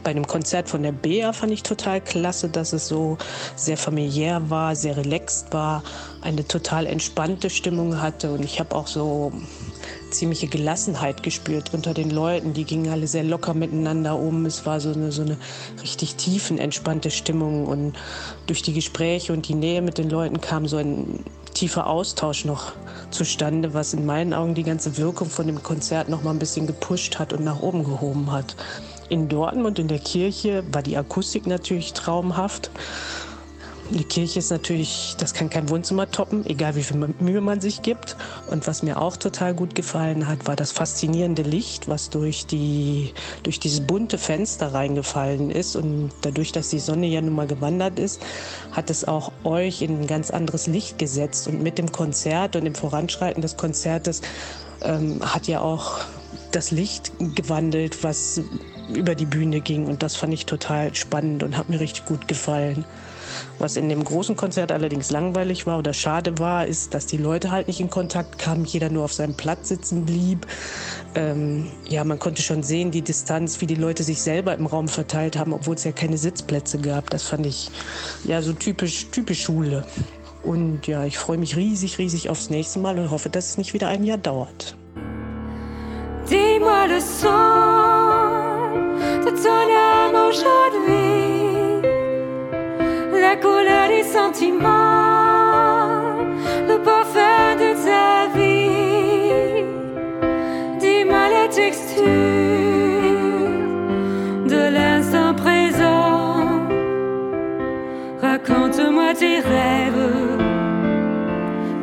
Bei 0.04 0.12
einem 0.12 0.28
Konzert 0.28 0.70
von 0.70 0.84
der 0.84 0.92
Bea 0.92 1.34
fand 1.34 1.52
ich 1.52 1.64
total 1.64 2.02
klasse, 2.02 2.50
dass 2.50 2.74
es 2.74 2.88
so 2.88 3.18
sehr 3.56 3.78
familiär 3.78 4.50
war, 4.50 4.76
sehr 4.76 4.98
relaxed 4.98 5.54
war, 5.54 5.84
eine 6.22 6.48
total 6.48 6.86
entspannte 6.86 7.50
Stimmung 7.50 8.02
hatte 8.02 8.32
und 8.32 8.44
ich 8.44 8.60
habe 8.60 8.76
auch 8.76 8.88
so 8.88 9.32
ziemliche 10.12 10.48
Gelassenheit 10.48 11.24
gespürt 11.24 11.74
unter 11.74 11.94
den 11.94 12.10
Leuten. 12.10 12.54
Die 12.54 12.64
gingen 12.64 12.92
alle 12.92 13.08
sehr 13.08 13.24
locker 13.24 13.54
miteinander 13.54 14.18
um. 14.18 14.46
Es 14.46 14.66
war 14.66 14.80
so 14.80 14.92
eine, 14.92 15.12
so 15.12 15.22
eine 15.22 15.38
richtig 15.82 16.16
tiefen, 16.16 16.58
entspannte 16.58 17.12
Stimmung. 17.12 17.68
Und 17.68 17.94
durch 18.48 18.62
die 18.62 18.74
Gespräche 18.74 19.34
und 19.34 19.48
die 19.48 19.56
Nähe 19.56 19.82
mit 19.82 19.98
den 19.98 20.10
Leuten 20.10 20.42
kam 20.42 20.68
so 20.68 20.78
ein 20.78 21.24
tiefer 21.54 21.88
Austausch 21.88 22.46
noch 22.46 22.74
zustande, 23.12 23.74
was 23.74 23.94
in 23.94 24.06
meinen 24.06 24.34
Augen 24.34 24.56
die 24.56 24.64
ganze 24.64 24.98
Wirkung 24.98 25.30
von 25.30 25.48
dem 25.48 25.62
Konzert 25.64 26.10
noch 26.10 26.24
mal 26.24 26.32
ein 26.32 26.40
bisschen 26.40 26.68
gepusht 26.68 27.20
hat 27.20 27.34
und 27.34 27.44
nach 27.44 27.62
oben 27.62 27.84
gehoben 27.84 28.32
hat. 28.32 28.56
In 29.10 29.28
Dortmund 29.28 29.80
in 29.80 29.88
der 29.88 29.98
Kirche 29.98 30.64
war 30.72 30.84
die 30.84 30.96
Akustik 30.96 31.48
natürlich 31.48 31.94
traumhaft. 31.94 32.70
die 33.90 34.04
Kirche 34.04 34.38
ist 34.38 34.52
natürlich, 34.52 35.16
das 35.18 35.34
kann 35.34 35.50
kein 35.50 35.68
Wohnzimmer 35.68 36.12
toppen, 36.12 36.46
egal 36.46 36.76
wie 36.76 36.84
viel 36.84 36.98
Mühe 37.20 37.42
man 37.42 37.60
sich 37.60 37.82
gibt. 37.82 38.18
Und 38.52 38.68
was 38.68 38.84
mir 38.84 39.02
auch 39.02 39.18
total 39.18 39.56
gut 39.56 39.74
gefallen 39.74 40.28
hat, 40.28 40.46
war 40.48 40.56
das 40.56 40.72
faszinierende 40.72 41.42
Licht, 41.42 41.88
was 41.88 42.12
durch, 42.12 42.46
die, 42.46 43.12
durch 43.42 43.60
dieses 43.60 43.82
bunte 43.82 44.20
Fenster 44.20 44.76
reingefallen 44.76 45.50
ist. 45.50 45.76
Und 45.76 46.12
dadurch, 46.22 46.52
dass 46.52 46.70
die 46.70 46.78
Sonne 46.78 47.08
ja 47.08 47.20
nun 47.20 47.34
mal 47.34 47.48
gewandert 47.48 47.98
ist, 47.98 48.22
hat 48.74 48.92
es 48.92 49.08
auch 49.08 49.32
euch 49.44 49.82
in 49.82 50.02
ein 50.02 50.08
ganz 50.08 50.30
anderes 50.30 50.68
Licht 50.68 51.00
gesetzt. 51.00 51.48
Und 51.48 51.64
mit 51.64 51.80
dem 51.80 51.92
Konzert 51.92 52.56
und 52.56 52.66
dem 52.66 52.76
Voranschreiten 52.76 53.42
des 53.42 53.58
Konzertes 53.58 54.22
ähm, 54.84 55.20
hat 55.24 55.48
ja 55.48 55.62
auch 55.62 56.02
das 56.52 56.70
Licht 56.70 57.12
gewandelt, 57.36 58.04
was 58.04 58.42
über 58.94 59.16
die 59.16 59.26
Bühne 59.26 59.62
ging. 59.62 59.88
Und 59.88 60.04
das 60.04 60.16
fand 60.16 60.34
ich 60.34 60.46
total 60.46 60.94
spannend 60.96 61.44
und 61.44 61.58
hat 61.58 61.70
mir 61.70 61.80
richtig 61.80 62.06
gut 62.06 62.28
gefallen. 62.28 62.86
Was 63.60 63.76
in 63.76 63.90
dem 63.90 64.04
großen 64.04 64.36
Konzert 64.36 64.72
allerdings 64.72 65.12
langweilig 65.12 65.68
war 65.68 65.80
oder 65.80 65.94
schade 65.94 66.40
war, 66.40 66.66
ist, 66.66 66.94
dass 66.94 67.06
die 67.06 67.18
Leute 67.18 67.52
halt 67.52 67.68
nicht 67.68 67.80
in 67.80 67.90
Kontakt 67.90 68.40
kamen, 68.40 68.66
jeder 68.66 68.90
nur 68.90 69.04
auf 69.04 69.14
seinem 69.14 69.36
Platz 69.36 69.70
sitzen 69.70 70.06
blieb. 70.06 70.48
Ähm, 71.16 71.68
ja, 71.88 72.04
man 72.04 72.20
konnte 72.20 72.42
schon 72.42 72.64
sehen, 72.64 72.92
die 72.92 73.02
Distanz, 73.02 73.62
wie 73.62 73.68
die 73.68 73.76
Leute 73.76 74.04
sich 74.04 74.22
selber 74.22 74.56
im 74.56 74.66
Raum 74.66 74.88
verteilt 74.88 75.38
haben, 75.38 75.54
obwohl 75.54 75.76
es 75.76 75.84
ja 75.84 75.92
keine 75.92 76.18
Sitzplätze 76.18 76.80
gab. 76.80 77.10
Das 77.10 77.24
fand 77.24 77.46
ich 77.46 77.70
ja 78.24 78.42
so 78.42 78.54
typisch, 78.54 79.08
typisch 79.12 79.44
Schule. 79.44 79.86
Und 80.44 80.88
ja, 80.88 81.04
ich 81.06 81.18
freue 81.18 81.38
mich 81.38 81.56
riesig, 81.56 81.98
riesig 81.98 82.30
aufs 82.30 82.50
nächste 82.50 82.80
Mal 82.80 82.98
und 82.98 83.12
hoffe, 83.12 83.30
dass 83.30 83.50
es 83.50 83.58
nicht 83.58 83.74
wieder 83.74 83.90
ein 83.90 84.04
Jahr 84.04 84.18
dauert. 84.18 84.76
Dis-moi 86.30 86.86
le 86.88 87.02
son 87.02 87.99
de 89.26 89.32
ton 89.44 89.66
âme 89.94 90.18
aujourd'hui, 90.28 91.82
la 93.20 93.36
couleur 93.36 93.88
des 93.90 94.04
sentiments, 94.04 94.70
le 96.68 96.78
parfum 96.84 97.56
de 97.64 97.70
ta 97.86 98.28
vie. 98.36 99.64
Dis-moi 100.80 101.26
la 101.38 101.48
texture 101.48 102.06
de 104.54 104.62
l'instant 104.76 105.34
présent, 105.34 106.68
raconte-moi 108.22 109.14
tes 109.14 109.40
rêves 109.40 110.10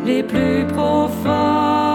les 0.04 0.22
plus 0.22 0.64
profonds. 0.72 1.85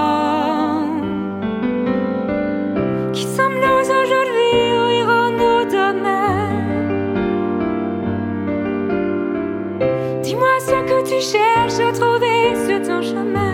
Cherche 11.10 11.80
à 11.80 11.92
trouver 11.92 12.54
sur 12.68 12.82
ton 12.82 13.02
chemin. 13.02 13.51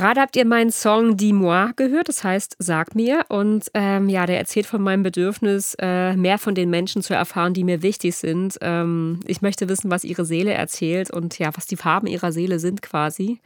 Gerade 0.00 0.22
habt 0.22 0.34
ihr 0.34 0.46
meinen 0.46 0.70
Song 0.70 1.18
Dis-moi 1.18 1.72
gehört, 1.76 2.08
das 2.08 2.24
heißt 2.24 2.56
Sag 2.58 2.94
mir. 2.94 3.26
Und 3.28 3.66
ähm, 3.74 4.08
ja, 4.08 4.24
der 4.24 4.38
erzählt 4.38 4.64
von 4.64 4.80
meinem 4.80 5.02
Bedürfnis, 5.02 5.76
äh, 5.78 6.16
mehr 6.16 6.38
von 6.38 6.54
den 6.54 6.70
Menschen 6.70 7.02
zu 7.02 7.12
erfahren, 7.12 7.52
die 7.52 7.64
mir 7.64 7.82
wichtig 7.82 8.16
sind. 8.16 8.56
Ähm, 8.62 9.20
ich 9.26 9.42
möchte 9.42 9.68
wissen, 9.68 9.90
was 9.90 10.04
ihre 10.04 10.24
Seele 10.24 10.54
erzählt 10.54 11.10
und 11.10 11.38
ja, 11.38 11.50
was 11.54 11.66
die 11.66 11.76
Farben 11.76 12.06
ihrer 12.06 12.32
Seele 12.32 12.58
sind 12.60 12.80
quasi. 12.80 13.40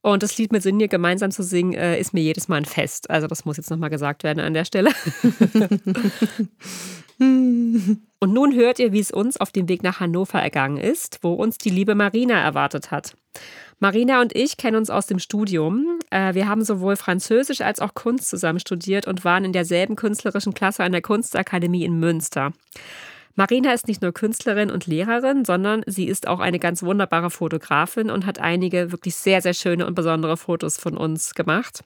Und 0.00 0.22
das 0.22 0.38
Lied 0.38 0.52
mit 0.52 0.62
Sinje 0.62 0.86
gemeinsam 0.86 1.32
zu 1.32 1.42
singen, 1.42 1.74
äh, 1.74 1.98
ist 1.98 2.14
mir 2.14 2.22
jedes 2.22 2.46
Mal 2.46 2.58
ein 2.58 2.64
Fest. 2.64 3.10
Also 3.10 3.26
das 3.26 3.44
muss 3.44 3.56
jetzt 3.56 3.72
nochmal 3.72 3.90
gesagt 3.90 4.22
werden 4.22 4.38
an 4.38 4.54
der 4.54 4.66
Stelle. 4.66 4.92
Und 7.18 8.32
nun 8.32 8.54
hört 8.54 8.78
ihr, 8.78 8.92
wie 8.92 9.00
es 9.00 9.10
uns 9.10 9.36
auf 9.36 9.50
dem 9.50 9.68
Weg 9.68 9.82
nach 9.82 9.98
Hannover 9.98 10.40
ergangen 10.40 10.76
ist, 10.76 11.18
wo 11.22 11.32
uns 11.32 11.58
die 11.58 11.70
liebe 11.70 11.96
Marina 11.96 12.40
erwartet 12.40 12.92
hat. 12.92 13.16
Marina 13.80 14.20
und 14.20 14.34
ich 14.34 14.56
kennen 14.56 14.76
uns 14.76 14.90
aus 14.90 15.06
dem 15.06 15.20
Studium. 15.20 16.00
Äh, 16.10 16.34
wir 16.34 16.48
haben 16.48 16.64
sowohl 16.64 16.96
Französisch 16.96 17.60
als 17.60 17.78
auch 17.80 17.94
Kunst 17.94 18.28
zusammen 18.28 18.58
studiert 18.58 19.06
und 19.06 19.24
waren 19.24 19.44
in 19.44 19.52
derselben 19.52 19.94
künstlerischen 19.94 20.52
Klasse 20.52 20.82
an 20.82 20.90
der 20.90 21.02
Kunstakademie 21.02 21.84
in 21.84 22.00
Münster. 22.00 22.52
Marina 23.36 23.72
ist 23.72 23.86
nicht 23.86 24.02
nur 24.02 24.12
Künstlerin 24.12 24.72
und 24.72 24.86
Lehrerin, 24.86 25.44
sondern 25.44 25.82
sie 25.86 26.08
ist 26.08 26.26
auch 26.26 26.40
eine 26.40 26.58
ganz 26.58 26.82
wunderbare 26.82 27.30
Fotografin 27.30 28.10
und 28.10 28.26
hat 28.26 28.40
einige 28.40 28.90
wirklich 28.90 29.14
sehr, 29.14 29.40
sehr 29.42 29.54
schöne 29.54 29.86
und 29.86 29.94
besondere 29.94 30.36
Fotos 30.36 30.76
von 30.76 30.96
uns 30.96 31.34
gemacht. 31.34 31.84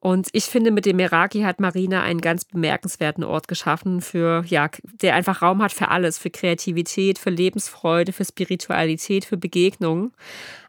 Und 0.00 0.28
ich 0.32 0.44
finde, 0.44 0.70
mit 0.70 0.86
dem 0.86 0.96
Meraki 0.96 1.40
hat 1.40 1.58
Marina 1.58 2.02
einen 2.02 2.20
ganz 2.20 2.44
bemerkenswerten 2.44 3.24
Ort 3.24 3.48
geschaffen, 3.48 4.00
für, 4.00 4.44
ja, 4.46 4.70
der 5.02 5.14
einfach 5.14 5.42
Raum 5.42 5.60
hat 5.60 5.72
für 5.72 5.88
alles, 5.88 6.18
für 6.18 6.30
Kreativität, 6.30 7.18
für 7.18 7.30
Lebensfreude, 7.30 8.12
für 8.12 8.24
Spiritualität, 8.24 9.24
für 9.24 9.36
Begegnungen. 9.36 10.12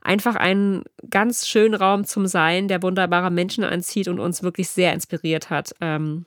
Einfach 0.01 0.35
einen 0.35 0.83
ganz 1.11 1.47
schönen 1.47 1.75
Raum 1.75 2.05
zum 2.05 2.25
Sein, 2.25 2.67
der 2.67 2.81
wunderbare 2.81 3.29
Menschen 3.29 3.63
anzieht 3.63 4.07
und 4.07 4.19
uns 4.19 4.41
wirklich 4.41 4.69
sehr 4.69 4.93
inspiriert 4.93 5.51
hat. 5.51 5.75
Ähm, 5.79 6.25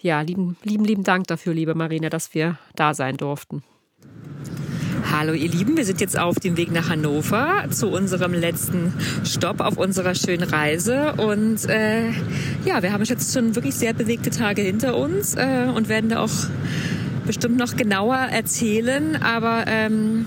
ja, 0.00 0.20
lieben, 0.20 0.56
lieben, 0.64 0.84
lieben 0.84 1.04
Dank 1.04 1.28
dafür, 1.28 1.54
liebe 1.54 1.76
Marina, 1.76 2.08
dass 2.08 2.34
wir 2.34 2.58
da 2.74 2.92
sein 2.92 3.16
durften. 3.16 3.62
Hallo 5.12 5.34
ihr 5.34 5.50
Lieben, 5.50 5.76
wir 5.76 5.84
sind 5.84 6.00
jetzt 6.00 6.18
auf 6.18 6.40
dem 6.40 6.56
Weg 6.56 6.72
nach 6.72 6.88
Hannover 6.88 7.66
zu 7.68 7.88
unserem 7.88 8.32
letzten 8.32 8.94
Stopp 9.24 9.60
auf 9.60 9.76
unserer 9.76 10.14
schönen 10.14 10.48
Reise. 10.48 11.12
Und 11.18 11.68
äh, 11.68 12.08
ja, 12.64 12.82
wir 12.82 12.94
haben 12.94 13.04
jetzt 13.04 13.34
schon 13.34 13.54
wirklich 13.54 13.74
sehr 13.74 13.92
bewegte 13.92 14.30
Tage 14.30 14.62
hinter 14.62 14.96
uns 14.96 15.34
äh, 15.34 15.66
und 15.74 15.90
werden 15.90 16.08
da 16.08 16.20
auch 16.20 16.30
bestimmt 17.26 17.58
noch 17.58 17.76
genauer 17.76 18.16
erzählen, 18.16 19.22
aber 19.22 19.64
ähm, 19.66 20.24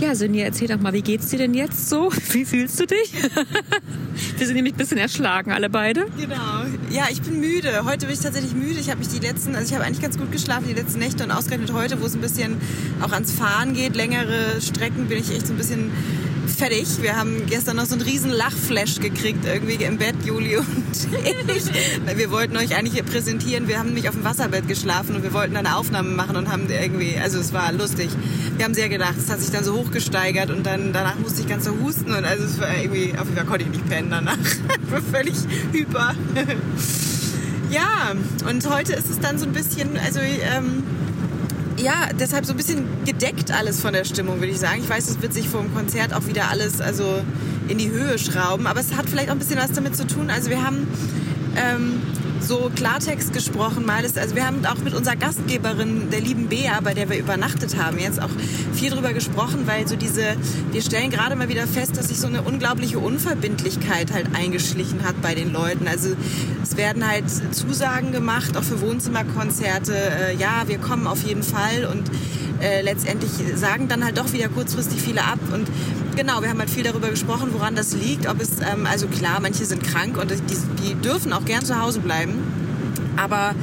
ja, 0.00 0.14
Sonja, 0.14 0.44
erzähl 0.44 0.68
doch 0.68 0.80
mal, 0.80 0.92
wie 0.92 1.02
geht's 1.02 1.28
dir 1.28 1.38
denn 1.38 1.54
jetzt 1.54 1.88
so? 1.88 2.10
Wie 2.30 2.44
fühlst 2.44 2.80
du 2.80 2.86
dich? 2.86 3.12
Wir 4.38 4.46
sind 4.46 4.56
nämlich 4.56 4.74
ein 4.74 4.78
bisschen 4.78 4.98
erschlagen, 4.98 5.52
alle 5.52 5.70
beide. 5.70 6.06
Genau. 6.18 6.64
Ja, 6.90 7.06
ich 7.10 7.22
bin 7.22 7.40
müde. 7.40 7.84
Heute 7.84 8.06
bin 8.06 8.14
ich 8.14 8.20
tatsächlich 8.20 8.54
müde. 8.54 8.78
Ich 8.80 8.90
habe 8.90 8.98
mich 8.98 9.08
die 9.08 9.18
letzten, 9.18 9.54
also 9.54 9.68
ich 9.68 9.74
habe 9.74 9.84
eigentlich 9.84 10.02
ganz 10.02 10.18
gut 10.18 10.32
geschlafen 10.32 10.66
die 10.68 10.74
letzten 10.74 10.98
Nächte 10.98 11.24
und 11.24 11.30
ausgerechnet 11.30 11.72
heute, 11.72 12.00
wo 12.00 12.06
es 12.06 12.14
ein 12.14 12.20
bisschen 12.20 12.56
auch 13.00 13.12
ans 13.12 13.32
Fahren 13.32 13.74
geht, 13.74 13.94
längere 13.96 14.60
Strecken, 14.60 15.06
bin 15.06 15.18
ich 15.18 15.30
echt 15.30 15.46
so 15.46 15.52
ein 15.52 15.56
bisschen 15.56 15.90
fertig. 16.52 16.86
Wir 17.00 17.16
haben 17.16 17.46
gestern 17.46 17.76
noch 17.76 17.86
so 17.86 17.94
einen 17.94 18.02
riesen 18.02 18.30
Lachflash 18.30 19.00
gekriegt, 19.00 19.44
irgendwie 19.44 19.82
im 19.84 19.98
Bett, 19.98 20.14
Juli 20.24 20.56
und 20.56 20.66
ich. 21.56 21.64
Wir 22.16 22.30
wollten 22.30 22.56
euch 22.56 22.74
eigentlich 22.76 23.04
präsentieren. 23.04 23.68
Wir 23.68 23.78
haben 23.78 23.86
nämlich 23.86 24.08
auf 24.08 24.14
dem 24.14 24.24
Wasserbett 24.24 24.68
geschlafen 24.68 25.16
und 25.16 25.22
wir 25.22 25.32
wollten 25.32 25.56
eine 25.56 25.76
Aufnahme 25.76 26.10
machen 26.10 26.36
und 26.36 26.50
haben 26.50 26.68
irgendwie, 26.68 27.16
also 27.16 27.38
es 27.38 27.52
war 27.52 27.72
lustig. 27.72 28.10
Wir 28.56 28.64
haben 28.64 28.74
sehr 28.74 28.88
gedacht, 28.88 29.14
es 29.18 29.30
hat 29.30 29.40
sich 29.40 29.50
dann 29.50 29.64
so 29.64 29.74
hochgesteigert 29.74 30.50
und 30.50 30.64
dann 30.64 30.92
danach 30.92 31.18
musste 31.18 31.42
ich 31.42 31.48
ganz 31.48 31.64
so 31.64 31.72
husten 31.80 32.12
und 32.12 32.24
also 32.24 32.44
es 32.44 32.60
war 32.60 32.76
irgendwie, 32.76 33.12
auf 33.18 33.24
jeden 33.24 33.36
Fall 33.36 33.46
konnte 33.46 33.64
ich 33.64 33.70
nicht 33.70 33.88
pennen 33.88 34.10
danach. 34.10 34.38
Ich 34.38 34.90
war 34.90 35.02
völlig 35.02 35.34
hyper. 35.72 36.14
ja, 37.70 38.12
und 38.48 38.68
heute 38.68 38.92
ist 38.94 39.10
es 39.10 39.18
dann 39.20 39.38
so 39.38 39.46
ein 39.46 39.52
bisschen, 39.52 39.98
also 39.98 40.20
ähm, 40.20 40.82
ja, 41.78 42.08
deshalb 42.18 42.46
so 42.46 42.52
ein 42.52 42.56
bisschen 42.56 42.84
gedeckt 43.04 43.50
alles 43.50 43.80
von 43.80 43.92
der 43.92 44.04
Stimmung, 44.04 44.40
würde 44.40 44.52
ich 44.52 44.58
sagen. 44.58 44.80
Ich 44.82 44.88
weiß, 44.88 45.08
es 45.08 45.22
wird 45.22 45.32
sich 45.32 45.48
vor 45.48 45.62
dem 45.62 45.74
Konzert 45.74 46.14
auch 46.14 46.26
wieder 46.26 46.50
alles 46.50 46.80
also 46.80 47.22
in 47.68 47.78
die 47.78 47.90
Höhe 47.90 48.18
schrauben, 48.18 48.66
aber 48.66 48.80
es 48.80 48.94
hat 48.94 49.08
vielleicht 49.08 49.28
auch 49.28 49.34
ein 49.34 49.38
bisschen 49.38 49.58
was 49.58 49.72
damit 49.72 49.96
zu 49.96 50.06
tun. 50.06 50.30
Also 50.30 50.50
wir 50.50 50.64
haben 50.64 50.86
ähm, 51.56 52.02
so 52.42 52.70
Klartext 52.74 53.32
gesprochen 53.32 53.86
mal 53.86 54.04
ist, 54.04 54.18
also 54.18 54.34
wir 54.34 54.46
haben 54.46 54.64
auch 54.66 54.78
mit 54.78 54.94
unserer 54.94 55.16
Gastgeberin, 55.16 56.10
der 56.10 56.20
lieben 56.20 56.48
Bea, 56.48 56.80
bei 56.82 56.92
der 56.94 57.08
wir 57.08 57.18
übernachtet 57.18 57.76
haben, 57.76 57.98
jetzt 57.98 58.20
auch 58.20 58.30
viel 58.74 58.90
drüber 58.90 59.12
gesprochen, 59.12 59.66
weil 59.66 59.86
so 59.86 59.96
diese, 59.96 60.36
wir 60.72 60.82
stellen 60.82 61.10
gerade 61.10 61.36
mal 61.36 61.48
wieder 61.48 61.66
fest, 61.66 61.96
dass 61.96 62.08
sich 62.08 62.18
so 62.18 62.26
eine 62.26 62.42
unglaubliche 62.42 62.98
Unverbindlichkeit 62.98 64.12
halt 64.12 64.34
eingeschlichen 64.34 65.04
hat 65.04 65.20
bei 65.22 65.34
den 65.34 65.52
Leuten. 65.52 65.86
Also 65.86 66.16
es 66.62 66.76
werden 66.76 67.06
halt 67.06 67.24
Zusagen 67.54 68.12
gemacht, 68.12 68.56
auch 68.56 68.64
für 68.64 68.80
Wohnzimmerkonzerte, 68.80 69.94
äh, 69.94 70.36
ja, 70.36 70.64
wir 70.66 70.78
kommen 70.78 71.06
auf 71.06 71.22
jeden 71.22 71.42
Fall 71.42 71.86
und 71.90 72.10
äh, 72.62 72.80
letztendlich 72.82 73.30
sagen 73.56 73.88
dann 73.88 74.04
halt 74.04 74.18
doch 74.18 74.32
wieder 74.32 74.48
kurzfristig 74.48 75.00
viele 75.02 75.24
ab 75.24 75.38
und 75.52 75.68
Genau, 76.14 76.42
wir 76.42 76.50
haben 76.50 76.58
halt 76.58 76.68
viel 76.68 76.82
darüber 76.82 77.08
gesprochen, 77.08 77.48
woran 77.52 77.74
das 77.74 77.94
liegt. 77.94 78.28
Ob 78.28 78.38
es, 78.38 78.60
ähm, 78.60 78.86
also 78.86 79.06
klar, 79.06 79.40
manche 79.40 79.64
sind 79.64 79.82
krank 79.82 80.18
und 80.18 80.30
die, 80.30 80.58
die 80.82 80.94
dürfen 80.94 81.32
auch 81.32 81.46
gern 81.46 81.64
zu 81.64 81.80
Hause 81.80 82.00
bleiben. 82.00 82.34
Aber 83.16 83.54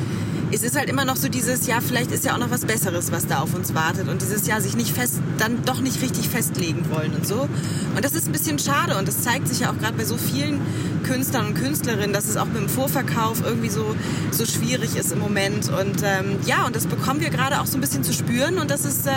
es 0.51 0.63
ist 0.63 0.77
halt 0.77 0.89
immer 0.89 1.05
noch 1.05 1.15
so 1.15 1.29
dieses, 1.29 1.67
ja, 1.67 1.79
vielleicht 1.81 2.11
ist 2.11 2.25
ja 2.25 2.33
auch 2.33 2.39
noch 2.39 2.49
was 2.49 2.65
Besseres, 2.65 3.11
was 3.11 3.27
da 3.27 3.39
auf 3.39 3.53
uns 3.53 3.73
wartet. 3.73 4.07
Und 4.07 4.21
dieses 4.21 4.47
Jahr 4.47 4.61
sich 4.61 4.75
nicht 4.75 4.91
fest, 4.91 5.15
dann 5.37 5.63
doch 5.65 5.79
nicht 5.79 6.01
richtig 6.01 6.29
festlegen 6.29 6.89
wollen 6.89 7.13
und 7.13 7.27
so. 7.27 7.47
Und 7.95 8.03
das 8.03 8.13
ist 8.13 8.27
ein 8.27 8.31
bisschen 8.31 8.59
schade 8.59 8.97
und 8.97 9.07
das 9.07 9.21
zeigt 9.21 9.47
sich 9.47 9.59
ja 9.61 9.71
auch 9.71 9.77
gerade 9.77 9.97
bei 9.97 10.05
so 10.05 10.17
vielen 10.17 10.61
Künstlern 11.03 11.47
und 11.47 11.53
Künstlerinnen, 11.55 12.13
dass 12.13 12.27
es 12.27 12.37
auch 12.37 12.45
mit 12.45 12.57
dem 12.57 12.69
Vorverkauf 12.69 13.41
irgendwie 13.43 13.69
so, 13.69 13.95
so 14.31 14.45
schwierig 14.45 14.95
ist 14.95 15.11
im 15.11 15.19
Moment. 15.19 15.69
Und 15.69 16.01
ähm, 16.03 16.37
ja, 16.45 16.65
und 16.65 16.75
das 16.75 16.87
bekommen 16.87 17.21
wir 17.21 17.29
gerade 17.29 17.61
auch 17.61 17.65
so 17.65 17.77
ein 17.77 17.81
bisschen 17.81 18.03
zu 18.03 18.13
spüren 18.13 18.57
und 18.57 18.71
das 18.71 18.85
ist 18.85 19.05
äh, 19.07 19.11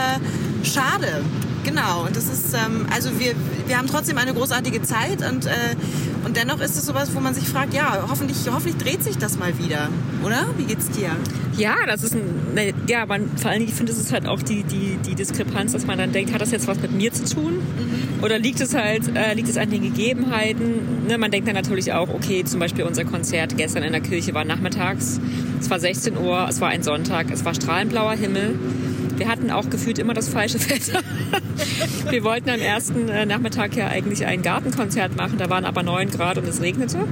schade. 0.65 1.23
Genau, 1.65 2.07
und 2.07 2.17
das 2.17 2.25
ist, 2.25 2.55
ähm, 2.55 2.87
also 2.93 3.11
wir, 3.21 3.35
wir 3.67 3.79
haben 3.79 3.87
trotzdem 3.87 4.19
eine 4.19 4.35
großartige 4.35 4.83
Zeit 4.83 5.19
und, 5.29 5.47
äh, 5.47 5.51
und 6.25 6.37
dennoch 6.37 6.61
ist 6.61 6.77
es 6.77 6.87
sowas, 6.87 7.15
wo 7.15 7.21
man 7.21 7.35
sich 7.35 7.49
fragt, 7.49 7.73
ja, 7.73 8.07
hoffentlich, 8.11 8.39
hoffentlich 8.51 8.77
dreht 8.77 9.05
sich 9.05 9.17
das 9.17 9.39
mal 9.39 9.57
wieder, 9.59 9.89
oder? 10.25 10.47
Wie 10.57 10.65
geht's 10.65 10.91
dir? 10.91 11.11
Ja, 11.57 11.77
das 11.87 12.03
ist 12.03 12.15
ein, 12.15 12.55
ne, 12.55 12.73
ja, 12.89 13.07
man, 13.07 13.37
vor 13.37 13.51
allen 13.51 13.61
Dingen, 13.61 13.71
ich 13.71 13.77
finde, 13.77 13.93
es 13.93 13.99
ist 13.99 14.13
halt 14.13 14.27
auch 14.27 14.43
die, 14.43 14.65
die, 14.65 14.99
die 15.07 15.15
Diskrepanz, 15.15 15.73
dass 15.73 15.87
man 15.87 15.99
dann 15.99 16.13
denkt, 16.13 16.33
hat 16.33 16.41
das 16.41 16.51
jetzt 16.51 16.67
was 16.67 16.81
mit 16.81 16.93
mir 16.93 17.13
zu 17.13 17.33
tun? 17.33 17.55
Mhm. 17.55 18.25
Oder 18.25 18.39
liegt 18.39 18.61
es 18.61 18.75
halt, 18.75 19.15
äh, 19.15 19.35
liegt 19.35 19.49
es 19.49 19.57
an 19.57 19.71
den 19.71 19.83
Gegebenheiten? 19.83 21.07
Ne, 21.07 21.19
man 21.19 21.31
denkt 21.31 21.47
dann 21.47 21.55
natürlich 21.55 21.93
auch, 21.93 22.09
okay, 22.09 22.45
zum 22.45 22.59
Beispiel 22.59 22.85
unser 22.85 23.05
Konzert 23.05 23.57
gestern 23.57 23.83
in 23.83 23.93
der 23.93 24.01
Kirche 24.01 24.35
war 24.35 24.45
nachmittags, 24.45 25.21
es 25.61 25.71
war 25.71 25.79
16 25.79 26.17
Uhr, 26.17 26.47
es 26.49 26.61
war 26.61 26.71
ein 26.71 26.83
Sonntag, 26.83 27.31
es 27.31 27.45
war 27.45 27.55
strahlend 27.55 27.93
blauer 27.93 28.15
Himmel. 28.15 28.59
Wir 29.17 29.29
hatten 29.29 29.51
auch 29.51 29.69
gefühlt 29.71 29.99
immer 29.99 30.15
das 30.15 30.29
falsche 30.29 30.59
Wetter. 30.69 31.01
Wir 32.11 32.25
wollten 32.25 32.51
am 32.51 32.61
ersten 32.61 33.09
äh, 33.09 33.27
Nachmittag 33.27 33.77
ja 33.77 33.89
eigentlich 33.89 34.27
ein 34.27 34.43
Gartenkonzert 34.43 35.17
machen, 35.17 35.39
da 35.39 35.49
waren 35.51 35.65
aber 35.65 35.83
9 35.83 36.11
Grad 36.11 36.39
und 36.39 36.49
es 36.49 36.61
regnete. 36.61 37.07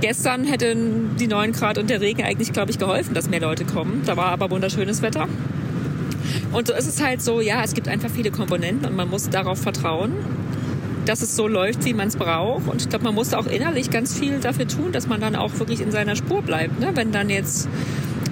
Gestern 0.00 0.44
hätten 0.44 1.16
die 1.18 1.26
9 1.26 1.52
Grad 1.52 1.78
und 1.78 1.90
der 1.90 2.00
Regen 2.00 2.22
eigentlich, 2.22 2.52
glaube 2.52 2.70
ich, 2.70 2.78
geholfen, 2.78 3.14
dass 3.14 3.28
mehr 3.28 3.40
Leute 3.40 3.64
kommen. 3.64 4.02
Da 4.06 4.16
war 4.16 4.26
aber 4.26 4.50
wunderschönes 4.50 5.02
Wetter. 5.02 5.26
Und 6.52 6.66
so 6.66 6.74
ist 6.74 6.86
es 6.86 7.02
halt 7.02 7.20
so, 7.20 7.40
ja, 7.40 7.62
es 7.64 7.74
gibt 7.74 7.88
einfach 7.88 8.10
viele 8.10 8.30
Komponenten 8.30 8.86
und 8.86 8.94
man 8.96 9.08
muss 9.08 9.28
darauf 9.28 9.58
vertrauen, 9.58 10.12
dass 11.04 11.22
es 11.22 11.34
so 11.34 11.48
läuft, 11.48 11.84
wie 11.84 11.94
man 11.94 12.08
es 12.08 12.16
braucht. 12.16 12.68
Und 12.68 12.82
ich 12.82 12.88
glaube, 12.88 13.04
man 13.04 13.14
muss 13.14 13.34
auch 13.34 13.46
innerlich 13.46 13.90
ganz 13.90 14.16
viel 14.16 14.38
dafür 14.40 14.68
tun, 14.68 14.92
dass 14.92 15.08
man 15.08 15.20
dann 15.20 15.36
auch 15.36 15.58
wirklich 15.58 15.80
in 15.80 15.90
seiner 15.90 16.16
Spur 16.16 16.42
bleibt. 16.42 16.78
Ne? 16.80 16.90
Wenn 16.94 17.12
dann 17.12 17.30
jetzt 17.30 17.68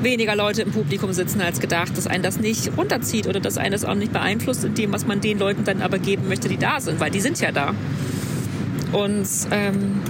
weniger 0.02 0.36
Leute 0.36 0.62
im 0.62 0.72
Publikum 0.72 1.12
sitzen 1.12 1.40
als 1.40 1.60
gedacht, 1.60 1.96
dass 1.96 2.06
einen 2.06 2.22
das 2.22 2.38
nicht 2.38 2.70
runterzieht 2.76 3.26
oder 3.26 3.40
dass 3.40 3.58
einen 3.58 3.72
das 3.72 3.84
auch 3.84 3.94
nicht 3.94 4.12
beeinflusst 4.12 4.64
in 4.64 4.74
dem, 4.74 4.92
was 4.92 5.06
man 5.06 5.20
den 5.20 5.38
Leuten 5.38 5.64
dann 5.64 5.82
aber 5.82 5.98
geben 5.98 6.28
möchte, 6.28 6.48
die 6.48 6.58
da 6.58 6.80
sind, 6.80 7.00
weil 7.00 7.10
die 7.10 7.20
sind 7.20 7.40
ja 7.40 7.52
da. 7.52 7.74
Und 8.92 9.28
ähm, 9.50 10.00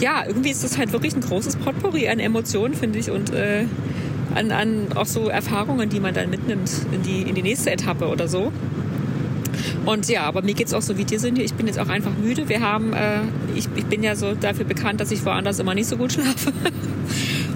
ja, 0.00 0.24
irgendwie 0.26 0.50
ist 0.50 0.62
das 0.64 0.78
halt 0.78 0.92
wirklich 0.92 1.14
ein 1.14 1.20
großes 1.20 1.56
Potpourri 1.56 2.08
an 2.08 2.18
Emotionen, 2.18 2.74
finde 2.74 2.98
ich, 2.98 3.10
und 3.10 3.32
äh, 3.32 3.64
an, 4.34 4.52
an 4.52 4.86
auch 4.94 5.06
so 5.06 5.28
Erfahrungen, 5.28 5.88
die 5.88 6.00
man 6.00 6.14
dann 6.14 6.30
mitnimmt 6.30 6.70
in 6.92 7.02
die, 7.02 7.22
in 7.22 7.34
die 7.34 7.42
nächste 7.42 7.70
Etappe 7.70 8.08
oder 8.08 8.28
so. 8.28 8.52
Und 9.86 10.08
ja, 10.08 10.22
aber 10.24 10.42
mir 10.42 10.54
geht 10.54 10.68
es 10.68 10.74
auch 10.74 10.82
so 10.82 10.98
wie 10.98 11.04
dir, 11.04 11.18
Cindy. 11.18 11.42
Ich 11.42 11.54
bin 11.54 11.66
jetzt 11.66 11.78
auch 11.78 11.88
einfach 11.88 12.12
müde. 12.22 12.48
Wir 12.48 12.60
haben, 12.60 12.92
äh, 12.92 13.20
ich, 13.56 13.68
ich 13.74 13.86
bin 13.86 14.02
ja 14.02 14.14
so 14.14 14.34
dafür 14.34 14.64
bekannt, 14.64 15.00
dass 15.00 15.10
ich 15.10 15.24
woanders 15.24 15.58
immer 15.58 15.74
nicht 15.74 15.88
so 15.88 15.96
gut 15.96 16.12
schlafe. 16.12 16.52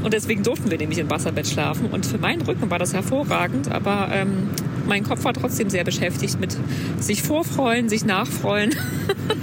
Und 0.02 0.12
deswegen 0.12 0.42
durften 0.42 0.70
wir 0.70 0.78
nämlich 0.78 0.98
im 0.98 1.10
Wasserbett 1.10 1.46
schlafen. 1.46 1.86
Und 1.86 2.06
für 2.06 2.18
meinen 2.18 2.42
Rücken 2.42 2.70
war 2.70 2.78
das 2.78 2.92
hervorragend, 2.92 3.70
aber 3.70 4.08
ähm, 4.12 4.50
mein 4.86 5.04
Kopf 5.04 5.24
war 5.24 5.32
trotzdem 5.32 5.70
sehr 5.70 5.84
beschäftigt 5.84 6.40
mit 6.40 6.56
sich 6.98 7.22
vorfreuen, 7.22 7.88
sich 7.88 8.04
nachfreuen. 8.04 8.74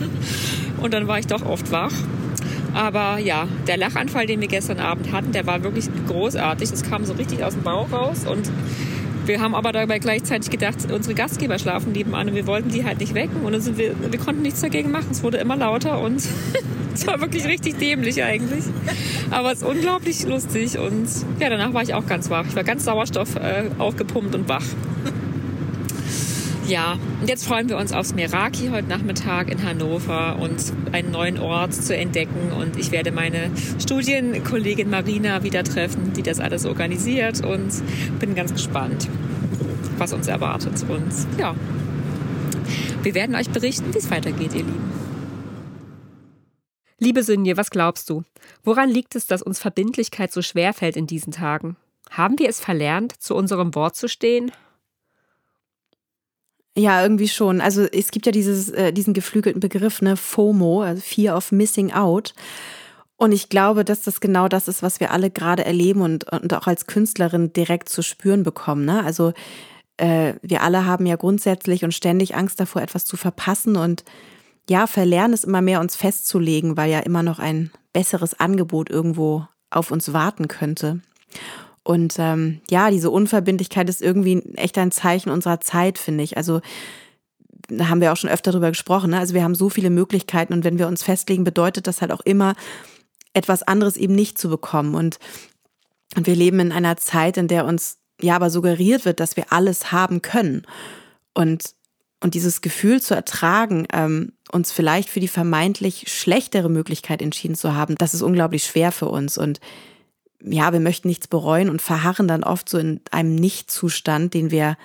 und 0.81 0.93
dann 0.93 1.07
war 1.07 1.19
ich 1.19 1.27
doch 1.27 1.45
oft 1.45 1.71
wach. 1.71 1.93
Aber 2.73 3.17
ja, 3.17 3.47
der 3.67 3.77
Lachanfall, 3.77 4.25
den 4.27 4.41
wir 4.41 4.47
gestern 4.47 4.79
Abend 4.79 5.11
hatten, 5.11 5.31
der 5.31 5.47
war 5.47 5.63
wirklich 5.63 5.89
großartig. 6.07 6.69
Das 6.69 6.83
kam 6.83 7.05
so 7.05 7.13
richtig 7.13 7.43
aus 7.43 7.53
dem 7.53 7.63
Bauch 7.63 7.91
raus 7.91 8.25
und 8.29 8.51
wir 9.29 9.39
haben 9.39 9.53
aber 9.53 9.71
dabei 9.71 9.99
gleichzeitig 9.99 10.49
gedacht, 10.49 10.91
unsere 10.91 11.13
Gastgeber 11.13 11.59
schlafen 11.59 11.91
nebenan 11.91 12.29
und 12.29 12.35
wir 12.35 12.47
wollten 12.47 12.69
die 12.69 12.83
halt 12.83 12.99
nicht 12.99 13.13
wecken 13.13 13.45
und 13.45 13.59
sind 13.61 13.77
wir, 13.77 13.93
wir 14.11 14.19
konnten 14.19 14.41
nichts 14.41 14.61
dagegen 14.61 14.89
machen. 14.89 15.09
Es 15.11 15.21
wurde 15.21 15.37
immer 15.37 15.55
lauter 15.55 16.01
und 16.01 16.15
es 16.93 17.05
war 17.05 17.21
wirklich 17.21 17.45
richtig 17.45 17.77
dämlich 17.77 18.23
eigentlich. 18.23 18.65
Aber 19.29 19.51
es 19.51 19.61
ist 19.61 19.67
unglaublich 19.67 20.25
lustig 20.25 20.79
und 20.79 21.07
ja, 21.39 21.49
danach 21.49 21.73
war 21.73 21.83
ich 21.83 21.93
auch 21.93 22.07
ganz 22.07 22.31
wach. 22.31 22.45
Ich 22.47 22.55
war 22.55 22.63
ganz 22.63 22.85
Sauerstoff 22.85 23.35
äh, 23.35 23.65
aufgepumpt 23.77 24.33
und 24.33 24.49
wach. 24.49 24.65
Ja, 26.69 26.99
und 27.19 27.27
jetzt 27.27 27.47
freuen 27.47 27.67
wir 27.67 27.77
uns 27.77 27.93
aufs 27.93 28.13
Meraki 28.13 28.67
heute 28.67 28.87
Nachmittag 28.87 29.49
in 29.49 29.63
Hannover 29.63 30.37
und 30.39 30.71
einen 30.91 31.09
neuen 31.09 31.39
Ort 31.39 31.73
zu 31.73 31.97
entdecken. 31.97 32.51
Und 32.51 32.77
ich 32.77 32.91
werde 32.91 33.11
meine 33.11 33.49
Studienkollegin 33.79 34.87
Marina 34.87 35.41
wieder 35.41 35.63
treffen, 35.63 36.13
die 36.13 36.21
das 36.21 36.39
alles 36.39 36.67
organisiert 36.67 37.43
und 37.43 37.71
bin 38.19 38.35
ganz 38.35 38.53
gespannt, 38.53 39.09
was 39.97 40.13
uns 40.13 40.27
erwartet. 40.27 40.85
Und 40.87 41.11
ja, 41.39 41.55
wir 43.01 43.15
werden 43.15 43.35
euch 43.35 43.49
berichten, 43.49 43.91
wie 43.91 43.97
es 43.97 44.11
weitergeht, 44.11 44.53
ihr 44.53 44.63
Lieben. 44.63 44.91
Liebe 46.99 47.23
Sünje, 47.23 47.57
was 47.57 47.71
glaubst 47.71 48.11
du? 48.11 48.23
Woran 48.63 48.89
liegt 48.89 49.15
es, 49.15 49.25
dass 49.25 49.41
uns 49.41 49.57
Verbindlichkeit 49.57 50.31
so 50.31 50.43
schwer 50.43 50.73
fällt 50.73 50.97
in 50.97 51.07
diesen 51.07 51.33
Tagen? 51.33 51.77
Haben 52.11 52.37
wir 52.37 52.47
es 52.47 52.59
verlernt, 52.59 53.19
zu 53.19 53.33
unserem 53.33 53.73
Wort 53.73 53.95
zu 53.95 54.07
stehen? 54.07 54.51
Ja, 56.79 57.03
irgendwie 57.03 57.27
schon. 57.27 57.59
Also 57.59 57.83
es 57.83 58.09
gibt 58.09 58.25
ja 58.25 58.31
dieses, 58.31 58.69
äh, 58.69 58.93
diesen 58.93 59.13
geflügelten 59.13 59.59
Begriff, 59.59 60.01
ne, 60.01 60.15
FOMO, 60.15 60.81
also 60.81 61.01
Fear 61.01 61.35
of 61.35 61.51
Missing 61.51 61.91
Out. 61.91 62.33
Und 63.17 63.33
ich 63.33 63.49
glaube, 63.49 63.83
dass 63.83 64.03
das 64.03 64.21
genau 64.21 64.47
das 64.47 64.69
ist, 64.69 64.81
was 64.81 65.01
wir 65.01 65.11
alle 65.11 65.29
gerade 65.29 65.65
erleben 65.65 65.99
und, 65.99 66.31
und 66.31 66.53
auch 66.53 66.67
als 66.67 66.87
Künstlerin 66.87 67.51
direkt 67.51 67.89
zu 67.89 68.01
spüren 68.01 68.43
bekommen. 68.43 68.85
Ne? 68.85 69.03
Also 69.03 69.33
äh, 69.97 70.35
wir 70.41 70.63
alle 70.63 70.85
haben 70.85 71.05
ja 71.05 71.17
grundsätzlich 71.17 71.83
und 71.83 71.93
ständig 71.93 72.35
Angst 72.35 72.61
davor, 72.61 72.81
etwas 72.81 73.03
zu 73.03 73.17
verpassen 73.17 73.75
und 73.75 74.05
ja, 74.69 74.87
verlernen 74.87 75.33
es 75.33 75.43
immer 75.43 75.61
mehr, 75.61 75.81
uns 75.81 75.97
festzulegen, 75.97 76.77
weil 76.77 76.89
ja 76.89 76.99
immer 76.99 77.23
noch 77.23 77.39
ein 77.39 77.71
besseres 77.91 78.39
Angebot 78.39 78.89
irgendwo 78.89 79.45
auf 79.69 79.91
uns 79.91 80.13
warten 80.13 80.47
könnte. 80.47 81.01
Und 81.83 82.15
ähm, 82.19 82.61
ja, 82.69 82.91
diese 82.91 83.09
Unverbindlichkeit 83.09 83.89
ist 83.89 84.01
irgendwie 84.01 84.41
echt 84.55 84.77
ein 84.77 84.91
Zeichen 84.91 85.29
unserer 85.29 85.59
Zeit, 85.59 85.97
finde 85.97 86.23
ich. 86.23 86.37
Also 86.37 86.61
da 87.67 87.89
haben 87.89 88.01
wir 88.01 88.11
auch 88.11 88.17
schon 88.17 88.29
öfter 88.29 88.51
drüber 88.51 88.69
gesprochen. 88.69 89.11
Ne? 89.11 89.19
Also 89.19 89.33
wir 89.33 89.43
haben 89.43 89.55
so 89.55 89.69
viele 89.69 89.89
Möglichkeiten 89.89 90.53
und 90.53 90.63
wenn 90.63 90.79
wir 90.79 90.87
uns 90.87 91.03
festlegen, 91.03 91.43
bedeutet 91.43 91.87
das 91.87 92.01
halt 92.01 92.11
auch 92.11 92.21
immer, 92.21 92.55
etwas 93.33 93.63
anderes 93.63 93.95
eben 93.95 94.15
nicht 94.15 94.37
zu 94.37 94.49
bekommen. 94.49 94.95
Und, 94.95 95.19
und 96.15 96.27
wir 96.27 96.35
leben 96.35 96.59
in 96.59 96.71
einer 96.71 96.97
Zeit, 96.97 97.37
in 97.37 97.47
der 97.47 97.65
uns 97.65 97.97
ja 98.21 98.35
aber 98.35 98.49
suggeriert 98.49 99.05
wird, 99.05 99.19
dass 99.19 99.37
wir 99.37 99.53
alles 99.53 99.91
haben 99.91 100.21
können. 100.21 100.63
Und, 101.33 101.75
und 102.21 102.33
dieses 102.33 102.61
Gefühl 102.61 103.01
zu 103.01 103.13
ertragen, 103.13 103.87
ähm, 103.93 104.33
uns 104.51 104.71
vielleicht 104.71 105.09
für 105.09 105.19
die 105.19 105.27
vermeintlich 105.27 106.05
schlechtere 106.07 106.69
Möglichkeit 106.69 107.21
entschieden 107.21 107.55
zu 107.55 107.75
haben, 107.75 107.95
das 107.95 108.13
ist 108.13 108.23
unglaublich 108.23 108.63
schwer 108.63 108.91
für 108.91 109.07
uns. 109.07 109.37
Und 109.37 109.59
ja, 110.41 110.71
wir 110.73 110.79
möchten 110.79 111.07
nichts 111.07 111.27
bereuen 111.27 111.69
und 111.69 111.81
verharren 111.81 112.27
dann 112.27 112.43
oft 112.43 112.69
so 112.69 112.77
in 112.77 113.01
einem 113.11 113.35
Nichtzustand, 113.35 114.33
den 114.33 114.51
wir 114.51 114.77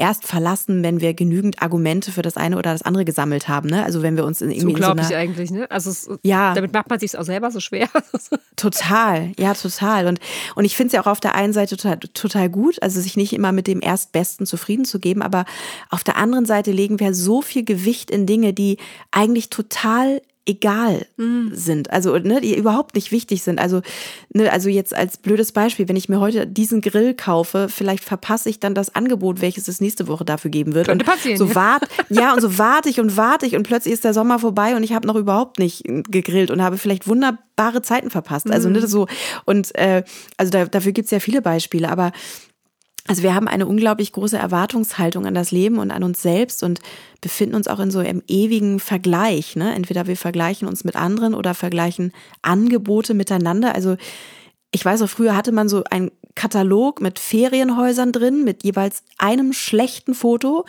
erst 0.00 0.26
verlassen, 0.26 0.82
wenn 0.82 1.00
wir 1.00 1.12
genügend 1.14 1.60
Argumente 1.62 2.10
für 2.10 2.22
das 2.22 2.36
eine 2.36 2.56
oder 2.56 2.72
das 2.72 2.82
andere 2.82 3.04
gesammelt 3.04 3.48
haben. 3.48 3.68
Ne? 3.68 3.84
Also 3.84 4.02
wenn 4.02 4.16
wir 4.16 4.24
uns 4.24 4.40
in, 4.40 4.50
irgendwie 4.50 4.68
Unglaublich 4.68 5.08
so 5.08 5.14
eigentlich, 5.14 5.50
ne? 5.50 5.70
Also 5.70 5.90
es, 5.90 6.08
Ja. 6.22 6.54
damit 6.54 6.72
macht 6.72 6.88
man 6.88 6.98
sich 6.98 7.18
auch 7.18 7.24
selber 7.24 7.50
so 7.50 7.60
schwer. 7.60 7.88
Total, 8.56 9.32
ja, 9.38 9.54
total. 9.54 10.06
Und, 10.06 10.20
und 10.54 10.64
ich 10.64 10.76
finde 10.76 10.88
es 10.88 10.92
ja 10.94 11.02
auch 11.02 11.06
auf 11.06 11.20
der 11.20 11.34
einen 11.34 11.52
Seite 11.52 11.76
total, 11.76 11.98
total 11.98 12.48
gut, 12.50 12.82
also 12.82 13.00
sich 13.00 13.16
nicht 13.16 13.32
immer 13.32 13.52
mit 13.52 13.66
dem 13.66 13.80
Erstbesten 13.80 14.46
zufrieden 14.46 14.84
zu 14.84 15.00
geben, 15.00 15.22
aber 15.22 15.44
auf 15.88 16.04
der 16.04 16.16
anderen 16.16 16.44
Seite 16.46 16.70
legen 16.70 17.00
wir 17.00 17.14
so 17.14 17.40
viel 17.42 17.64
Gewicht 17.64 18.10
in 18.10 18.26
Dinge, 18.26 18.52
die 18.52 18.76
eigentlich 19.12 19.48
total 19.50 20.20
egal 20.46 21.06
sind, 21.52 21.90
also 21.90 22.16
ne, 22.18 22.40
die 22.40 22.56
überhaupt 22.56 22.94
nicht 22.94 23.12
wichtig 23.12 23.42
sind. 23.42 23.60
Also, 23.60 23.82
ne, 24.32 24.50
also 24.50 24.68
jetzt 24.68 24.94
als 24.96 25.18
blödes 25.18 25.52
Beispiel, 25.52 25.88
wenn 25.88 25.96
ich 25.96 26.08
mir 26.08 26.18
heute 26.18 26.46
diesen 26.46 26.80
Grill 26.80 27.14
kaufe, 27.14 27.68
vielleicht 27.68 28.02
verpasse 28.02 28.48
ich 28.48 28.58
dann 28.58 28.74
das 28.74 28.94
Angebot, 28.94 29.42
welches 29.42 29.68
es 29.68 29.80
nächste 29.80 30.08
Woche 30.08 30.24
dafür 30.24 30.50
geben 30.50 30.74
wird. 30.74 30.88
Könnte 30.88 31.04
und 31.04 31.10
passieren, 31.10 31.36
So 31.36 31.54
wart, 31.54 31.84
ja, 32.08 32.32
und 32.32 32.40
so 32.40 32.58
warte 32.58 32.88
ich 32.88 33.00
und 33.00 33.16
warte 33.16 33.46
ich 33.46 33.54
und 33.54 33.64
plötzlich 33.64 33.92
ist 33.92 34.04
der 34.04 34.14
Sommer 34.14 34.38
vorbei 34.38 34.74
und 34.74 34.82
ich 34.82 34.92
habe 34.92 35.06
noch 35.06 35.16
überhaupt 35.16 35.58
nicht 35.58 35.84
gegrillt 35.84 36.50
und 36.50 36.62
habe 36.62 36.78
vielleicht 36.78 37.06
wunderbare 37.06 37.82
Zeiten 37.82 38.10
verpasst. 38.10 38.50
Also 38.50 38.70
ne, 38.70 38.86
so 38.86 39.06
und 39.44 39.74
äh, 39.76 40.04
also 40.38 40.50
da, 40.50 40.64
dafür 40.64 40.92
gibt 40.92 41.04
es 41.06 41.10
ja 41.10 41.20
viele 41.20 41.42
Beispiele, 41.42 41.90
aber 41.90 42.12
also 43.10 43.24
wir 43.24 43.34
haben 43.34 43.48
eine 43.48 43.66
unglaublich 43.66 44.12
große 44.12 44.38
Erwartungshaltung 44.38 45.26
an 45.26 45.34
das 45.34 45.50
Leben 45.50 45.80
und 45.80 45.90
an 45.90 46.04
uns 46.04 46.22
selbst 46.22 46.62
und 46.62 46.78
befinden 47.20 47.56
uns 47.56 47.66
auch 47.66 47.80
in 47.80 47.90
so 47.90 47.98
einem 47.98 48.22
ewigen 48.28 48.78
Vergleich. 48.78 49.56
Ne? 49.56 49.74
Entweder 49.74 50.06
wir 50.06 50.16
vergleichen 50.16 50.68
uns 50.68 50.84
mit 50.84 50.94
anderen 50.94 51.34
oder 51.34 51.54
vergleichen 51.54 52.12
Angebote 52.42 53.14
miteinander. 53.14 53.74
Also 53.74 53.96
ich 54.70 54.84
weiß 54.84 55.02
auch, 55.02 55.08
früher 55.08 55.34
hatte 55.34 55.50
man 55.50 55.68
so 55.68 55.82
einen 55.90 56.12
Katalog 56.36 57.00
mit 57.00 57.18
Ferienhäusern 57.18 58.12
drin, 58.12 58.44
mit 58.44 58.62
jeweils 58.62 59.02
einem 59.18 59.52
schlechten 59.52 60.14
Foto 60.14 60.64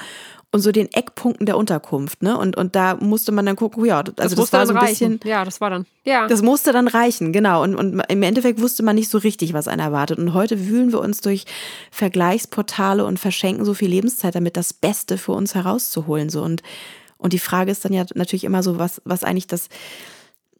und 0.54 0.60
so 0.60 0.72
den 0.72 0.92
Eckpunkten 0.92 1.46
der 1.46 1.58
Unterkunft. 1.58 2.22
Ne? 2.22 2.38
Und, 2.38 2.58
und 2.58 2.76
da 2.76 2.96
musste 2.96 3.32
man 3.32 3.46
dann 3.46 3.56
gucken, 3.56 3.86
ja, 3.86 4.00
also 4.00 4.12
das, 4.16 4.36
musste 4.36 4.58
war 4.58 4.68
so 4.68 4.74
dann 4.74 4.84
ein 4.84 4.90
bisschen. 4.90 5.14
reichen. 5.14 5.30
Ja, 5.30 5.46
das 5.46 5.62
war 5.62 5.70
dann. 5.70 5.86
Ja. 6.04 6.28
Das 6.28 6.42
musste 6.42 6.74
dann 6.74 6.90
reichen, 6.90 7.32
genau. 7.32 7.64
Und, 7.64 7.76
und 7.76 8.02
im 8.10 8.24
Endeffekt 8.24 8.62
wusste 8.62 8.84
man 8.84 8.96
nicht 8.96 9.10
so 9.10 9.18
richtig, 9.18 9.54
was 9.54 9.70
einen 9.70 9.80
erwartet. 9.80 10.20
Und 10.20 10.34
heute 10.34 10.68
wühlen 10.68 10.92
wir 10.92 11.00
uns 11.00 11.22
durch 11.22 11.46
Vergleichsportale 11.92 13.06
und 13.06 13.18
verschenken 13.18 13.64
so 13.64 13.74
viel 13.74 13.90
Lebenszeit 13.90 14.36
damit, 14.36 14.58
das 14.58 14.74
Beste 14.74 15.18
für 15.18 15.32
uns 15.32 15.56
herauszuholen. 15.56 16.30
So. 16.30 16.42
Und, 16.42 16.64
und 17.18 17.32
die 17.32 17.40
Frage 17.40 17.72
ist 17.72 17.86
dann 17.86 17.94
ja 17.94 18.04
natürlich 18.14 18.44
immer 18.44 18.62
so, 18.62 18.78
was, 18.78 19.02
was 19.06 19.24
eigentlich 19.24 19.48
das 19.48 19.70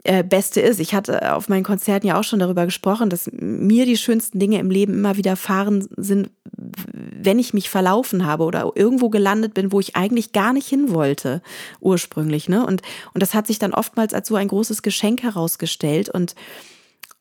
äh, 0.04 0.24
Beste 0.24 0.62
ist. 0.62 0.80
Ich 0.80 0.94
hatte 0.94 1.36
auf 1.36 1.50
meinen 1.50 1.64
Konzerten 1.64 2.08
ja 2.08 2.20
auch 2.20 2.24
schon 2.24 2.40
darüber 2.40 2.66
gesprochen, 2.66 3.10
dass 3.10 3.30
mir 3.32 3.86
die 3.86 3.98
schönsten 3.98 4.40
Dinge 4.40 4.60
im 4.60 4.72
Leben 4.72 4.94
immer 4.94 5.18
widerfahren 5.18 5.88
sind, 5.96 6.32
wenn 6.44 7.38
ich 7.38 7.54
mich 7.54 7.70
verlaufen 7.70 8.26
habe 8.26 8.44
oder 8.44 8.72
irgendwo 8.76 9.10
gelandet 9.10 9.54
bin, 9.54 9.72
wo 9.72 9.80
ich 9.80 9.96
eigentlich 9.96 10.32
gar 10.32 10.54
nicht 10.54 10.68
hin 10.68 10.92
wollte, 10.92 11.42
ursprünglich. 11.80 12.50
Ne? 12.50 12.66
Und, 12.66 12.82
und 13.14 13.22
das 13.22 13.34
hat 13.34 13.48
sich 13.48 13.60
dann 13.60 13.74
oftmals 13.74 14.14
als 14.14 14.28
so 14.28 14.36
ein 14.36 14.48
großes 14.48 14.82
Geschenk 14.82 15.22
herausgestellt. 15.24 16.10
Und, 16.10 16.36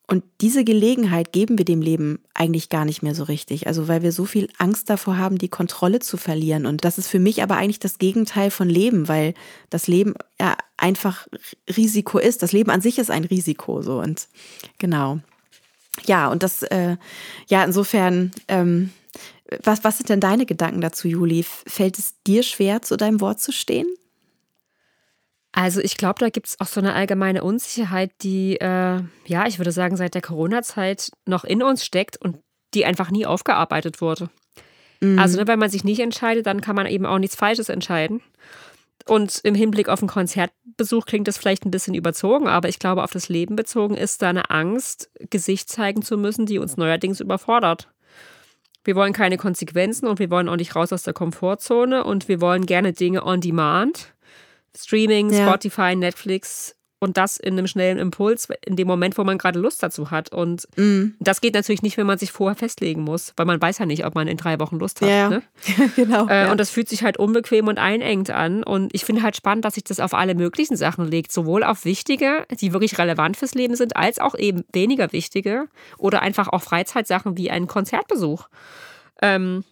und 0.07 0.23
diese 0.41 0.65
Gelegenheit 0.65 1.31
geben 1.31 1.57
wir 1.57 1.63
dem 1.63 1.81
Leben 1.81 2.19
eigentlich 2.33 2.67
gar 2.67 2.83
nicht 2.83 3.01
mehr 3.01 3.15
so 3.15 3.23
richtig. 3.23 3.67
Also 3.67 3.87
weil 3.87 4.03
wir 4.03 4.11
so 4.11 4.25
viel 4.25 4.49
Angst 4.57 4.89
davor 4.89 5.17
haben, 5.17 5.37
die 5.37 5.47
Kontrolle 5.47 5.99
zu 5.99 6.17
verlieren. 6.17 6.65
Und 6.65 6.83
das 6.83 6.97
ist 6.97 7.07
für 7.07 7.19
mich 7.19 7.41
aber 7.41 7.55
eigentlich 7.55 7.79
das 7.79 7.97
Gegenteil 7.97 8.51
von 8.51 8.67
Leben, 8.67 9.07
weil 9.07 9.33
das 9.69 9.87
Leben 9.87 10.15
ja 10.39 10.57
einfach 10.75 11.27
Risiko 11.77 12.17
ist. 12.17 12.43
Das 12.43 12.51
Leben 12.51 12.71
an 12.71 12.81
sich 12.81 12.99
ist 12.99 13.09
ein 13.09 13.23
Risiko. 13.23 13.81
So 13.81 14.01
und 14.01 14.27
genau. 14.79 15.19
Ja, 16.05 16.27
und 16.29 16.43
das, 16.43 16.63
äh, 16.63 16.97
ja, 17.47 17.63
insofern, 17.63 18.31
ähm, 18.47 18.91
was, 19.63 19.83
was 19.83 19.97
sind 19.97 20.09
denn 20.09 20.19
deine 20.19 20.45
Gedanken 20.45 20.81
dazu, 20.81 21.07
Juli? 21.07 21.43
Fällt 21.43 21.99
es 21.99 22.15
dir 22.25 22.43
schwer, 22.43 22.81
zu 22.81 22.97
deinem 22.97 23.21
Wort 23.21 23.39
zu 23.39 23.51
stehen? 23.51 23.87
Also 25.53 25.81
ich 25.81 25.97
glaube, 25.97 26.19
da 26.19 26.29
gibt 26.29 26.47
es 26.47 26.59
auch 26.59 26.67
so 26.67 26.79
eine 26.79 26.93
allgemeine 26.93 27.43
Unsicherheit, 27.43 28.11
die, 28.21 28.55
äh, 28.61 29.01
ja, 29.25 29.47
ich 29.47 29.59
würde 29.59 29.71
sagen, 29.71 29.97
seit 29.97 30.15
der 30.15 30.21
Corona-Zeit 30.21 31.11
noch 31.25 31.43
in 31.43 31.61
uns 31.61 31.85
steckt 31.85 32.17
und 32.17 32.37
die 32.73 32.85
einfach 32.85 33.11
nie 33.11 33.25
aufgearbeitet 33.25 33.99
wurde. 33.99 34.29
Also 35.17 35.39
ne, 35.39 35.47
wenn 35.47 35.59
man 35.59 35.69
sich 35.69 35.83
nicht 35.83 35.99
entscheidet, 35.99 36.45
dann 36.45 36.61
kann 36.61 36.75
man 36.75 36.85
eben 36.85 37.05
auch 37.05 37.17
nichts 37.17 37.35
Falsches 37.35 37.69
entscheiden. 37.69 38.21
Und 39.07 39.39
im 39.43 39.55
Hinblick 39.55 39.89
auf 39.89 40.01
einen 40.01 40.09
Konzertbesuch 40.09 41.05
klingt 41.05 41.27
das 41.27 41.39
vielleicht 41.39 41.65
ein 41.65 41.71
bisschen 41.71 41.95
überzogen, 41.95 42.47
aber 42.47 42.69
ich 42.69 42.77
glaube, 42.77 43.03
auf 43.03 43.11
das 43.11 43.27
Leben 43.27 43.55
bezogen 43.55 43.95
ist 43.95 44.21
da 44.21 44.29
eine 44.29 44.51
Angst, 44.51 45.09
Gesicht 45.31 45.69
zeigen 45.69 46.03
zu 46.03 46.17
müssen, 46.17 46.45
die 46.45 46.59
uns 46.59 46.77
neuerdings 46.77 47.19
überfordert. 47.19 47.89
Wir 48.83 48.95
wollen 48.95 49.13
keine 49.13 49.37
Konsequenzen 49.37 50.07
und 50.07 50.19
wir 50.19 50.29
wollen 50.29 50.49
auch 50.49 50.55
nicht 50.55 50.75
raus 50.75 50.93
aus 50.93 51.03
der 51.03 51.13
Komfortzone 51.13 52.03
und 52.03 52.27
wir 52.27 52.41
wollen 52.41 52.65
gerne 52.67 52.93
Dinge 52.93 53.25
on 53.25 53.41
demand. 53.41 54.13
Streaming, 54.77 55.31
Ja. 55.31 55.47
Spotify, 55.47 55.95
Netflix 55.95 56.75
und 57.03 57.17
das 57.17 57.37
in 57.37 57.53
einem 57.57 57.65
schnellen 57.65 57.97
Impuls, 57.97 58.47
in 58.63 58.75
dem 58.75 58.87
Moment, 58.87 59.17
wo 59.17 59.23
man 59.23 59.39
gerade 59.39 59.57
Lust 59.57 59.81
dazu 59.81 60.11
hat. 60.11 60.31
Und 60.31 60.67
Mm. 60.77 61.15
das 61.19 61.41
geht 61.41 61.55
natürlich 61.55 61.81
nicht, 61.81 61.97
wenn 61.97 62.05
man 62.05 62.19
sich 62.19 62.31
vorher 62.31 62.55
festlegen 62.55 63.01
muss, 63.01 63.33
weil 63.37 63.47
man 63.47 63.59
weiß 63.59 63.79
ja 63.79 63.87
nicht, 63.87 64.05
ob 64.05 64.13
man 64.13 64.27
in 64.27 64.37
drei 64.37 64.59
Wochen 64.59 64.77
Lust 64.77 65.01
hat. 65.01 65.09
Ja. 65.09 65.29
Ne? 65.29 65.41
genau. 65.95 66.27
Äh, 66.27 66.43
ja. 66.43 66.51
Und 66.51 66.59
das 66.59 66.69
fühlt 66.69 66.87
sich 66.89 67.01
halt 67.03 67.17
unbequem 67.17 67.67
und 67.67 67.79
einengt 67.79 68.29
an. 68.29 68.63
Und 68.63 68.93
ich 68.93 69.03
finde 69.03 69.23
halt 69.23 69.35
spannend, 69.35 69.65
dass 69.65 69.73
sich 69.73 69.83
das 69.83 69.99
auf 69.99 70.13
alle 70.13 70.35
möglichen 70.35 70.75
Sachen 70.77 71.05
legt. 71.07 71.31
Sowohl 71.31 71.63
auf 71.63 71.85
wichtige, 71.85 72.45
die 72.61 72.71
wirklich 72.71 72.99
relevant 72.99 73.35
fürs 73.35 73.55
Leben 73.55 73.75
sind, 73.75 73.95
als 73.97 74.19
auch 74.19 74.35
eben 74.37 74.63
weniger 74.71 75.11
wichtige 75.11 75.65
oder 75.97 76.21
einfach 76.21 76.49
auch 76.49 76.61
Freizeitsachen 76.61 77.35
wie 77.35 77.49
ein 77.49 77.65
Konzertbesuch. 77.65 78.47
Ähm, 79.23 79.63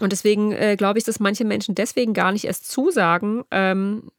und 0.00 0.12
deswegen 0.12 0.52
äh, 0.52 0.76
glaube 0.76 0.98
ich, 0.98 1.04
dass 1.04 1.20
manche 1.20 1.44
Menschen 1.44 1.74
deswegen 1.74 2.14
gar 2.14 2.32
nicht 2.32 2.44
erst 2.44 2.70
zusagen, 2.70 3.44
ähm, 3.50 4.10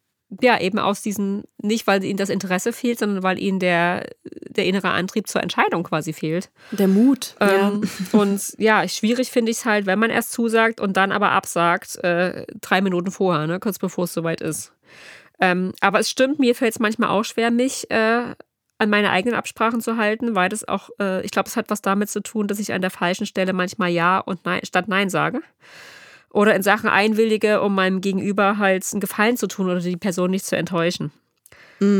ja, 0.41 0.59
eben 0.59 0.79
aus 0.79 1.01
diesen, 1.01 1.43
nicht 1.61 1.85
weil 1.85 2.03
ihnen 2.03 2.17
das 2.17 2.29
Interesse 2.29 2.73
fehlt, 2.73 2.99
sondern 2.99 3.23
weil 3.23 3.39
ihnen 3.39 3.59
der, 3.59 4.09
der 4.23 4.65
innere 4.65 4.89
Antrieb 4.89 5.27
zur 5.27 5.43
Entscheidung 5.43 5.83
quasi 5.83 6.13
fehlt. 6.13 6.49
Der 6.71 6.87
Mut. 6.87 7.35
Ähm, 7.39 7.81
Und 8.11 8.55
ja, 8.57 8.87
schwierig 8.87 9.29
finde 9.29 9.51
ich 9.51 9.57
es 9.57 9.65
halt, 9.65 9.85
wenn 9.85 9.99
man 9.99 10.09
erst 10.09 10.31
zusagt 10.31 10.79
und 10.79 10.97
dann 10.97 11.11
aber 11.11 11.31
absagt, 11.31 11.97
äh, 12.03 12.45
drei 12.61 12.81
Minuten 12.81 13.11
vorher, 13.11 13.47
ne, 13.47 13.59
kurz 13.59 13.79
bevor 13.79 14.05
es 14.05 14.13
soweit 14.13 14.41
ist. 14.41 14.73
Ähm, 15.39 15.73
aber 15.81 15.99
es 15.99 16.09
stimmt, 16.09 16.39
mir 16.39 16.55
fällt 16.55 16.73
es 16.73 16.79
manchmal 16.79 17.09
auch 17.09 17.25
schwer, 17.25 17.51
mich 17.51 17.89
äh, 17.91 18.35
an 18.83 18.89
meine 18.89 19.09
eigenen 19.09 19.35
Absprachen 19.35 19.81
zu 19.81 19.97
halten, 19.97 20.35
weil 20.35 20.49
das 20.49 20.67
auch, 20.67 20.89
äh, 20.99 21.23
ich 21.25 21.31
glaube, 21.31 21.49
es 21.49 21.57
hat 21.57 21.69
was 21.69 21.81
damit 21.81 22.09
zu 22.09 22.21
tun, 22.21 22.47
dass 22.47 22.59
ich 22.59 22.73
an 22.73 22.81
der 22.81 22.91
falschen 22.91 23.25
Stelle 23.25 23.53
manchmal 23.53 23.89
Ja 23.89 24.19
und 24.19 24.45
Nein 24.45 24.61
statt 24.63 24.87
Nein 24.87 25.09
sage. 25.09 25.41
Oder 26.29 26.55
in 26.55 26.63
Sachen 26.63 26.89
einwillige, 26.89 27.61
um 27.61 27.75
meinem 27.75 28.01
Gegenüber 28.01 28.57
halt 28.57 28.85
einen 28.91 29.01
Gefallen 29.01 29.37
zu 29.37 29.47
tun 29.47 29.69
oder 29.69 29.79
die 29.79 29.97
Person 29.97 30.31
nicht 30.31 30.45
zu 30.45 30.55
enttäuschen. 30.55 31.11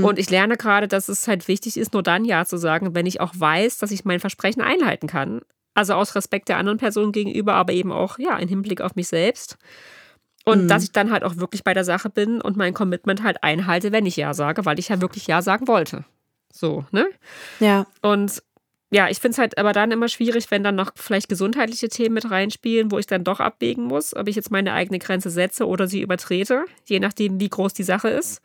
Und 0.04 0.18
ich 0.20 0.30
lerne 0.30 0.58
gerade, 0.58 0.88
dass 0.88 1.10
es 1.10 1.28
halt 1.28 1.48
wichtig 1.48 1.78
ist, 1.78 1.94
nur 1.94 2.04
dann 2.04 2.26
Ja 2.26 2.46
zu 2.46 2.58
sagen, 2.58 2.96
wenn 2.96 3.06
ich 3.06 3.22
auch 3.22 3.34
weiß, 3.36 3.80
dass 3.80 3.92
ich 3.92 4.06
mein 4.06 4.20
Versprechen 4.20 4.62
einhalten 4.62 5.08
kann. 5.08 5.42
Also 5.74 5.94
aus 5.94 6.16
Respekt 6.16 6.50
der 6.50 6.58
anderen 6.58 6.78
Person 6.78 7.12
gegenüber, 7.12 7.56
aber 7.56 7.74
eben 7.74 7.92
auch, 7.92 8.20
ja, 8.20 8.38
im 8.38 8.48
Hinblick 8.48 8.82
auf 8.82 8.96
mich 8.96 9.08
selbst. 9.08 9.58
Und 10.46 10.68
dass 10.68 10.84
ich 10.84 10.92
dann 10.92 11.12
halt 11.12 11.24
auch 11.24 11.38
wirklich 11.38 11.64
bei 11.64 11.74
der 11.74 11.84
Sache 11.86 12.10
bin 12.10 12.42
und 12.42 12.58
mein 12.58 12.74
Commitment 12.74 13.24
halt 13.24 13.44
einhalte, 13.44 13.92
wenn 13.92 14.06
ich 14.06 14.18
Ja 14.18 14.34
sage, 14.34 14.66
weil 14.66 14.78
ich 14.78 14.90
ja 14.90 15.02
wirklich 15.02 15.26
Ja 15.28 15.42
sagen 15.42 15.68
wollte. 15.68 16.06
So, 16.54 16.86
ne? 16.92 17.08
ja. 17.60 17.88
Und 18.02 18.44
ja, 18.92 19.10
ich 19.10 19.20
finde 19.20 19.32
es 19.34 19.38
halt 19.40 19.58
aber 19.58 19.74
dann 19.74 19.92
immer 19.92 20.08
schwierig, 20.08 20.52
wenn 20.52 20.64
dann 20.64 20.76
noch 20.76 20.92
vielleicht 20.96 21.28
gesundheitliche 21.28 21.90
Themen 21.90 22.14
mit 22.14 22.30
reinspielen, 22.30 22.92
wo 22.92 23.00
ich 23.00 23.08
dann 23.08 23.24
doch 23.24 23.40
abwägen 23.40 23.86
muss, 23.86 24.16
ob 24.16 24.28
ich 24.28 24.36
jetzt 24.36 24.52
meine 24.52 24.74
eigene 24.74 25.00
Grenze 25.00 25.32
setze 25.32 25.68
oder 25.68 25.88
sie 25.88 26.02
übertrete, 26.02 26.66
je 26.86 27.00
nachdem, 27.00 27.40
wie 27.40 27.50
groß 27.50 27.74
die 27.74 27.84
Sache 27.84 28.10
ist. 28.10 28.40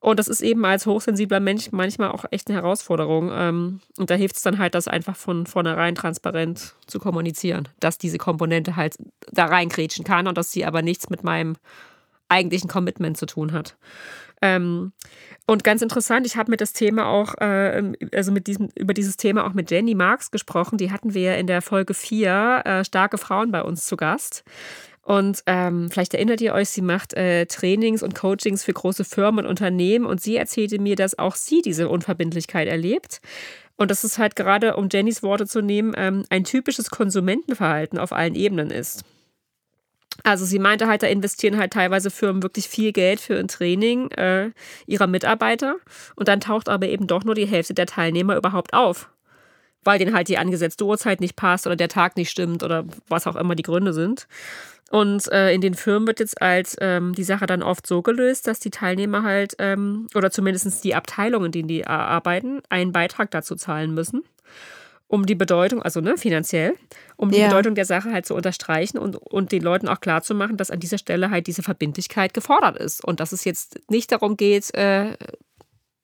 Und 0.00 0.18
das 0.18 0.26
ist 0.26 0.42
eben 0.42 0.64
als 0.64 0.84
hochsensibler 0.84 1.38
Mensch 1.38 1.68
manchmal 1.70 2.10
auch 2.10 2.24
echt 2.32 2.48
eine 2.48 2.58
Herausforderung. 2.58 3.30
Ähm, 3.32 3.80
Und 3.96 4.10
da 4.10 4.16
hilft 4.16 4.36
es 4.36 4.42
dann 4.42 4.58
halt, 4.58 4.74
das 4.74 4.88
einfach 4.88 5.16
von 5.16 5.46
vornherein 5.46 5.94
transparent 5.94 6.74
zu 6.86 6.98
kommunizieren, 6.98 7.68
dass 7.78 7.96
diese 7.96 8.18
Komponente 8.18 8.74
halt 8.74 8.96
da 9.30 9.46
reingrätschen 9.46 10.04
kann 10.04 10.26
und 10.26 10.36
dass 10.36 10.50
sie 10.50 10.64
aber 10.64 10.82
nichts 10.82 11.08
mit 11.08 11.22
meinem 11.22 11.54
eigentlichen 12.28 12.68
Commitment 12.68 13.16
zu 13.16 13.26
tun 13.26 13.52
hat. 13.52 13.76
Ähm, 14.44 14.92
und 15.46 15.64
ganz 15.64 15.80
interessant, 15.80 16.26
ich 16.26 16.36
habe 16.36 16.50
mit 16.50 16.60
das 16.60 16.74
Thema 16.74 17.06
auch, 17.06 17.34
äh, 17.38 17.92
also 18.14 18.30
mit 18.30 18.46
diesem, 18.46 18.68
über 18.76 18.92
dieses 18.92 19.16
Thema 19.16 19.46
auch 19.46 19.54
mit 19.54 19.70
Jenny 19.70 19.94
Marx 19.94 20.30
gesprochen. 20.30 20.76
Die 20.76 20.92
hatten 20.92 21.14
wir 21.14 21.36
in 21.36 21.46
der 21.46 21.62
Folge 21.62 21.94
4 21.94 22.62
äh, 22.64 22.84
starke 22.84 23.16
Frauen 23.16 23.50
bei 23.50 23.62
uns 23.62 23.86
zu 23.86 23.96
Gast. 23.96 24.44
Und 25.00 25.42
ähm, 25.46 25.90
vielleicht 25.90 26.12
erinnert 26.12 26.42
ihr 26.42 26.52
euch, 26.52 26.68
sie 26.68 26.82
macht 26.82 27.14
äh, 27.14 27.46
Trainings 27.46 28.02
und 28.02 28.14
Coachings 28.14 28.64
für 28.64 28.72
große 28.72 29.04
Firmen 29.04 29.44
und 29.44 29.50
Unternehmen 29.50 30.04
und 30.04 30.20
sie 30.20 30.36
erzählte 30.36 30.78
mir, 30.78 30.96
dass 30.96 31.18
auch 31.18 31.36
sie 31.36 31.62
diese 31.62 31.88
Unverbindlichkeit 31.88 32.68
erlebt. 32.68 33.20
Und 33.76 33.90
dass 33.90 34.04
es 34.04 34.18
halt 34.18 34.36
gerade, 34.36 34.76
um 34.76 34.88
Jennys 34.90 35.22
Worte 35.22 35.46
zu 35.46 35.60
nehmen, 35.60 35.94
ähm, 35.96 36.24
ein 36.30 36.44
typisches 36.44 36.90
Konsumentenverhalten 36.90 37.98
auf 37.98 38.12
allen 38.12 38.34
Ebenen 38.34 38.70
ist. 38.70 39.04
Also 40.22 40.44
sie 40.44 40.58
meinte 40.58 40.86
halt, 40.86 41.02
da 41.02 41.06
investieren 41.06 41.58
halt 41.58 41.72
teilweise 41.72 42.10
Firmen 42.10 42.42
wirklich 42.42 42.68
viel 42.68 42.92
Geld 42.92 43.20
für 43.20 43.38
ein 43.38 43.48
Training 43.48 44.10
äh, 44.12 44.50
ihrer 44.86 45.06
Mitarbeiter 45.06 45.76
und 46.16 46.28
dann 46.28 46.40
taucht 46.40 46.68
aber 46.68 46.86
eben 46.86 47.06
doch 47.06 47.24
nur 47.24 47.34
die 47.34 47.46
Hälfte 47.46 47.74
der 47.74 47.86
Teilnehmer 47.86 48.36
überhaupt 48.36 48.72
auf. 48.74 49.10
weil 49.84 49.98
denen 49.98 50.14
halt 50.14 50.28
die 50.28 50.38
angesetzte 50.38 50.84
Uhrzeit 50.84 51.20
nicht 51.20 51.36
passt 51.36 51.66
oder 51.66 51.76
der 51.76 51.88
Tag 51.88 52.16
nicht 52.16 52.30
stimmt 52.30 52.62
oder 52.62 52.84
was 53.08 53.26
auch 53.26 53.36
immer 53.36 53.54
die 53.54 53.62
Gründe 53.62 53.92
sind. 53.92 54.26
Und 54.90 55.30
äh, 55.32 55.52
in 55.52 55.60
den 55.60 55.74
Firmen 55.74 56.06
wird 56.06 56.20
jetzt 56.20 56.36
halt 56.40 56.76
ähm, 56.80 57.14
die 57.14 57.24
Sache 57.24 57.46
dann 57.46 57.62
oft 57.62 57.86
so 57.86 58.02
gelöst, 58.02 58.46
dass 58.46 58.60
die 58.60 58.70
Teilnehmer 58.70 59.22
halt, 59.22 59.54
ähm, 59.58 60.06
oder 60.14 60.30
zumindest 60.30 60.84
die 60.84 60.94
Abteilungen, 60.94 61.46
in 61.46 61.52
denen 61.52 61.68
die 61.68 61.86
arbeiten, 61.86 62.60
einen 62.68 62.92
Beitrag 62.92 63.30
dazu 63.30 63.56
zahlen 63.56 63.94
müssen, 63.94 64.22
um 65.14 65.26
die 65.26 65.36
Bedeutung, 65.36 65.80
also 65.80 66.00
ne, 66.00 66.16
finanziell, 66.18 66.74
um 67.16 67.30
die 67.30 67.38
Ja. 67.38 67.46
Bedeutung 67.46 67.76
der 67.76 67.84
Sache 67.84 68.10
halt 68.12 68.26
zu 68.26 68.34
unterstreichen 68.34 68.98
und, 68.98 69.14
und 69.16 69.52
den 69.52 69.62
Leuten 69.62 69.86
auch 69.88 70.00
klarzumachen, 70.00 70.56
dass 70.56 70.70
an 70.72 70.80
dieser 70.80 70.98
Stelle 70.98 71.30
halt 71.30 71.46
diese 71.46 71.62
Verbindlichkeit 71.62 72.34
gefordert 72.34 72.76
ist. 72.76 73.04
Und 73.04 73.20
dass 73.20 73.30
es 73.30 73.44
jetzt 73.44 73.78
nicht 73.88 74.10
darum 74.10 74.36
geht, 74.36 74.74
äh, 74.74 75.16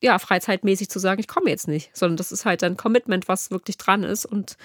ja, 0.01 0.19
freizeitmäßig 0.19 0.89
zu 0.91 0.99
sagen, 1.01 1.19
ich 1.21 1.27
komme 1.29 1.51
jetzt 1.51 1.67
nicht, 1.67 1.91
sondern 1.95 2.17
das 2.17 2.31
ist 2.31 2.45
halt 2.45 2.63
ein 2.63 2.77
Commitment, 2.77 3.27
was 3.27 3.51
wirklich 3.51 3.77
dran 3.79 4.05
ist. 4.05 4.25
Und 4.27 4.57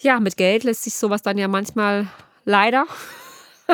ja, 0.00 0.18
mit 0.18 0.36
Geld 0.36 0.64
lässt 0.64 0.82
sich 0.82 0.94
sowas 0.94 1.22
dann 1.22 1.38
ja 1.38 1.46
manchmal 1.48 2.08
leider 2.44 2.86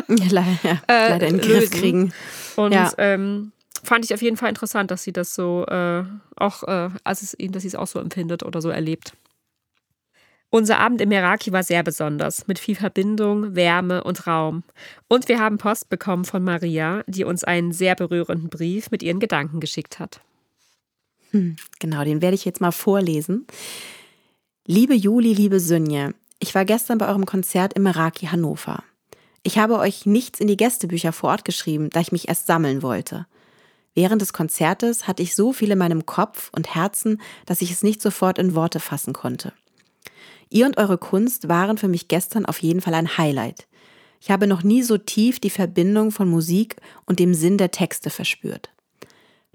leider, 0.07 0.45
Äh, 0.89 1.09
leider 1.09 1.27
in 1.29 1.39
den 1.39 1.41
Griff 1.41 1.61
lösen. 1.71 1.81
kriegen. 1.81 2.13
Und 2.57 2.73
Ja. 2.73 2.93
ähm, 2.99 3.53
fand 3.83 4.05
ich 4.05 4.13
auf 4.15 4.21
jeden 4.23 4.37
Fall 4.37 4.51
interessant, 4.51 4.91
dass 4.91 5.03
sie 5.03 5.13
das 5.13 5.35
so 5.35 5.65
äh, 5.67 6.05
auch, 6.37 6.63
äh, 6.65 6.91
als 7.05 7.23
es 7.23 7.35
ihnen, 7.39 7.53
dass 7.53 7.63
sie 7.63 7.69
es 7.69 7.75
auch 7.75 7.87
so 7.89 7.99
empfindet 7.99 8.43
oder 8.43 8.61
so 8.61 8.69
erlebt. 8.69 9.15
Unser 10.53 10.81
Abend 10.81 11.01
im 11.01 11.11
Meraki 11.11 11.53
war 11.53 11.63
sehr 11.63 11.85
besonders, 11.85 12.49
mit 12.49 12.59
viel 12.59 12.75
Verbindung, 12.75 13.55
Wärme 13.55 14.03
und 14.03 14.27
Raum. 14.27 14.65
Und 15.07 15.29
wir 15.29 15.39
haben 15.39 15.59
Post 15.59 15.89
bekommen 15.89 16.25
von 16.25 16.43
Maria, 16.43 17.05
die 17.07 17.23
uns 17.23 17.45
einen 17.45 17.71
sehr 17.71 17.95
berührenden 17.95 18.49
Brief 18.49 18.91
mit 18.91 19.05
ihren 19.05 19.21
Gedanken 19.21 19.61
geschickt 19.61 20.01
hat. 20.01 20.21
Genau, 21.79 22.03
den 22.03 22.21
werde 22.21 22.35
ich 22.35 22.45
jetzt 22.45 22.61
mal 22.61 22.73
vorlesen. 22.73 23.47
Liebe 24.67 24.95
Juli, 24.95 25.33
liebe 25.33 25.61
Sünje, 25.61 26.15
ich 26.41 26.55
war 26.57 26.65
gestern 26.65 26.99
bei 26.99 27.07
eurem 27.07 27.27
Konzert 27.27 27.75
im 27.75 27.85
Meraki 27.85 28.27
Hannover. 28.27 28.83
Ich 29.45 29.59
habe 29.59 29.79
euch 29.79 30.05
nichts 30.05 30.41
in 30.41 30.49
die 30.49 30.57
Gästebücher 30.57 31.13
vor 31.13 31.31
Ort 31.31 31.45
geschrieben, 31.45 31.91
da 31.91 32.01
ich 32.01 32.11
mich 32.11 32.29
erst 32.29 32.47
sammeln 32.47 32.83
wollte. 32.83 33.27
Während 33.95 34.21
des 34.21 34.33
Konzertes 34.33 35.07
hatte 35.07 35.23
ich 35.23 35.37
so 35.37 35.53
viel 35.53 35.71
in 35.71 35.79
meinem 35.79 36.07
Kopf 36.07 36.51
und 36.55 36.75
Herzen, 36.75 37.21
dass 37.47 37.63
ich 37.63 37.71
es 37.71 37.83
nicht 37.85 38.03
sofort 38.03 38.39
in 38.39 38.55
Worte 38.55 38.81
fassen 38.81 39.13
konnte. 39.13 39.53
Ihr 40.51 40.67
und 40.67 40.79
eure 40.79 40.99
Kunst 40.99 41.49
waren 41.49 41.79
für 41.79 41.89
mich 41.89 42.09
gestern 42.09 42.45
auf 42.45 42.59
jeden 42.59 42.81
Fall 42.81 42.95
ein 42.95 43.17
Highlight. 43.17 43.69
Ich 44.21 44.31
habe 44.31 44.47
noch 44.47 44.63
nie 44.63 44.83
so 44.83 44.99
tief 44.99 45.41
die 45.41 45.49
Verbindung 45.49 46.11
von 46.11 46.29
Musik 46.29 46.77
und 47.07 47.21
dem 47.21 47.33
Sinn 47.33 47.57
der 47.57 47.71
Texte 47.71 48.11
verspürt. 48.11 48.71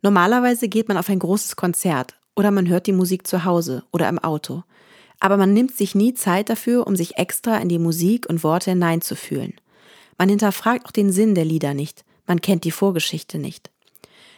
Normalerweise 0.02 0.70
geht 0.70 0.88
man 0.88 0.98
auf 0.98 1.10
ein 1.10 1.20
großes 1.20 1.56
Konzert 1.58 2.16
oder 2.36 2.50
man 2.50 2.68
hört 2.68 2.88
die 2.88 2.94
Musik 2.94 3.28
zu 3.28 3.44
Hause 3.44 3.84
oder 3.92 4.10
im 4.10 4.20
Auto. 4.20 4.64
Aber 5.20 5.38
man 5.38 5.54
nimmt 5.54 5.76
sich 5.76 5.96
nie 5.96 6.14
Zeit 6.14 6.50
dafür, 6.50 6.88
um 6.88 6.96
sich 6.96 7.18
extra 7.18 7.58
in 7.58 7.70
die 7.70 7.80
Musik 7.80 8.28
und 8.28 8.44
Worte 8.44 8.72
hineinzufühlen. 8.72 9.54
Man 10.18 10.30
hinterfragt 10.30 10.86
auch 10.86 10.92
den 10.92 11.12
Sinn 11.12 11.36
der 11.36 11.46
Lieder 11.46 11.74
nicht, 11.74 12.06
man 12.26 12.42
kennt 12.42 12.64
die 12.64 12.72
Vorgeschichte 12.72 13.38
nicht. 13.38 13.70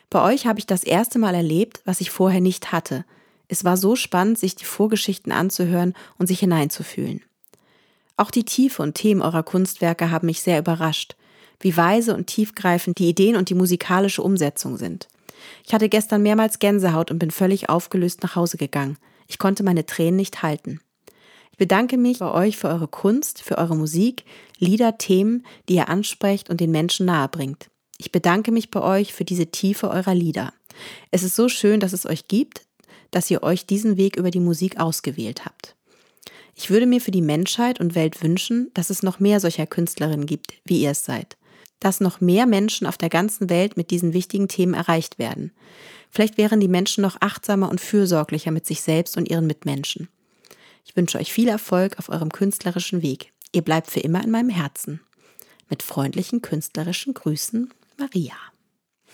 Bei 0.10 0.24
euch 0.24 0.48
habe 0.48 0.60
ich 0.60 0.66
das 0.66 0.84
erste 0.84 1.20
Mal 1.20 1.36
erlebt, 1.36 1.82
was 1.86 2.02
ich 2.02 2.12
vorher 2.12 2.42
nicht 2.42 2.72
hatte. 2.72 3.06
Es 3.48 3.64
war 3.64 3.78
so 3.78 3.96
spannend, 3.96 4.38
sich 4.38 4.56
die 4.56 4.66
Vorgeschichten 4.66 5.32
anzuhören 5.32 5.94
und 6.18 6.28
sich 6.28 6.40
hineinzufühlen. 6.40 7.22
Auch 8.18 8.32
die 8.32 8.46
Tiefe 8.46 8.82
und 8.82 8.96
Themen 8.96 9.22
eurer 9.22 9.44
Kunstwerke 9.44 10.12
haben 10.12 10.26
mich 10.26 10.42
sehr 10.42 10.60
überrascht, 10.60 11.16
wie 11.60 11.78
weise 11.78 12.16
und 12.16 12.28
tiefgreifend 12.28 12.98
die 12.98 13.10
Ideen 13.10 13.36
und 13.36 13.50
die 13.50 13.56
musikalische 13.56 14.24
Umsetzung 14.24 14.78
sind. 14.78 15.08
Ich 15.66 15.74
hatte 15.74 15.88
gestern 15.88 16.24
mehrmals 16.24 16.60
Gänsehaut 16.60 17.12
und 17.12 17.20
bin 17.20 17.32
völlig 17.32 17.70
aufgelöst 17.70 18.24
nach 18.24 18.36
Hause 18.36 18.58
gegangen. 18.58 18.98
Ich 19.28 19.38
konnte 19.38 19.64
meine 19.64 19.86
Tränen 19.86 20.16
nicht 20.16 20.42
halten. 20.42 20.80
Ich 21.52 21.58
bedanke 21.58 21.98
mich 21.98 22.20
bei 22.20 22.32
euch 22.32 22.58
für 22.58 22.68
eure 22.68 22.88
Kunst, 22.88 23.42
für 23.42 23.58
eure 23.58 23.76
Musik, 23.76 24.26
Lieder, 24.60 24.98
Themen, 24.98 25.46
die 25.70 25.76
ihr 25.76 25.90
ansprecht 25.90 26.50
und 26.50 26.60
den 26.60 26.72
Menschen 26.72 27.06
nahebringt. 27.06 27.70
Ich 27.98 28.12
bedanke 28.12 28.52
mich 28.52 28.70
bei 28.70 28.82
euch 28.82 29.14
für 29.14 29.26
diese 29.26 29.48
Tiefe 29.48 29.90
eurer 29.90 30.14
Lieder. 30.14 30.54
Es 31.10 31.24
ist 31.24 31.36
so 31.36 31.50
schön, 31.50 31.80
dass 31.80 31.94
es 31.94 32.06
euch 32.06 32.28
gibt, 32.28 32.67
dass 33.12 33.32
ihr 33.32 33.44
euch 33.44 33.66
diesen 33.66 33.98
Weg 33.98 34.16
über 34.16 34.32
die 34.32 34.40
Musik 34.40 34.80
ausgewählt 34.80 35.46
habt. 35.46 35.76
Ich 36.56 36.72
würde 36.72 36.88
mir 36.88 37.00
für 37.00 37.12
die 37.12 37.22
Menschheit 37.22 37.80
und 37.80 37.94
Welt 37.94 38.24
wünschen, 38.24 38.72
dass 38.74 38.90
es 38.90 39.04
noch 39.04 39.20
mehr 39.20 39.40
solcher 39.40 39.68
Künstlerinnen 39.68 40.26
gibt, 40.26 40.54
wie 40.66 40.82
ihr 40.82 40.92
es 40.92 41.06
seid. 41.06 41.38
Dass 41.80 42.00
noch 42.00 42.20
mehr 42.20 42.48
Menschen 42.48 42.88
auf 42.88 42.98
der 42.98 43.10
ganzen 43.10 43.50
Welt 43.52 43.78
mit 43.78 43.92
diesen 43.92 44.14
wichtigen 44.14 44.48
Themen 44.48 44.74
erreicht 44.74 45.20
werden. 45.20 45.52
Vielleicht 46.10 46.38
wären 46.38 46.60
die 46.60 46.68
Menschen 46.68 47.04
noch 47.04 47.22
achtsamer 47.22 47.70
und 47.70 47.80
fürsorglicher 47.80 48.50
mit 48.50 48.66
sich 48.66 48.82
selbst 48.82 49.18
und 49.18 49.30
ihren 49.30 49.46
Mitmenschen. 49.46 50.10
Ich 50.84 50.96
wünsche 50.96 51.20
euch 51.20 51.32
viel 51.32 51.48
Erfolg 51.48 52.00
auf 52.00 52.10
eurem 52.10 52.32
künstlerischen 52.32 53.04
Weg. 53.04 53.32
Ihr 53.52 53.62
bleibt 53.62 53.92
für 53.92 54.00
immer 54.00 54.24
in 54.24 54.32
meinem 54.32 54.50
Herzen. 54.50 55.02
Mit 55.70 55.84
freundlichen 55.84 56.42
künstlerischen 56.42 57.14
Grüßen, 57.14 57.72
Maria. 57.98 58.34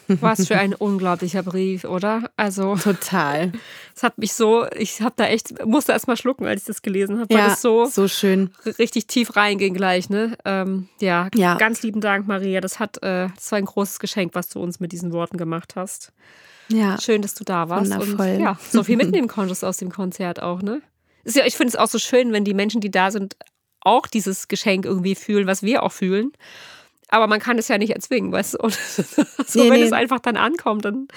Was 0.07 0.47
für 0.47 0.57
ein 0.57 0.73
unglaublicher 0.73 1.43
Brief, 1.43 1.83
oder? 1.85 2.29
Also, 2.35 2.75
Total. 2.75 3.51
es 3.95 4.03
hat 4.03 4.17
mich 4.17 4.33
so, 4.33 4.65
ich 4.77 5.01
habe 5.01 5.13
da 5.15 5.25
echt, 5.25 5.65
musste 5.65 5.91
erst 5.93 6.07
mal 6.07 6.17
schlucken, 6.17 6.45
als 6.45 6.61
ich 6.61 6.67
das 6.67 6.81
gelesen 6.81 7.19
habe, 7.19 7.33
weil 7.33 7.47
es 7.51 7.61
so, 7.61 7.85
so 7.85 8.07
schön. 8.07 8.51
richtig 8.79 9.07
tief 9.07 9.35
reinging 9.35 9.73
gleich, 9.73 10.09
ne? 10.09 10.37
Ähm, 10.45 10.89
ja, 10.99 11.29
Ja. 11.35 11.55
ganz 11.55 11.83
lieben 11.83 12.01
Dank, 12.01 12.27
Maria. 12.27 12.59
Das 12.61 12.79
hat, 12.79 12.97
äh, 13.03 13.29
das 13.35 13.51
war 13.51 13.57
ein 13.57 13.65
großes 13.65 13.99
Geschenk, 13.99 14.35
was 14.35 14.49
du 14.49 14.59
uns 14.59 14.79
mit 14.79 14.91
diesen 14.91 15.11
Worten 15.13 15.37
gemacht 15.37 15.75
hast. 15.75 16.11
Ja. 16.69 16.99
Schön, 16.99 17.21
dass 17.21 17.35
du 17.35 17.43
da 17.43 17.69
warst 17.69 17.91
Wundervoll. 17.91 18.35
und 18.35 18.39
ja, 18.41 18.57
so 18.69 18.83
viel 18.83 18.97
mitnehmen 18.97 19.27
konntest 19.27 19.63
aus 19.65 19.77
dem 19.77 19.91
Konzert 19.91 20.41
auch, 20.41 20.61
ne? 20.61 20.81
Ist 21.23 21.35
ja, 21.35 21.45
ich 21.45 21.55
finde 21.55 21.69
es 21.69 21.75
auch 21.75 21.87
so 21.87 21.99
schön, 21.99 22.33
wenn 22.33 22.43
die 22.43 22.53
Menschen, 22.53 22.81
die 22.81 22.91
da 22.91 23.11
sind, 23.11 23.35
auch 23.81 24.07
dieses 24.07 24.47
Geschenk 24.47 24.85
irgendwie 24.85 25.15
fühlen, 25.15 25.45
was 25.47 25.61
wir 25.63 25.83
auch 25.83 25.91
fühlen. 25.91 26.31
Aber 27.13 27.27
man 27.27 27.39
kann 27.39 27.59
es 27.59 27.67
ja 27.67 27.77
nicht 27.77 27.91
erzwingen, 27.91 28.31
weißt 28.31 28.55
du? 28.55 28.57
Und 28.63 28.73
so, 28.73 29.03
Nee, 29.63 29.69
wenn 29.69 29.79
nee. 29.79 29.85
es 29.85 29.91
einfach 29.93 30.19
dann 30.19 30.35
ankommt, 30.35 30.83
dann 30.83 31.07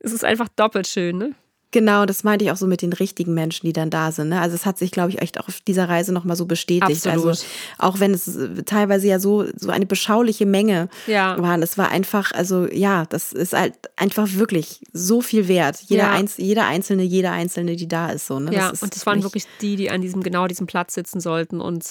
ist 0.00 0.12
es 0.12 0.24
einfach 0.24 0.48
doppelt 0.56 0.88
schön, 0.88 1.18
ne? 1.18 1.34
Genau, 1.72 2.06
das 2.06 2.24
meinte 2.24 2.44
ich 2.44 2.50
auch 2.52 2.56
so 2.56 2.66
mit 2.66 2.80
den 2.80 2.92
richtigen 2.92 3.34
Menschen, 3.34 3.66
die 3.66 3.72
dann 3.72 3.90
da 3.90 4.10
sind. 4.10 4.30
Ne? 4.30 4.40
Also 4.40 4.54
es 4.54 4.64
hat 4.64 4.78
sich, 4.78 4.92
glaube 4.92 5.10
ich, 5.10 5.20
echt 5.20 5.38
auch 5.38 5.48
auf 5.48 5.60
dieser 5.60 5.88
Reise 5.88 6.12
nochmal 6.12 6.36
so 6.36 6.46
bestätigt. 6.46 7.06
Absolut. 7.06 7.26
Also 7.26 7.44
auch 7.78 8.00
wenn 8.00 8.14
es 8.14 8.34
äh, 8.36 8.62
teilweise 8.62 9.08
ja 9.08 9.18
so, 9.18 9.44
so 9.56 9.70
eine 9.70 9.84
beschauliche 9.84 10.46
Menge 10.46 10.88
Ja. 11.06 11.36
waren. 11.42 11.62
Es 11.62 11.76
war 11.76 11.90
einfach, 11.90 12.32
also 12.32 12.66
ja, 12.70 13.04
das 13.06 13.32
ist 13.32 13.52
halt 13.52 13.74
einfach 13.96 14.26
wirklich 14.34 14.80
so 14.92 15.20
viel 15.20 15.48
wert. 15.48 15.78
Jeder, 15.86 16.04
Ja. 16.04 16.10
Einz 16.12 16.38
jeder 16.38 16.66
Einzelne, 16.66 17.02
jede 17.02 17.30
Einzelne, 17.30 17.76
die 17.76 17.88
da 17.88 18.10
ist. 18.10 18.26
So, 18.26 18.38
ne? 18.40 18.54
ja, 18.54 18.70
ist 18.70 18.82
und 18.82 18.94
das 18.96 19.04
waren 19.04 19.22
wirklich 19.22 19.44
die, 19.60 19.76
die 19.76 19.90
an 19.90 20.00
diesem, 20.00 20.22
genau 20.22 20.46
diesem 20.46 20.66
Platz 20.66 20.94
sitzen 20.94 21.20
sollten 21.20 21.60
und 21.60 21.84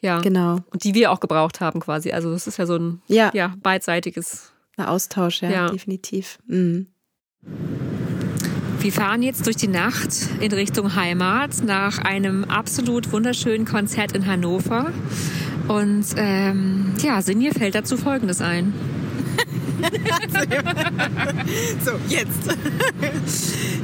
ja. 0.00 0.20
Genau. 0.20 0.58
Und 0.70 0.84
die 0.84 0.94
wir 0.94 1.10
auch 1.10 1.20
gebraucht 1.20 1.60
haben 1.60 1.80
quasi. 1.80 2.12
Also 2.12 2.30
das 2.32 2.46
ist 2.46 2.56
ja 2.58 2.66
so 2.66 2.76
ein 2.76 3.02
Ja. 3.08 3.30
ja, 3.34 3.54
beidseitiges. 3.62 4.52
Ein 4.76 4.86
Austausch, 4.86 5.42
ja, 5.42 5.50
Ja. 5.50 5.68
definitiv. 5.70 6.38
Mhm. 6.46 6.86
Wir 8.80 8.92
fahren 8.92 9.22
jetzt 9.22 9.44
durch 9.46 9.56
die 9.56 9.66
Nacht 9.68 10.10
in 10.40 10.52
Richtung 10.52 10.94
Heimat 10.94 11.64
nach 11.64 11.98
einem 11.98 12.44
absolut 12.44 13.10
wunderschönen 13.12 13.64
Konzert 13.66 14.12
in 14.12 14.26
Hannover. 14.26 14.92
Und 15.66 16.06
ähm, 16.16 16.94
ja, 17.02 17.20
Sinje 17.20 17.52
fällt 17.52 17.74
dazu 17.74 17.96
Folgendes 17.96 18.40
ein. 18.40 18.72
So, 21.84 21.92
jetzt. 22.08 22.56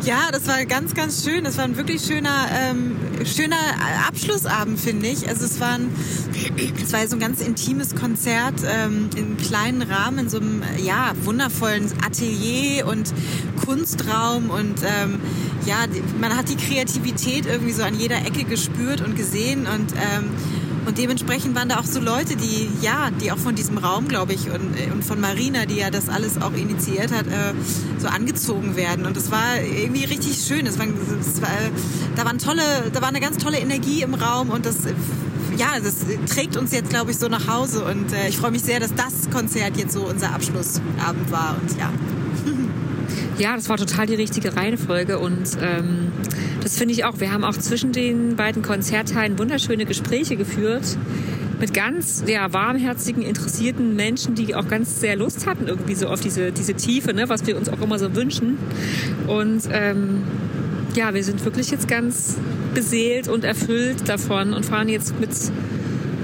ja, 0.04 0.30
das 0.30 0.46
war 0.46 0.64
ganz, 0.66 0.94
ganz 0.94 1.24
schön. 1.24 1.44
Das 1.44 1.56
war 1.56 1.64
ein 1.64 1.76
wirklich 1.76 2.02
schöner, 2.02 2.46
ähm, 2.52 2.96
schöner 3.24 3.56
Abschlussabend, 4.06 4.78
finde 4.78 5.06
ich. 5.06 5.28
Also 5.28 5.44
es 5.44 5.60
war, 5.60 5.74
ein, 5.74 5.90
es 6.82 6.92
war 6.92 7.06
so 7.06 7.16
ein 7.16 7.20
ganz 7.20 7.40
intimes 7.40 7.94
Konzert 7.94 8.54
ähm, 8.66 9.08
im 9.16 9.36
kleinen 9.36 9.82
Rahmen, 9.82 10.18
in 10.18 10.28
so 10.28 10.38
einem 10.38 10.62
ja, 10.82 11.12
wundervollen 11.22 11.90
Atelier 12.04 12.86
und 12.86 13.12
Kunstraum. 13.64 14.50
Und 14.50 14.82
ähm, 14.82 15.20
ja, 15.64 15.84
man 16.20 16.36
hat 16.36 16.48
die 16.48 16.56
Kreativität 16.56 17.46
irgendwie 17.46 17.72
so 17.72 17.82
an 17.82 17.98
jeder 17.98 18.18
Ecke 18.18 18.44
gespürt 18.44 19.00
und 19.00 19.16
gesehen. 19.16 19.66
Und 19.66 19.92
ähm, 19.92 20.30
und 20.86 20.98
dementsprechend 20.98 21.54
waren 21.54 21.68
da 21.68 21.78
auch 21.78 21.84
so 21.84 22.00
Leute, 22.00 22.36
die, 22.36 22.68
ja, 22.82 23.10
die 23.10 23.32
auch 23.32 23.38
von 23.38 23.54
diesem 23.54 23.78
Raum, 23.78 24.08
glaube 24.08 24.32
ich, 24.32 24.50
und, 24.50 24.76
und 24.92 25.04
von 25.04 25.20
Marina, 25.20 25.66
die 25.66 25.76
ja 25.76 25.90
das 25.90 26.08
alles 26.08 26.40
auch 26.40 26.52
initiiert 26.52 27.12
hat, 27.12 27.26
äh, 27.26 27.54
so 27.98 28.08
angezogen 28.08 28.76
werden. 28.76 29.06
Und 29.06 29.16
es 29.16 29.30
war 29.30 29.60
irgendwie 29.60 30.04
richtig 30.04 30.36
schön. 30.46 30.66
Es 30.66 30.78
war, 30.78 30.86
es 31.20 31.40
war, 31.40 31.48
da, 32.16 32.24
waren 32.24 32.38
tolle, 32.38 32.62
da 32.92 33.00
war 33.00 33.08
eine 33.08 33.20
ganz 33.20 33.38
tolle 33.38 33.58
Energie 33.58 34.02
im 34.02 34.14
Raum 34.14 34.50
und 34.50 34.66
das, 34.66 34.86
äh, 34.86 34.94
ja, 35.56 35.78
das 35.82 35.96
trägt 36.28 36.56
uns 36.56 36.72
jetzt, 36.72 36.90
glaube 36.90 37.12
ich, 37.12 37.18
so 37.18 37.28
nach 37.28 37.48
Hause. 37.48 37.84
Und 37.84 38.12
äh, 38.12 38.28
ich 38.28 38.36
freue 38.36 38.50
mich 38.50 38.62
sehr, 38.62 38.80
dass 38.80 38.94
das 38.94 39.30
Konzert 39.30 39.76
jetzt 39.76 39.92
so 39.92 40.02
unser 40.02 40.34
Abschlussabend 40.34 41.30
war. 41.30 41.56
Und 41.60 41.78
ja, 41.78 41.90
Ja, 43.38 43.56
das 43.56 43.68
war 43.68 43.76
total 43.76 44.06
die 44.06 44.14
richtige 44.14 44.56
Reihenfolge 44.56 45.18
und 45.18 45.58
ähm, 45.60 46.12
das 46.64 46.78
finde 46.78 46.94
ich 46.94 47.04
auch. 47.04 47.20
Wir 47.20 47.30
haben 47.30 47.44
auch 47.44 47.56
zwischen 47.56 47.92
den 47.92 48.36
beiden 48.36 48.62
Konzertteilen 48.62 49.38
wunderschöne 49.38 49.84
Gespräche 49.84 50.36
geführt 50.36 50.96
mit 51.60 51.74
ganz 51.74 52.24
ja, 52.26 52.52
warmherzigen, 52.52 53.22
interessierten 53.22 53.94
Menschen, 53.94 54.34
die 54.34 54.54
auch 54.54 54.66
ganz 54.66 54.98
sehr 54.98 55.14
Lust 55.14 55.46
hatten 55.46 55.66
irgendwie 55.68 55.94
so 55.94 56.08
auf 56.08 56.20
diese, 56.20 56.52
diese 56.52 56.74
Tiefe, 56.74 57.12
ne, 57.12 57.28
was 57.28 57.46
wir 57.46 57.56
uns 57.56 57.68
auch 57.68 57.80
immer 57.82 57.98
so 57.98 58.16
wünschen. 58.16 58.58
Und 59.26 59.62
ähm, 59.72 60.22
ja, 60.96 61.12
wir 61.12 61.22
sind 61.22 61.44
wirklich 61.44 61.70
jetzt 61.70 61.86
ganz 61.86 62.38
beseelt 62.74 63.28
und 63.28 63.44
erfüllt 63.44 64.08
davon 64.08 64.54
und 64.54 64.64
fahren 64.64 64.88
jetzt 64.88 65.20
mit 65.20 65.30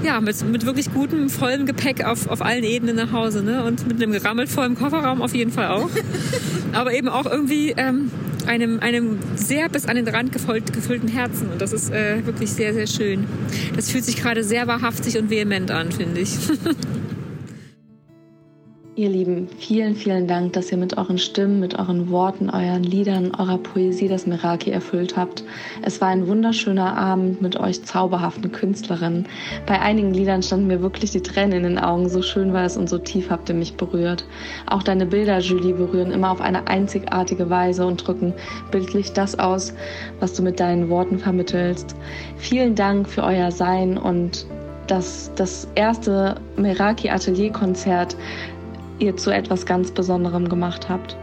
ja, 0.03 0.19
mit, 0.19 0.43
mit 0.49 0.65
wirklich 0.65 0.91
gutem, 0.91 1.29
vollem 1.29 1.67
Gepäck 1.67 2.03
auf, 2.03 2.27
auf 2.27 2.41
allen 2.41 2.63
Ebenen 2.63 2.95
nach 2.95 3.11
Hause. 3.11 3.43
Ne? 3.43 3.63
Und 3.63 3.87
mit 3.87 4.01
einem 4.01 4.11
gerammelt 4.11 4.49
vollen 4.49 4.73
Kofferraum 4.73 5.21
auf 5.21 5.35
jeden 5.35 5.51
Fall 5.51 5.67
auch. 5.67 5.89
Aber 6.73 6.91
eben 6.93 7.07
auch 7.07 7.27
irgendwie 7.27 7.75
ähm, 7.77 8.09
einem, 8.47 8.79
einem 8.79 9.19
sehr 9.35 9.69
bis 9.69 9.85
an 9.85 9.95
den 9.95 10.07
Rand 10.07 10.31
gefüllt, 10.31 10.73
gefüllten 10.73 11.07
Herzen. 11.07 11.51
Und 11.51 11.61
das 11.61 11.73
ist 11.73 11.91
äh, 11.91 12.25
wirklich 12.25 12.51
sehr, 12.51 12.73
sehr 12.73 12.87
schön. 12.87 13.25
Das 13.75 13.91
fühlt 13.91 14.03
sich 14.03 14.17
gerade 14.17 14.43
sehr 14.43 14.67
wahrhaftig 14.67 15.17
und 15.17 15.29
vehement 15.29 15.71
an, 15.71 15.91
finde 15.91 16.21
ich. 16.21 16.35
Ihr 18.97 19.07
Lieben, 19.07 19.47
vielen, 19.57 19.95
vielen 19.95 20.27
Dank, 20.27 20.51
dass 20.51 20.69
ihr 20.69 20.77
mit 20.77 20.97
euren 20.97 21.17
Stimmen, 21.17 21.61
mit 21.61 21.79
euren 21.79 22.09
Worten, 22.09 22.49
euren 22.49 22.83
Liedern, 22.83 23.31
eurer 23.39 23.57
Poesie 23.57 24.09
das 24.09 24.27
Meraki 24.27 24.69
erfüllt 24.69 25.15
habt. 25.15 25.45
Es 25.81 26.01
war 26.01 26.09
ein 26.09 26.27
wunderschöner 26.27 26.97
Abend 26.97 27.41
mit 27.41 27.57
euch 27.57 27.81
zauberhaften 27.85 28.51
Künstlerinnen. 28.51 29.27
Bei 29.65 29.79
einigen 29.79 30.13
Liedern 30.13 30.43
standen 30.43 30.67
mir 30.67 30.81
wirklich 30.81 31.11
die 31.11 31.21
Tränen 31.21 31.53
in 31.53 31.63
den 31.63 31.79
Augen. 31.79 32.09
So 32.09 32.21
schön 32.21 32.51
war 32.51 32.65
es 32.65 32.75
und 32.75 32.89
so 32.89 32.97
tief 32.97 33.29
habt 33.29 33.47
ihr 33.47 33.55
mich 33.55 33.75
berührt. 33.75 34.25
Auch 34.65 34.83
deine 34.83 35.05
Bilder, 35.05 35.39
Julie, 35.39 35.73
berühren 35.73 36.11
immer 36.11 36.29
auf 36.29 36.41
eine 36.41 36.67
einzigartige 36.67 37.49
Weise 37.49 37.85
und 37.85 38.05
drücken 38.05 38.33
bildlich 38.71 39.13
das 39.13 39.39
aus, 39.39 39.73
was 40.19 40.33
du 40.33 40.43
mit 40.43 40.59
deinen 40.59 40.89
Worten 40.89 41.17
vermittelst. 41.17 41.95
Vielen 42.35 42.75
Dank 42.75 43.07
für 43.07 43.23
euer 43.23 43.51
Sein 43.51 43.97
und 43.97 44.45
dass 44.87 45.31
das 45.35 45.69
erste 45.75 46.35
Meraki 46.57 47.09
Atelier 47.09 47.53
Konzert 47.53 48.17
ihr 49.01 49.17
zu 49.17 49.33
etwas 49.33 49.65
ganz 49.65 49.91
Besonderem 49.91 50.47
gemacht 50.47 50.89
habt. 50.89 51.17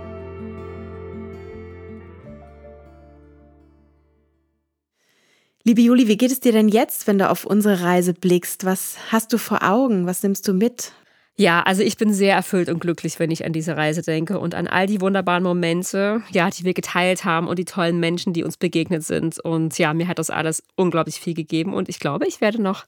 Liebe 5.64 5.82
Juli, 5.82 6.08
wie 6.08 6.16
geht 6.16 6.32
es 6.32 6.40
dir 6.40 6.52
denn 6.52 6.68
jetzt, 6.68 7.06
wenn 7.06 7.18
du 7.18 7.28
auf 7.28 7.44
unsere 7.44 7.82
Reise 7.82 8.14
blickst? 8.14 8.64
Was 8.64 8.96
hast 9.10 9.32
du 9.32 9.38
vor 9.38 9.62
Augen? 9.62 10.06
Was 10.06 10.22
nimmst 10.22 10.48
du 10.48 10.54
mit? 10.54 10.92
Ja, 11.36 11.62
also 11.62 11.82
ich 11.82 11.96
bin 11.96 12.12
sehr 12.12 12.34
erfüllt 12.34 12.68
und 12.68 12.80
glücklich, 12.80 13.20
wenn 13.20 13.30
ich 13.30 13.44
an 13.44 13.52
diese 13.52 13.76
Reise 13.76 14.02
denke 14.02 14.40
und 14.40 14.56
an 14.56 14.66
all 14.66 14.86
die 14.86 15.00
wunderbaren 15.00 15.44
Momente, 15.44 16.22
ja, 16.32 16.50
die 16.50 16.64
wir 16.64 16.74
geteilt 16.74 17.24
haben 17.24 17.46
und 17.46 17.60
die 17.60 17.64
tollen 17.64 18.00
Menschen, 18.00 18.32
die 18.32 18.42
uns 18.42 18.56
begegnet 18.56 19.04
sind. 19.04 19.38
Und 19.38 19.78
ja, 19.78 19.94
mir 19.94 20.08
hat 20.08 20.18
das 20.18 20.30
alles 20.30 20.64
unglaublich 20.74 21.20
viel 21.20 21.34
gegeben 21.34 21.74
und 21.74 21.88
ich 21.88 22.00
glaube, 22.00 22.26
ich 22.26 22.40
werde 22.40 22.60
noch 22.60 22.86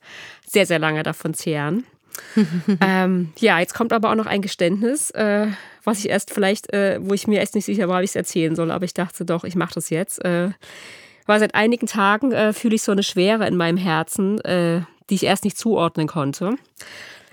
sehr, 0.48 0.66
sehr 0.66 0.80
lange 0.80 1.04
davon 1.04 1.32
zehren. 1.32 1.84
ähm, 2.80 3.32
ja, 3.38 3.58
jetzt 3.58 3.74
kommt 3.74 3.92
aber 3.92 4.10
auch 4.10 4.14
noch 4.14 4.26
ein 4.26 4.42
Geständnis, 4.42 5.10
äh, 5.10 5.46
was 5.84 5.98
ich 6.00 6.08
erst 6.08 6.32
vielleicht, 6.32 6.72
äh, 6.72 6.98
wo 7.02 7.14
ich 7.14 7.26
mir 7.26 7.40
erst 7.40 7.54
nicht 7.54 7.64
sicher 7.64 7.88
war, 7.88 8.00
wie 8.00 8.04
ich 8.04 8.10
es 8.10 8.16
erzählen 8.16 8.54
soll, 8.54 8.70
aber 8.70 8.84
ich 8.84 8.94
dachte 8.94 9.24
doch, 9.24 9.44
ich 9.44 9.56
mache 9.56 9.74
das 9.74 9.90
jetzt. 9.90 10.24
Äh, 10.24 10.50
weil 11.26 11.40
seit 11.40 11.54
einigen 11.54 11.86
Tagen 11.86 12.32
äh, 12.32 12.52
fühle 12.52 12.74
ich 12.74 12.82
so 12.82 12.92
eine 12.92 13.02
Schwere 13.02 13.46
in 13.46 13.56
meinem 13.56 13.76
Herzen, 13.76 14.40
äh, 14.40 14.82
die 15.08 15.14
ich 15.14 15.24
erst 15.24 15.44
nicht 15.44 15.58
zuordnen 15.58 16.06
konnte. 16.06 16.56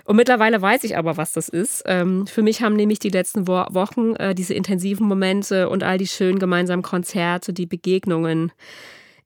Und 0.04 0.16
mittlerweile 0.16 0.62
weiß 0.62 0.84
ich 0.84 0.96
aber, 0.96 1.16
was 1.18 1.32
das 1.32 1.50
ist. 1.50 1.82
Ähm, 1.84 2.26
für 2.26 2.40
mich 2.40 2.62
haben 2.62 2.76
nämlich 2.76 2.98
die 2.98 3.10
letzten 3.10 3.46
Wo 3.46 3.64
Wochen 3.70 4.16
äh, 4.16 4.34
diese 4.34 4.54
intensiven 4.54 5.06
Momente 5.06 5.68
und 5.68 5.82
all 5.82 5.98
die 5.98 6.06
schönen 6.06 6.38
gemeinsamen 6.38 6.82
Konzerte, 6.82 7.52
die 7.52 7.66
Begegnungen, 7.66 8.52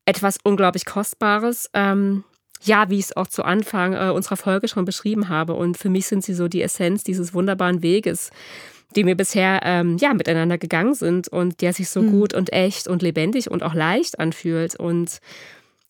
etwas 0.07 0.39
unglaublich 0.43 0.85
Kostbares. 0.85 1.71
Ähm, 1.73 2.25
ja, 2.65 2.91
wie 2.91 2.99
ich 2.99 3.07
es 3.07 3.17
auch 3.17 3.27
zu 3.27 3.45
Anfang 3.45 3.95
äh, 3.95 4.11
unserer 4.11 4.37
Folge 4.37 4.69
schon 4.69 4.85
beschrieben 4.85 5.29
habe. 5.29 5.55
Und 5.55 5.77
für 5.77 5.89
mich 5.89 6.07
sind 6.07 6.25
sie 6.25 6.35
so 6.35 6.49
die 6.49 6.63
Essenz 6.63 7.05
dieses 7.05 7.35
wunderbaren 7.35 7.83
Weges, 7.83 8.31
den 8.95 9.07
wir 9.07 9.17
bisher 9.17 9.61
ähm, 9.65 9.97
ja, 9.99 10.15
miteinander 10.15 10.59
gegangen 10.59 10.95
sind 10.95 11.29
und 11.29 11.61
der 11.61 11.73
sich 11.73 11.89
so 11.89 12.03
mhm. 12.03 12.11
gut 12.11 12.35
und 12.35 12.53
echt 12.53 12.89
und 12.89 13.03
lebendig 13.03 13.51
und 13.51 13.63
auch 13.63 13.75
leicht 13.75 14.19
anfühlt. 14.19 14.77
Und 14.77 15.19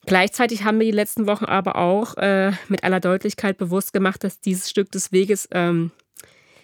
gleichzeitig 0.07 0.65
haben 0.65 0.79
wir 0.79 0.87
die 0.87 0.93
letzten 0.93 1.27
Wochen 1.27 1.45
aber 1.45 1.77
auch 1.77 2.17
äh, 2.17 2.53
mit 2.69 2.85
aller 2.85 3.01
Deutlichkeit 3.01 3.59
bewusst 3.59 3.93
gemacht, 3.93 4.25
dass 4.25 4.41
dieses 4.41 4.71
Stück 4.71 4.91
des 4.93 5.13
Weges 5.13 5.49
ähm, 5.53 5.91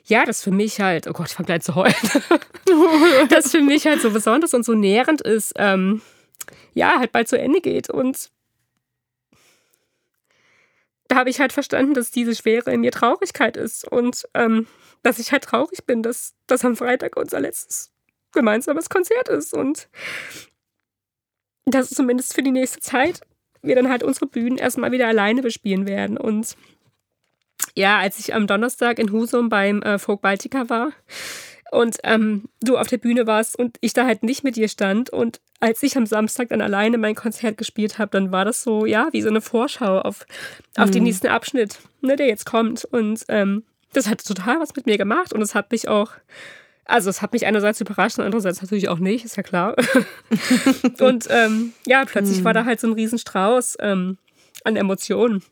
ja, 0.04 0.24
das 0.24 0.42
für 0.42 0.50
mich 0.50 0.80
halt, 0.80 1.06
oh 1.06 1.12
Gott, 1.12 1.28
ich 1.28 1.34
fange 1.34 1.48
gleich 1.48 1.62
zu 1.62 1.74
heulen, 1.74 1.94
das 3.28 3.50
für 3.50 3.60
mich 3.60 3.86
halt 3.86 4.00
so 4.00 4.10
besonders 4.10 4.54
und 4.54 4.64
so 4.64 4.72
nährend 4.72 5.20
ist, 5.20 5.52
ähm, 5.56 6.00
ja, 6.72 6.98
halt 6.98 7.12
bald 7.12 7.28
zu 7.28 7.38
Ende 7.38 7.60
geht. 7.60 7.90
Und 7.90 8.30
da 11.08 11.16
habe 11.16 11.30
ich 11.30 11.40
halt 11.40 11.52
verstanden, 11.52 11.94
dass 11.94 12.10
diese 12.10 12.34
Schwere 12.34 12.72
in 12.72 12.80
mir 12.80 12.92
Traurigkeit 12.92 13.56
ist 13.56 13.90
und 13.90 14.28
ähm, 14.34 14.66
dass 15.02 15.18
ich 15.18 15.32
halt 15.32 15.44
traurig 15.44 15.84
bin, 15.86 16.02
dass 16.02 16.34
das 16.46 16.64
am 16.64 16.76
Freitag 16.76 17.16
unser 17.16 17.40
letztes 17.40 17.92
gemeinsames 18.32 18.90
Konzert 18.90 19.28
ist 19.28 19.54
und 19.54 19.88
dass 21.64 21.90
zumindest 21.90 22.34
für 22.34 22.42
die 22.42 22.50
nächste 22.50 22.80
Zeit 22.80 23.20
wir 23.62 23.74
dann 23.74 23.88
halt 23.88 24.02
unsere 24.02 24.26
Bühnen 24.26 24.58
erstmal 24.58 24.92
wieder 24.92 25.08
alleine 25.08 25.42
bespielen 25.42 25.86
werden. 25.86 26.16
Und 26.16 26.56
ja, 27.74 27.98
als 27.98 28.18
ich 28.18 28.34
am 28.34 28.46
Donnerstag 28.46 28.98
in 28.98 29.12
Husum 29.12 29.48
beim 29.48 29.82
äh, 29.82 29.98
Folk 29.98 30.20
Baltica 30.20 30.68
war, 30.68 30.92
und 31.70 31.98
ähm, 32.04 32.48
du 32.60 32.76
auf 32.76 32.88
der 32.88 32.98
Bühne 32.98 33.26
warst 33.26 33.58
und 33.58 33.76
ich 33.80 33.92
da 33.92 34.06
halt 34.06 34.22
nicht 34.22 34.44
mit 34.44 34.56
dir 34.56 34.68
stand 34.68 35.10
und 35.10 35.40
als 35.60 35.82
ich 35.82 35.96
am 35.96 36.06
Samstag 36.06 36.50
dann 36.50 36.60
alleine 36.60 36.98
mein 36.98 37.14
Konzert 37.14 37.56
gespielt 37.58 37.98
habe, 37.98 38.10
dann 38.12 38.30
war 38.30 38.44
das 38.44 38.62
so, 38.62 38.86
ja, 38.86 39.08
wie 39.12 39.22
so 39.22 39.28
eine 39.28 39.40
Vorschau 39.40 39.98
auf, 40.00 40.24
auf 40.76 40.88
mhm. 40.88 40.92
den 40.92 41.02
nächsten 41.04 41.26
Abschnitt, 41.26 41.78
ne, 42.00 42.16
der 42.16 42.28
jetzt 42.28 42.46
kommt. 42.46 42.84
Und 42.84 43.24
ähm, 43.28 43.64
das 43.92 44.08
hat 44.08 44.24
total 44.24 44.60
was 44.60 44.76
mit 44.76 44.86
mir 44.86 44.98
gemacht 44.98 45.32
und 45.32 45.42
es 45.42 45.54
hat 45.54 45.72
mich 45.72 45.88
auch, 45.88 46.12
also 46.84 47.10
es 47.10 47.22
hat 47.22 47.32
mich 47.32 47.44
einerseits 47.46 47.80
überrascht 47.80 48.18
und 48.18 48.24
andererseits 48.24 48.62
natürlich 48.62 48.88
auch 48.88 49.00
nicht, 49.00 49.24
ist 49.24 49.36
ja 49.36 49.42
klar. 49.42 49.74
und 51.00 51.26
ähm, 51.28 51.72
ja, 51.86 52.04
plötzlich 52.04 52.40
mhm. 52.40 52.44
war 52.44 52.54
da 52.54 52.64
halt 52.64 52.80
so 52.80 52.86
ein 52.86 52.92
Riesenstrauß 52.92 53.78
ähm, 53.80 54.18
an 54.64 54.76
Emotionen. 54.76 55.42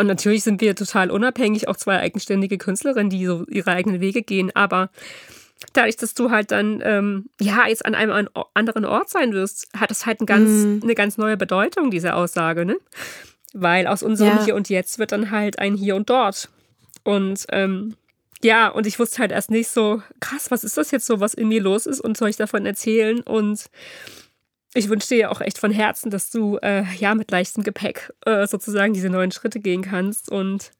Und 0.00 0.06
natürlich 0.06 0.44
sind 0.44 0.62
wir 0.62 0.74
total 0.74 1.10
unabhängig, 1.10 1.68
auch 1.68 1.76
zwei 1.76 1.98
eigenständige 1.98 2.56
Künstlerinnen, 2.56 3.10
die 3.10 3.26
so 3.26 3.44
ihre 3.48 3.72
eigenen 3.72 4.00
Wege 4.00 4.22
gehen. 4.22 4.50
Aber 4.54 4.88
dadurch, 5.74 5.98
dass 5.98 6.14
du 6.14 6.30
halt 6.30 6.52
dann 6.52 6.80
ähm, 6.82 7.26
ja 7.38 7.66
jetzt 7.68 7.84
an 7.84 7.94
einem 7.94 8.28
anderen 8.54 8.86
Ort 8.86 9.10
sein 9.10 9.34
wirst, 9.34 9.68
hat 9.76 9.90
das 9.90 10.06
halt 10.06 10.22
ein 10.22 10.26
ganz, 10.26 10.48
mm. 10.48 10.80
eine 10.82 10.94
ganz 10.94 11.18
neue 11.18 11.36
Bedeutung, 11.36 11.90
diese 11.90 12.14
Aussage, 12.14 12.64
ne? 12.64 12.78
Weil 13.52 13.86
aus 13.86 14.02
unserem 14.02 14.38
ja. 14.38 14.44
Hier 14.46 14.54
und 14.54 14.70
Jetzt 14.70 14.98
wird 14.98 15.12
dann 15.12 15.30
halt 15.30 15.58
ein 15.58 15.74
Hier 15.74 15.96
und 15.96 16.08
Dort. 16.08 16.48
Und 17.04 17.44
ähm, 17.50 17.94
ja, 18.42 18.68
und 18.68 18.86
ich 18.86 18.98
wusste 18.98 19.18
halt 19.18 19.32
erst 19.32 19.50
nicht 19.50 19.68
so, 19.68 20.00
krass, 20.18 20.50
was 20.50 20.64
ist 20.64 20.78
das 20.78 20.92
jetzt 20.92 21.04
so, 21.04 21.20
was 21.20 21.34
in 21.34 21.48
mir 21.48 21.60
los 21.60 21.84
ist 21.84 22.00
und 22.00 22.16
soll 22.16 22.30
ich 22.30 22.36
davon 22.36 22.64
erzählen? 22.64 23.20
Und 23.20 23.66
ich 24.74 24.88
wünsche 24.88 25.08
dir 25.08 25.18
ja 25.18 25.28
auch 25.30 25.40
echt 25.40 25.58
von 25.58 25.72
Herzen, 25.72 26.10
dass 26.10 26.30
du 26.30 26.58
äh, 26.58 26.84
ja 26.96 27.14
mit 27.14 27.30
leichtem 27.30 27.64
Gepäck 27.64 28.12
äh, 28.24 28.46
sozusagen 28.46 28.92
diese 28.92 29.10
neuen 29.10 29.32
Schritte 29.32 29.60
gehen 29.60 29.82
kannst 29.82 30.30
und 30.30 30.70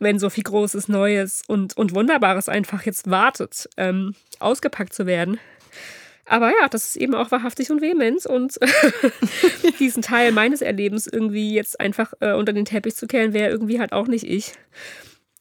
wenn 0.00 0.18
so 0.18 0.30
viel 0.30 0.44
Großes, 0.44 0.88
Neues 0.88 1.42
und, 1.46 1.76
und 1.76 1.94
Wunderbares 1.94 2.48
einfach 2.48 2.84
jetzt 2.84 3.10
wartet, 3.10 3.68
ähm, 3.76 4.14
ausgepackt 4.40 4.92
zu 4.92 5.06
werden. 5.06 5.38
Aber 6.26 6.48
ja, 6.48 6.68
das 6.68 6.86
ist 6.86 6.96
eben 6.96 7.14
auch 7.14 7.30
wahrhaftig 7.30 7.70
und 7.70 7.82
vehement 7.82 8.24
und 8.26 8.58
diesen 9.78 10.02
Teil 10.02 10.32
meines 10.32 10.62
Erlebens 10.62 11.06
irgendwie 11.06 11.54
jetzt 11.54 11.78
einfach 11.80 12.14
äh, 12.20 12.32
unter 12.32 12.52
den 12.52 12.64
Teppich 12.64 12.96
zu 12.96 13.06
kehren, 13.06 13.34
wäre 13.34 13.50
irgendwie 13.50 13.78
halt 13.78 13.92
auch 13.92 14.06
nicht 14.06 14.24
ich. 14.24 14.52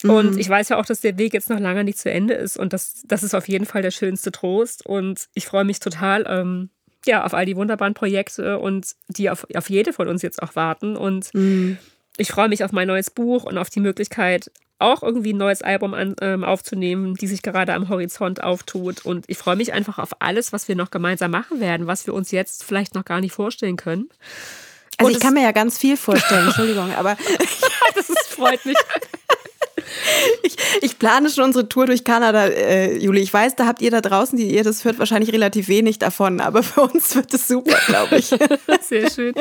Und 0.03 0.33
mhm. 0.33 0.37
ich 0.37 0.49
weiß 0.49 0.69
ja 0.69 0.77
auch, 0.77 0.85
dass 0.85 0.99
der 0.99 1.17
Weg 1.17 1.33
jetzt 1.33 1.49
noch 1.49 1.59
lange 1.59 1.85
nicht 1.85 1.97
zu 1.97 2.11
Ende 2.11 2.33
ist 2.33 2.57
und 2.57 2.73
das, 2.73 3.03
das 3.05 3.23
ist 3.23 3.33
auf 3.33 3.47
jeden 3.47 3.65
Fall 3.65 3.81
der 3.81 3.91
schönste 3.91 4.33
Trost 4.33 4.85
und 4.85 5.29
ich 5.33 5.45
freue 5.45 5.63
mich 5.63 5.79
total, 5.79 6.25
ähm, 6.27 6.69
ja, 7.05 7.23
auf 7.25 7.33
all 7.33 7.45
die 7.45 7.55
wunderbaren 7.55 7.93
Projekte 7.93 8.59
und 8.59 8.87
die 9.07 9.29
auf, 9.29 9.45
auf 9.55 9.69
jede 9.69 9.93
von 9.93 10.07
uns 10.07 10.21
jetzt 10.21 10.41
auch 10.41 10.55
warten. 10.55 10.95
Und 10.95 11.33
mhm. 11.33 11.77
ich 12.17 12.31
freue 12.31 12.49
mich 12.49 12.63
auf 12.63 12.71
mein 12.71 12.87
neues 12.87 13.09
Buch 13.09 13.43
und 13.43 13.57
auf 13.57 13.69
die 13.69 13.79
Möglichkeit, 13.79 14.51
auch 14.79 15.01
irgendwie 15.01 15.33
ein 15.33 15.37
neues 15.37 15.61
Album 15.61 15.93
an, 15.93 16.15
ähm, 16.21 16.43
aufzunehmen, 16.43 17.15
die 17.15 17.27
sich 17.27 17.41
gerade 17.41 17.73
am 17.73 17.89
Horizont 17.89 18.43
auftut. 18.43 19.05
Und 19.05 19.25
ich 19.27 19.37
freue 19.37 19.55
mich 19.55 19.73
einfach 19.73 19.97
auf 19.97 20.21
alles, 20.21 20.51
was 20.51 20.67
wir 20.67 20.75
noch 20.75 20.91
gemeinsam 20.91 21.31
machen 21.31 21.59
werden, 21.59 21.87
was 21.87 22.05
wir 22.05 22.13
uns 22.13 22.31
jetzt 22.31 22.63
vielleicht 22.63 22.93
noch 22.95 23.05
gar 23.05 23.21
nicht 23.21 23.33
vorstellen 23.33 23.77
können. 23.77 24.09
Also 24.97 25.07
und 25.07 25.17
ich 25.17 25.23
kann 25.23 25.33
mir 25.33 25.43
ja 25.43 25.51
ganz 25.51 25.77
viel 25.77 25.97
vorstellen, 25.97 26.47
Entschuldigung, 26.47 26.91
aber 26.93 27.17
das 27.95 28.09
ist, 28.09 28.27
freut 28.29 28.65
mich. 28.65 28.77
Ich, 30.45 30.57
ich, 30.81 30.99
plane 30.99 31.29
schon 31.29 31.45
unsere 31.45 31.69
Tour 31.69 31.85
durch 31.85 32.03
Kanada, 32.03 32.47
äh, 32.47 32.97
Juli. 32.97 33.21
Ich 33.21 33.33
weiß, 33.33 33.55
da 33.55 33.65
habt 33.65 33.81
ihr 33.81 33.91
da 33.91 34.01
draußen, 34.01 34.37
die 34.37 34.53
ihr 34.53 34.63
das 34.63 34.83
hört, 34.83 34.99
wahrscheinlich 34.99 35.31
relativ 35.31 35.67
wenig 35.67 35.99
davon, 35.99 36.41
aber 36.41 36.63
für 36.63 36.81
uns 36.81 37.15
wird 37.15 37.33
es 37.33 37.47
super, 37.47 37.77
glaube 37.87 38.17
ich. 38.17 38.27
Sehr 38.81 39.09
schön. 39.09 39.33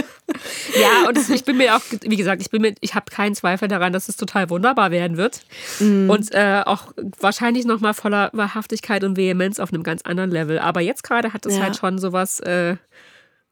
Ja, 0.81 1.09
und 1.09 1.19
ich 1.29 1.45
bin 1.45 1.57
mir 1.57 1.77
auch, 1.77 1.81
wie 2.03 2.17
gesagt, 2.17 2.41
ich 2.41 2.51
bin 2.51 2.63
mir, 2.63 2.75
ich 2.81 2.95
habe 2.95 3.07
keinen 3.11 3.35
Zweifel 3.35 3.69
daran, 3.69 3.93
dass 3.93 4.09
es 4.09 4.17
total 4.17 4.51
wunderbar 4.51 4.91
werden 4.91 5.17
wird. 5.17 5.41
Mhm. 5.81 6.09
Und 6.09 6.33
äh, 6.35 6.63
auch 6.65 6.93
wahrscheinlich 7.19 7.65
nochmal 7.65 7.95
voller 7.95 8.31
Wahrhaftigkeit 8.33 9.03
und 9.05 9.17
Vehemenz 9.17 9.59
auf 9.59 9.73
einem 9.73 9.83
ganz 9.83 10.03
anderen 10.03 10.31
Level. 10.31 10.59
Aber 10.59 10.81
jetzt 10.81 11.03
gerade 11.03 11.33
hat 11.33 11.47
es 11.47 11.57
ja. 11.57 11.63
halt 11.63 11.77
schon 11.77 11.99
sowas. 11.99 12.41
Äh, 12.41 12.77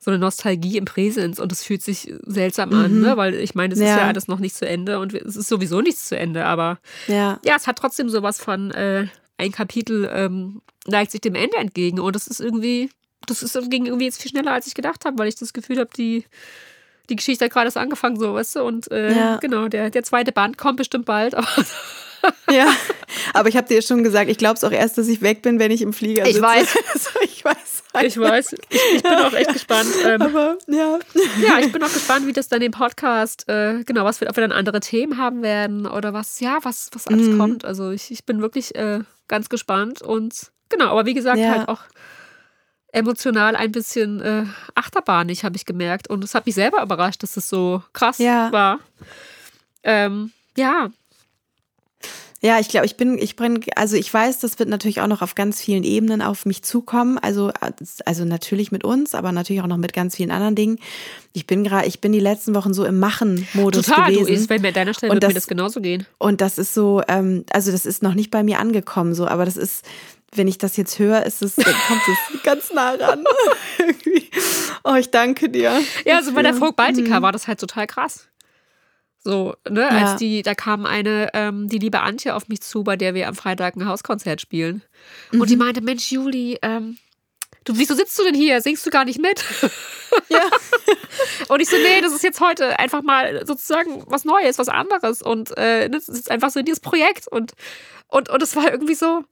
so 0.03 0.11
eine 0.11 0.19
Nostalgie 0.19 0.79
im 0.79 0.87
Präsens 0.87 1.39
und 1.39 1.53
es 1.53 1.63
fühlt 1.63 1.83
sich 1.83 2.13
seltsam 2.25 2.71
mhm. 2.71 2.75
an, 2.77 3.01
ne? 3.01 3.17
weil 3.17 3.35
ich 3.35 3.55
meine, 3.55 3.75
es 3.75 3.81
ja. 3.81 3.87
ist 3.87 4.01
ja 4.01 4.09
alles 4.09 4.29
noch 4.29 4.39
nicht 4.39 4.57
zu 4.57 4.67
Ende 4.67 4.99
und 4.99 5.13
es 5.15 5.37
ist 5.37 5.49
sowieso 5.49 5.83
nichts 5.83 6.09
zu 6.09 6.17
Ende, 6.17 6.47
aber 6.47 6.79
ja, 7.07 7.39
ja 7.45 7.55
es 7.57 7.67
hat 7.67 7.77
trotzdem 7.77 8.09
sowas 8.09 8.41
von 8.41 8.71
äh, 8.71 9.07
ein 9.37 9.53
Kapitel 9.53 10.11
ähm, 10.13 10.63
neigt 10.87 11.11
sich 11.13 11.21
dem 11.21 11.35
Ende 11.35 11.59
entgegen 11.59 12.01
und 12.01 12.17
es 12.17 12.27
ist 12.27 12.41
irgendwie 12.41 12.91
das 13.27 13.43
ist, 13.43 13.71
ging 13.71 13.87
irgendwie 13.87 14.07
jetzt 14.07 14.21
viel 14.21 14.31
schneller, 14.31 14.53
als 14.53 14.67
ich 14.67 14.75
gedacht 14.75 15.05
habe, 15.05 15.19
weil 15.19 15.29
ich 15.29 15.37
das 15.37 15.53
Gefühl 15.53 15.79
habe, 15.79 15.91
die, 15.97 16.25
die 17.11 17.17
Geschichte 17.17 17.45
hat 17.45 17.53
gerade 17.53 17.67
erst 17.67 17.77
angefangen, 17.77 18.19
so, 18.19 18.35
weißt 18.35 18.57
du? 18.57 18.63
Und 18.63 18.91
äh, 18.91 19.15
ja. 19.15 19.37
genau, 19.39 19.69
der, 19.69 19.91
der 19.91 20.03
zweite 20.05 20.33
Band 20.33 20.57
kommt 20.57 20.77
bestimmt 20.77 21.05
bald, 21.05 21.35
aber. 21.35 21.49
ja, 22.51 22.69
aber 23.35 23.49
ich 23.49 23.57
habe 23.57 23.67
dir 23.67 23.83
schon 23.83 24.05
gesagt, 24.05 24.31
ich 24.31 24.39
glaube 24.39 24.55
es 24.55 24.65
auch 24.65 24.73
erst, 24.73 24.99
dass 24.99 25.09
ich 25.09 25.23
weg 25.23 25.43
bin, 25.43 25.59
wenn 25.59 25.71
ich 25.71 25.83
im 25.83 25.93
Flieger 25.93 26.25
sitze. 26.25 26.39
Ich 26.41 26.43
weiß. 26.43 26.75
ich 27.23 27.45
weiß. 27.45 27.83
Ich 28.03 28.19
weiß. 28.19 28.53
Ich, 28.53 28.81
ich, 28.95 29.03
bin 29.03 29.13
auch 29.13 29.33
echt 29.33 29.53
gespannt. 29.53 29.89
Ähm, 30.05 30.23
aber 30.23 30.59
ja. 30.69 30.99
Ja, 31.43 31.59
ich 31.59 31.73
bin 31.73 31.83
auch 31.83 31.93
gespannt, 31.93 32.27
wie 32.27 32.33
das 32.33 32.49
dann 32.49 32.63
im 32.63 32.71
Podcast, 32.71 33.49
äh, 33.49 33.83
genau, 33.85 34.05
was 34.05 34.21
wir, 34.21 34.29
ob 34.29 34.37
wir 34.37 34.43
dann 34.43 34.53
andere 34.53 34.81
Themen 34.81 35.17
haben 35.17 35.43
werden 35.43 35.87
oder 35.87 36.13
was, 36.13 36.39
ja, 36.41 36.59
was, 36.63 36.91
was 36.93 37.07
alles 37.09 37.29
mhm. 37.29 37.39
kommt. 37.39 37.65
Also 37.65 37.91
ich, 37.91 38.11
ich 38.11 38.25
bin 38.25 38.41
wirklich 38.43 38.75
äh, 38.77 39.01
ganz 39.27 39.49
gespannt 39.49 40.03
und 40.03 40.53
genau, 40.69 40.87
aber 40.87 41.07
wie 41.07 41.15
gesagt, 41.15 41.41
halt 41.41 41.69
auch 41.69 41.81
emotional 42.93 43.57
ein 43.57 43.73
bisschen 43.73 44.21
äh, 44.21 44.45
achterbahnig, 44.75 45.45
habe 45.45 45.57
ich 45.57 45.65
gemerkt. 45.65 46.09
Und 46.09 46.25
es 46.25 46.35
hat 46.35 46.47
mich 46.47 46.55
selber 46.55 46.83
überrascht, 46.83 47.23
dass 47.23 47.31
es 47.31 47.35
das 47.35 47.49
so 47.49 47.83
krass 47.93 48.19
ja. 48.19 48.51
war. 48.53 48.81
Ähm, 49.83 50.33
ja. 50.57 50.91
Ja, 52.43 52.59
ich 52.59 52.69
glaube, 52.69 52.87
ich 52.87 52.97
bin, 52.97 53.19
ich 53.19 53.37
bin, 53.37 53.61
also 53.77 53.97
ich 53.97 54.13
weiß, 54.13 54.39
das 54.39 54.59
wird 54.59 54.71
natürlich 54.71 55.03
auch 55.03 55.07
noch 55.07 55.21
auf 55.21 55.35
ganz 55.35 55.61
vielen 55.61 55.85
Ebenen 55.85 56.23
auf 56.23 56.47
mich 56.47 56.63
zukommen. 56.63 57.19
Also, 57.19 57.53
also 58.07 58.25
natürlich 58.25 58.73
mit 58.73 58.83
uns, 58.83 59.15
aber 59.15 59.31
natürlich 59.31 59.61
auch 59.61 59.67
noch 59.67 59.77
mit 59.77 59.93
ganz 59.93 60.17
vielen 60.17 60.31
anderen 60.31 60.55
Dingen. 60.55 60.79
Ich 61.35 61.47
bin 61.47 61.65
gerade, 61.65 61.87
ich 61.87 62.01
bin 62.01 62.13
die 62.13 62.21
letzten 62.21 62.55
Wochen 62.55 62.73
so 62.73 62.87
im 62.87 62.99
Machen-Modus 62.99 63.85
gewesen. 63.85 63.95
Total, 63.95 64.15
du, 64.15 64.25
ist, 64.25 64.49
wenn 64.49 64.63
mir 64.63 64.69
an 64.69 64.75
deiner 64.75 64.95
Stelle 64.95 65.13
und 65.13 65.23
das, 65.23 65.29
mir 65.29 65.35
das 65.35 65.49
genauso 65.49 65.83
gehen. 65.83 66.07
Und 66.17 66.41
das 66.41 66.57
ist 66.57 66.73
so, 66.73 67.03
ähm, 67.09 67.45
also 67.53 67.73
das 67.73 67.85
ist 67.85 68.03
noch 68.03 68.15
nicht 68.15 68.31
bei 68.31 68.43
mir 68.43 68.59
angekommen, 68.59 69.15
so, 69.15 69.27
aber 69.27 69.45
das 69.45 69.59
ist, 69.59 69.85
wenn 70.33 70.47
ich 70.47 70.59
das 70.59 70.77
jetzt 70.77 70.99
höre, 70.99 71.25
ist 71.27 71.43
es, 71.43 71.57
kommt 71.57 72.03
es 72.09 72.43
ganz 72.43 72.73
nah 72.73 72.93
ran. 72.93 73.25
oh, 74.85 74.95
ich 74.95 75.11
danke 75.11 75.49
dir. 75.49 75.81
Ja, 76.05 76.17
also 76.17 76.33
bei 76.33 76.43
der 76.43 76.55
Folk 76.55 76.77
Baltica 76.77 77.19
mhm. 77.19 77.23
war 77.23 77.33
das 77.33 77.49
halt 77.49 77.59
total 77.59 77.87
krass. 77.87 78.29
So, 79.23 79.55
ne, 79.69 79.83
ja. 79.83 79.89
als 79.89 80.17
die, 80.17 80.43
da 80.43 80.55
kam 80.55 80.87
eine, 80.87 81.29
ähm, 81.35 81.69
die 81.69 81.79
liebe 81.79 82.01
Antje 82.01 82.35
auf 82.35 82.49
mich 82.49 82.63
zu, 82.63 82.85
bei 82.85 82.97
der 82.97 83.13
wir 83.15 83.29
am 83.29 83.35
Freitag 83.35 83.77
ein 83.77 83.87
Hauskonzert 83.87 84.41
spielen. 84.41 84.83
Mhm. 85.31 85.41
Und 85.43 85.51
die 85.51 85.57
mhm. 85.57 85.65
meinte, 85.65 85.83
Mensch, 85.83 86.11
Juli, 86.11 86.59
ähm, 86.63 86.97
du, 87.65 87.77
wieso 87.77 87.95
sitzt 87.95 88.19
du 88.19 88.25
denn 88.25 88.35
hier? 88.35 88.63
Singst 88.63 88.87
du 88.87 88.91
gar 88.91 89.05
nicht 89.05 89.21
mit? 89.21 89.45
Ja. 90.29 90.43
und 91.49 91.61
ich 91.61 91.69
so, 91.69 91.77
nee, 91.77 92.01
das 92.01 92.15
ist 92.15 92.23
jetzt 92.23 92.41
heute 92.41 92.79
einfach 92.79 93.03
mal 93.03 93.47
sozusagen 93.47 94.05
was 94.07 94.25
Neues, 94.25 94.59
was 94.59 94.69
anderes. 94.69 95.21
Und 95.21 95.57
äh, 95.59 95.91
das 95.91 96.09
ist 96.09 96.31
einfach 96.31 96.51
so 96.51 96.63
dieses 96.63 96.81
Projekt. 96.81 97.29
Und, 97.29 97.53
und, 98.09 98.31
und 98.31 98.43
es 98.43 98.57
war 98.57 98.73
irgendwie 98.73 98.95
so, 98.95 99.25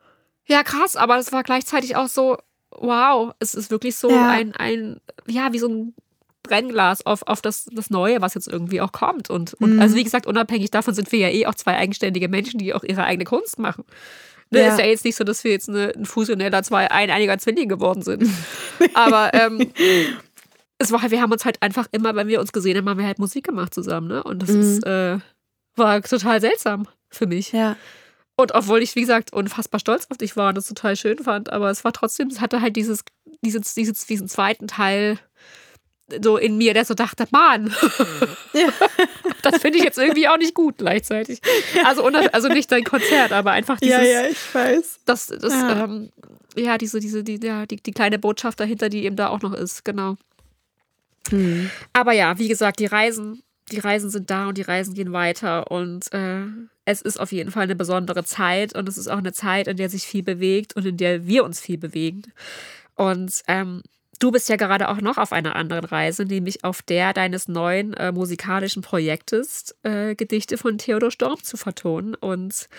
ja, 0.49 0.63
krass, 0.63 0.97
aber 0.97 1.19
es 1.19 1.33
war 1.33 1.43
gleichzeitig 1.43 1.97
auch 1.97 2.09
so, 2.09 2.39
wow, 2.71 3.33
es 3.39 3.55
ist 3.55 3.71
wirklich 3.71 3.97
so 3.97 4.11
ja. 4.11 4.29
ein, 4.29 4.55
ein, 4.55 5.01
ja, 5.27 5.53
wie 5.53 5.59
so 5.59 5.69
ein 5.69 5.95
Brennglas 6.43 7.05
auf, 7.05 7.23
auf 7.27 7.43
das, 7.43 7.67
das 7.73 7.91
Neue, 7.91 8.21
was 8.21 8.35
jetzt 8.35 8.49
irgendwie 8.49 8.81
auch 8.81 8.93
kommt. 8.93 9.31
Und, 9.31 9.55
und 9.55 9.75
mhm. 9.75 9.81
also 9.81 9.97
wie 9.97 10.05
gesagt, 10.05 10.27
unabhängig 10.27 10.71
davon 10.71 10.95
sind 10.95 11.13
wir 11.13 11.19
ja 11.19 11.29
eh 11.29 11.47
auch 11.47 11.55
zwei 11.55 11.77
eigenständige 11.77 12.29
Menschen, 12.29 12.59
die 12.59 12.75
auch 12.75 12.83
ihre 12.83 13.05
eigene 13.05 13.25
Kunst 13.25 13.59
machen. 13.59 13.85
Ne, 14.51 14.61
ja. 14.61 14.69
Ist 14.69 14.79
ja 14.79 14.87
jetzt 14.87 15.05
nicht 15.05 15.17
so, 15.17 15.25
dass 15.25 15.45
wir 15.45 15.51
jetzt 15.51 15.69
eine, 15.69 15.93
ein 15.95 16.07
fusioneller 16.07 16.63
zwei 16.63 16.91
einiger 16.91 17.39
Zwilling 17.39 17.69
geworden 17.69 18.03
sind. 18.03 18.25
Aber 18.95 19.35
ähm, 19.35 19.71
es 20.79 20.91
war, 20.91 21.11
wir 21.11 21.21
haben 21.21 21.33
uns 21.33 21.45
halt 21.45 21.61
einfach 21.61 21.87
immer, 21.93 22.15
wenn 22.17 22.29
wir 22.29 22.41
uns 22.41 22.53
gesehen 22.53 22.79
haben, 22.79 22.89
haben 22.89 22.99
wir 22.99 23.07
halt 23.07 23.19
Musik 23.19 23.45
gemacht 23.45 23.75
zusammen. 23.75 24.09
Ne? 24.09 24.23
Und 24.23 24.41
das 24.41 24.51
mhm. 24.51 24.61
ist, 24.61 24.87
äh, 24.87 25.19
war 25.77 26.01
total 26.03 26.41
seltsam 26.41 26.89
für 27.11 27.27
mich. 27.27 27.53
Ja. 27.53 27.77
Und 28.41 28.55
obwohl 28.55 28.80
ich, 28.82 28.95
wie 28.95 29.01
gesagt, 29.01 29.32
unfassbar 29.32 29.80
stolz 29.80 30.07
auf 30.11 30.16
dich 30.16 30.36
war 30.36 30.51
und 30.51 30.55
das 30.57 30.68
total 30.68 30.95
schön 30.95 31.18
fand, 31.18 31.51
aber 31.53 31.70
es 31.70 31.82
war 31.82 31.93
trotzdem, 31.93 32.28
es 32.28 32.41
hatte 32.41 32.61
halt 32.61 32.76
dieses, 32.76 33.05
dieses, 33.45 33.74
dieses, 33.74 34.07
diesen 34.07 34.28
zweiten 34.28 34.68
Teil 34.68 35.18
so 36.22 36.36
in 36.36 36.57
mir, 36.57 36.72
der 36.72 36.84
so 36.84 36.95
dachte, 36.95 37.26
Mann, 37.32 37.74
ja. 38.53 38.68
das 39.43 39.61
finde 39.61 39.78
ich 39.78 39.84
jetzt 39.84 39.99
irgendwie 39.99 40.28
auch 40.28 40.39
nicht 40.39 40.55
gut 40.55 40.78
gleichzeitig. 40.78 41.41
Also, 41.84 42.05
also 42.05 42.47
nicht 42.47 42.70
dein 42.70 42.84
Konzert, 42.84 43.32
aber 43.32 43.51
einfach 43.51 43.80
dieses. 43.80 43.97
Ja, 43.97 44.05
ja, 44.05 44.26
ich 44.28 44.55
weiß. 44.55 45.01
Das, 45.05 45.26
das, 45.26 45.53
ja, 45.53 45.84
ähm, 45.84 46.12
ja 46.57 46.78
diese, 46.78 47.01
diese, 47.01 47.24
die, 47.24 47.41
ja, 47.43 47.66
die, 47.66 47.82
die 47.82 47.93
kleine 47.93 48.20
Botschaft 48.20 48.61
dahinter, 48.61 48.89
die 48.89 49.05
eben 49.05 49.16
da 49.16 49.30
auch 49.30 49.43
noch 49.43 49.53
ist, 49.53 49.84
genau. 49.84 50.16
Hm. 51.30 51.70
Aber 51.93 52.12
ja, 52.12 52.39
wie 52.39 52.49
gesagt, 52.49 52.78
die 52.78 52.86
Reisen, 52.86 53.43
die 53.72 53.80
Reisen 53.80 54.11
sind 54.11 54.30
da 54.30 54.47
und 54.47 54.57
die 54.57 54.62
Reisen 54.62 54.95
gehen 54.95 55.12
weiter 55.12 55.72
und 55.72 56.12
äh, 56.12 56.45
es 56.89 57.03
ist 57.03 57.20
auf 57.20 57.32
jeden 57.32 57.51
Fall 57.51 57.64
eine 57.64 57.76
besondere 57.76 58.24
Zeit 58.24 58.74
und 58.74 58.89
es 58.89 58.97
ist 58.97 59.09
auch 59.09 59.18
eine 59.18 59.34
Zeit, 59.34 59.68
in 59.68 59.76
der 59.76 59.91
sich 59.91 60.05
viel 60.05 60.22
bewegt 60.22 60.74
und 60.74 60.86
in 60.86 60.97
der 60.97 61.26
wir 61.26 61.45
uns 61.45 61.61
viel 61.61 61.76
bewegen. 61.76 62.22
Und 62.95 63.43
ähm, 63.47 63.82
du 64.18 64.30
bist 64.30 64.49
ja 64.49 64.57
gerade 64.57 64.89
auch 64.89 65.03
noch 65.03 65.18
auf 65.18 65.32
einer 65.32 65.55
anderen 65.55 65.84
Reise, 65.84 66.24
nämlich 66.24 66.64
auf 66.64 66.80
der 66.80 67.12
deines 67.12 67.47
neuen 67.47 67.93
äh, 67.93 68.11
musikalischen 68.11 68.80
Projektes, 68.80 69.76
äh, 69.82 70.14
Gedichte 70.14 70.57
von 70.57 70.78
Theodor 70.78 71.11
Storm 71.11 71.43
zu 71.43 71.59
vertonen. 71.59 72.14
Und 72.14 72.70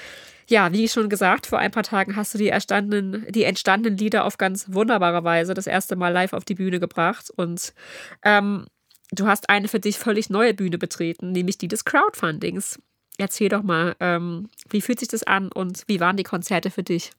ja, 0.47 0.74
wie 0.74 0.88
schon 0.88 1.10
gesagt, 1.10 1.45
vor 1.45 1.60
ein 1.60 1.70
paar 1.70 1.84
Tagen 1.84 2.16
hast 2.16 2.34
du 2.34 2.39
die, 2.39 2.45
die 2.49 3.43
entstandenen 3.43 3.97
Lieder 3.97 4.26
auf 4.26 4.39
ganz 4.39 4.66
wunderbare 4.70 5.24
Weise 5.24 5.53
das 5.53 5.68
erste 5.68 5.95
Mal 5.95 6.10
live 6.10 6.34
auf 6.34 6.45
die 6.45 6.55
Bühne 6.55 6.80
gebracht. 6.80 7.30
Und 7.30 7.76
ähm, 8.24 8.66
du 9.12 9.28
hast 9.28 9.51
eine 9.51 9.68
für 9.68 9.80
dich 9.80 9.99
völlig 9.99 10.32
neue 10.32 10.55
Bühne 10.55 10.80
betreten, 10.80 11.32
nämlich 11.32 11.60
die 11.60 11.68
des 11.68 11.86
Crowdfundings. 11.86 12.80
Erzähl 13.20 13.50
doch 13.50 13.64
mal, 13.64 13.96
ähm, 14.00 14.48
wie 14.70 14.82
fühlt 14.82 15.00
sich 15.00 15.10
das 15.10 15.24
an 15.24 15.52
und 15.52 15.84
wie 15.88 16.00
waren 16.00 16.16
die 16.16 16.24
Konzerte 16.24 16.72
für 16.72 16.84
dich? 16.84 17.12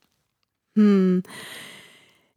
Hm. 0.75 1.23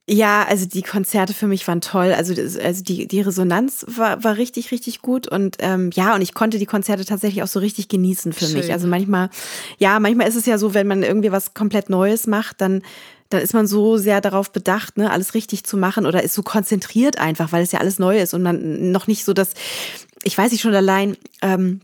Ja, 0.05 0.43
also 0.43 0.65
die 0.65 0.81
Konzerte 0.81 1.33
für 1.33 1.47
mich 1.47 1.65
waren 1.65 1.79
toll. 1.79 2.11
Also, 2.11 2.33
also 2.33 2.83
die, 2.83 3.07
die 3.07 3.21
Resonanz 3.21 3.85
war, 3.87 4.21
war 4.21 4.35
richtig, 4.35 4.71
richtig 4.71 5.01
gut. 5.01 5.29
Und 5.29 5.55
ähm, 5.59 5.91
ja, 5.93 6.13
und 6.13 6.21
ich 6.21 6.33
konnte 6.33 6.59
die 6.59 6.65
Konzerte 6.65 7.05
tatsächlich 7.05 7.41
auch 7.41 7.47
so 7.47 7.59
richtig 7.59 7.87
genießen 7.87 8.33
für 8.33 8.45
Schön. 8.45 8.57
mich. 8.57 8.73
Also 8.73 8.87
manchmal, 8.87 9.29
ja, 9.77 9.97
manchmal 10.01 10.27
ist 10.27 10.35
es 10.35 10.45
ja 10.45 10.57
so, 10.57 10.73
wenn 10.73 10.87
man 10.87 11.03
irgendwie 11.03 11.31
was 11.31 11.53
komplett 11.53 11.89
Neues 11.89 12.27
macht, 12.27 12.59
dann, 12.59 12.81
dann 13.29 13.41
ist 13.41 13.53
man 13.53 13.65
so 13.65 13.95
sehr 13.95 14.19
darauf 14.19 14.51
bedacht, 14.51 14.97
ne, 14.97 15.09
alles 15.09 15.35
richtig 15.35 15.63
zu 15.63 15.77
machen 15.77 16.05
oder 16.05 16.21
ist 16.21 16.33
so 16.33 16.43
konzentriert 16.43 17.17
einfach, 17.17 17.53
weil 17.53 17.63
es 17.63 17.71
ja 17.71 17.79
alles 17.79 17.97
neu 17.97 18.19
ist 18.19 18.33
und 18.33 18.43
man 18.43 18.91
noch 18.91 19.07
nicht 19.07 19.23
so 19.23 19.31
das, 19.31 19.51
ich 20.23 20.37
weiß 20.37 20.51
nicht 20.51 20.61
schon 20.61 20.75
allein, 20.75 21.15
ähm, 21.41 21.79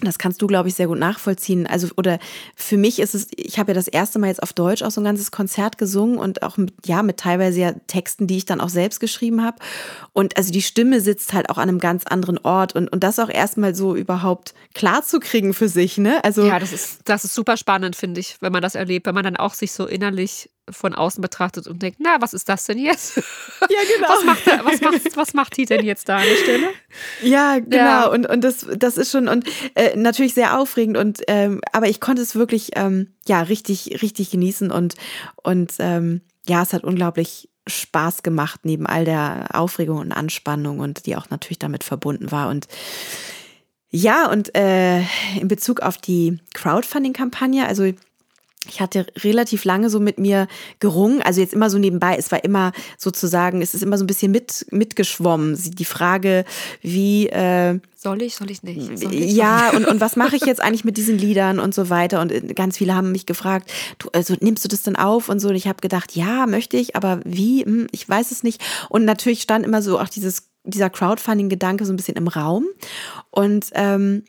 das 0.00 0.18
kannst 0.18 0.40
du, 0.40 0.46
glaube 0.46 0.68
ich, 0.68 0.74
sehr 0.74 0.86
gut 0.86 0.98
nachvollziehen. 0.98 1.66
Also, 1.66 1.88
oder 1.96 2.18
für 2.54 2.76
mich 2.76 3.00
ist 3.00 3.14
es, 3.14 3.28
ich 3.34 3.58
habe 3.58 3.72
ja 3.72 3.74
das 3.74 3.88
erste 3.88 4.18
Mal 4.18 4.28
jetzt 4.28 4.42
auf 4.42 4.52
Deutsch 4.52 4.82
auch 4.82 4.90
so 4.90 5.00
ein 5.00 5.04
ganzes 5.04 5.30
Konzert 5.30 5.76
gesungen 5.76 6.18
und 6.18 6.42
auch 6.42 6.56
mit, 6.56 6.72
ja, 6.86 7.02
mit 7.02 7.16
teilweise 7.16 7.60
ja 7.60 7.72
Texten, 7.88 8.26
die 8.26 8.36
ich 8.36 8.44
dann 8.44 8.60
auch 8.60 8.68
selbst 8.68 9.00
geschrieben 9.00 9.44
habe. 9.44 9.58
Und 10.12 10.36
also 10.36 10.52
die 10.52 10.62
Stimme 10.62 11.00
sitzt 11.00 11.32
halt 11.32 11.50
auch 11.50 11.58
an 11.58 11.68
einem 11.68 11.80
ganz 11.80 12.04
anderen 12.04 12.38
Ort 12.38 12.76
und, 12.76 12.88
und 12.88 13.02
das 13.02 13.18
auch 13.18 13.30
erstmal 13.30 13.74
so 13.74 13.96
überhaupt 13.96 14.54
klar 14.74 15.02
zu 15.02 15.18
kriegen 15.18 15.52
für 15.52 15.68
sich, 15.68 15.98
ne? 15.98 16.22
Also. 16.24 16.46
Ja, 16.46 16.58
das 16.58 16.72
ist, 16.72 17.00
das 17.04 17.24
ist 17.24 17.34
super 17.34 17.56
spannend, 17.56 17.96
finde 17.96 18.20
ich, 18.20 18.36
wenn 18.40 18.52
man 18.52 18.62
das 18.62 18.76
erlebt, 18.76 19.06
wenn 19.06 19.14
man 19.14 19.24
dann 19.24 19.36
auch 19.36 19.54
sich 19.54 19.72
so 19.72 19.86
innerlich 19.86 20.50
von 20.70 20.94
außen 20.94 21.20
betrachtet 21.20 21.66
und 21.66 21.82
denkt, 21.82 21.98
na, 22.00 22.16
was 22.20 22.34
ist 22.34 22.48
das 22.48 22.64
denn 22.64 22.78
jetzt? 22.78 23.20
Ja, 23.60 23.80
genau. 23.96 24.08
was, 24.08 24.24
macht, 24.24 24.46
was, 24.64 24.80
macht, 24.80 25.16
was 25.16 25.34
macht 25.34 25.56
die 25.56 25.66
denn 25.66 25.84
jetzt 25.84 26.08
da 26.08 26.18
an 26.18 26.24
der 26.24 26.36
Stelle? 26.36 26.68
Ja, 27.22 27.58
genau. 27.58 27.76
Ja. 27.76 28.06
Und, 28.06 28.28
und 28.28 28.42
das, 28.42 28.66
das 28.76 28.96
ist 28.96 29.10
schon 29.10 29.28
und 29.28 29.44
äh, 29.74 29.96
natürlich 29.96 30.32
sehr 30.32 30.58
aufregend 30.58 30.96
und 30.96 31.22
ähm, 31.26 31.60
aber 31.72 31.88
ich 31.88 32.00
konnte 32.00 32.22
es 32.22 32.34
wirklich 32.34 32.70
ähm, 32.76 33.14
ja 33.26 33.42
richtig, 33.42 34.00
richtig 34.00 34.30
genießen 34.30 34.70
und, 34.70 34.94
und 35.42 35.74
ähm, 35.80 36.22
ja, 36.48 36.62
es 36.62 36.72
hat 36.72 36.84
unglaublich 36.84 37.50
Spaß 37.68 38.22
gemacht, 38.22 38.60
neben 38.64 38.86
all 38.86 39.04
der 39.04 39.48
Aufregung 39.52 39.98
und 39.98 40.12
Anspannung 40.12 40.78
und 40.78 41.06
die 41.06 41.16
auch 41.16 41.30
natürlich 41.30 41.58
damit 41.58 41.84
verbunden 41.84 42.30
war. 42.30 42.48
Und 42.48 42.66
ja, 43.90 44.30
und 44.30 44.54
äh, 44.54 45.00
in 45.38 45.48
Bezug 45.48 45.80
auf 45.80 45.96
die 45.98 46.38
Crowdfunding-Kampagne, 46.54 47.66
also 47.66 47.90
ich 48.66 48.80
hatte 48.80 49.06
relativ 49.18 49.64
lange 49.64 49.88
so 49.88 50.00
mit 50.00 50.18
mir 50.18 50.48
gerungen, 50.80 51.22
also 51.22 51.40
jetzt 51.40 51.54
immer 51.54 51.70
so 51.70 51.78
nebenbei, 51.78 52.16
es 52.18 52.32
war 52.32 52.42
immer 52.42 52.72
sozusagen, 52.96 53.62
es 53.62 53.72
ist 53.74 53.82
immer 53.82 53.96
so 53.96 54.04
ein 54.04 54.08
bisschen 54.08 54.32
mit, 54.32 54.66
mitgeschwommen. 54.70 55.56
Die 55.74 55.84
Frage, 55.84 56.44
wie 56.82 57.28
äh, 57.28 57.78
soll 57.94 58.22
ich, 58.22 58.34
soll 58.34 58.50
ich 58.50 58.62
nicht? 58.62 58.98
Soll 58.98 59.14
ich, 59.14 59.32
ja, 59.32 59.70
und, 59.70 59.86
und 59.86 60.00
was 60.00 60.16
mache 60.16 60.36
ich 60.36 60.42
jetzt 60.46 60.60
eigentlich 60.60 60.84
mit 60.84 60.96
diesen 60.96 61.18
Liedern 61.18 61.60
und 61.60 61.74
so 61.74 61.88
weiter? 61.88 62.20
Und 62.20 62.32
äh, 62.32 62.40
ganz 62.54 62.76
viele 62.78 62.94
haben 62.94 63.12
mich 63.12 63.26
gefragt, 63.26 63.70
du, 63.98 64.08
also 64.12 64.34
nimmst 64.40 64.64
du 64.64 64.68
das 64.68 64.82
denn 64.82 64.96
auf 64.96 65.28
und 65.28 65.40
so? 65.40 65.48
Und 65.48 65.56
ich 65.56 65.68
habe 65.68 65.80
gedacht, 65.80 66.16
ja, 66.16 66.46
möchte 66.46 66.76
ich, 66.76 66.96
aber 66.96 67.20
wie? 67.24 67.64
Hm, 67.64 67.86
ich 67.92 68.08
weiß 68.08 68.32
es 68.32 68.42
nicht. 68.42 68.60
Und 68.88 69.04
natürlich 69.04 69.42
stand 69.42 69.64
immer 69.64 69.82
so 69.82 70.00
auch 70.00 70.08
dieses, 70.08 70.48
dieser 70.64 70.90
Crowdfunding-Gedanke 70.90 71.84
so 71.84 71.92
ein 71.92 71.96
bisschen 71.96 72.16
im 72.16 72.28
Raum. 72.28 72.66
Und 73.30 73.66
ähm, 73.74 74.24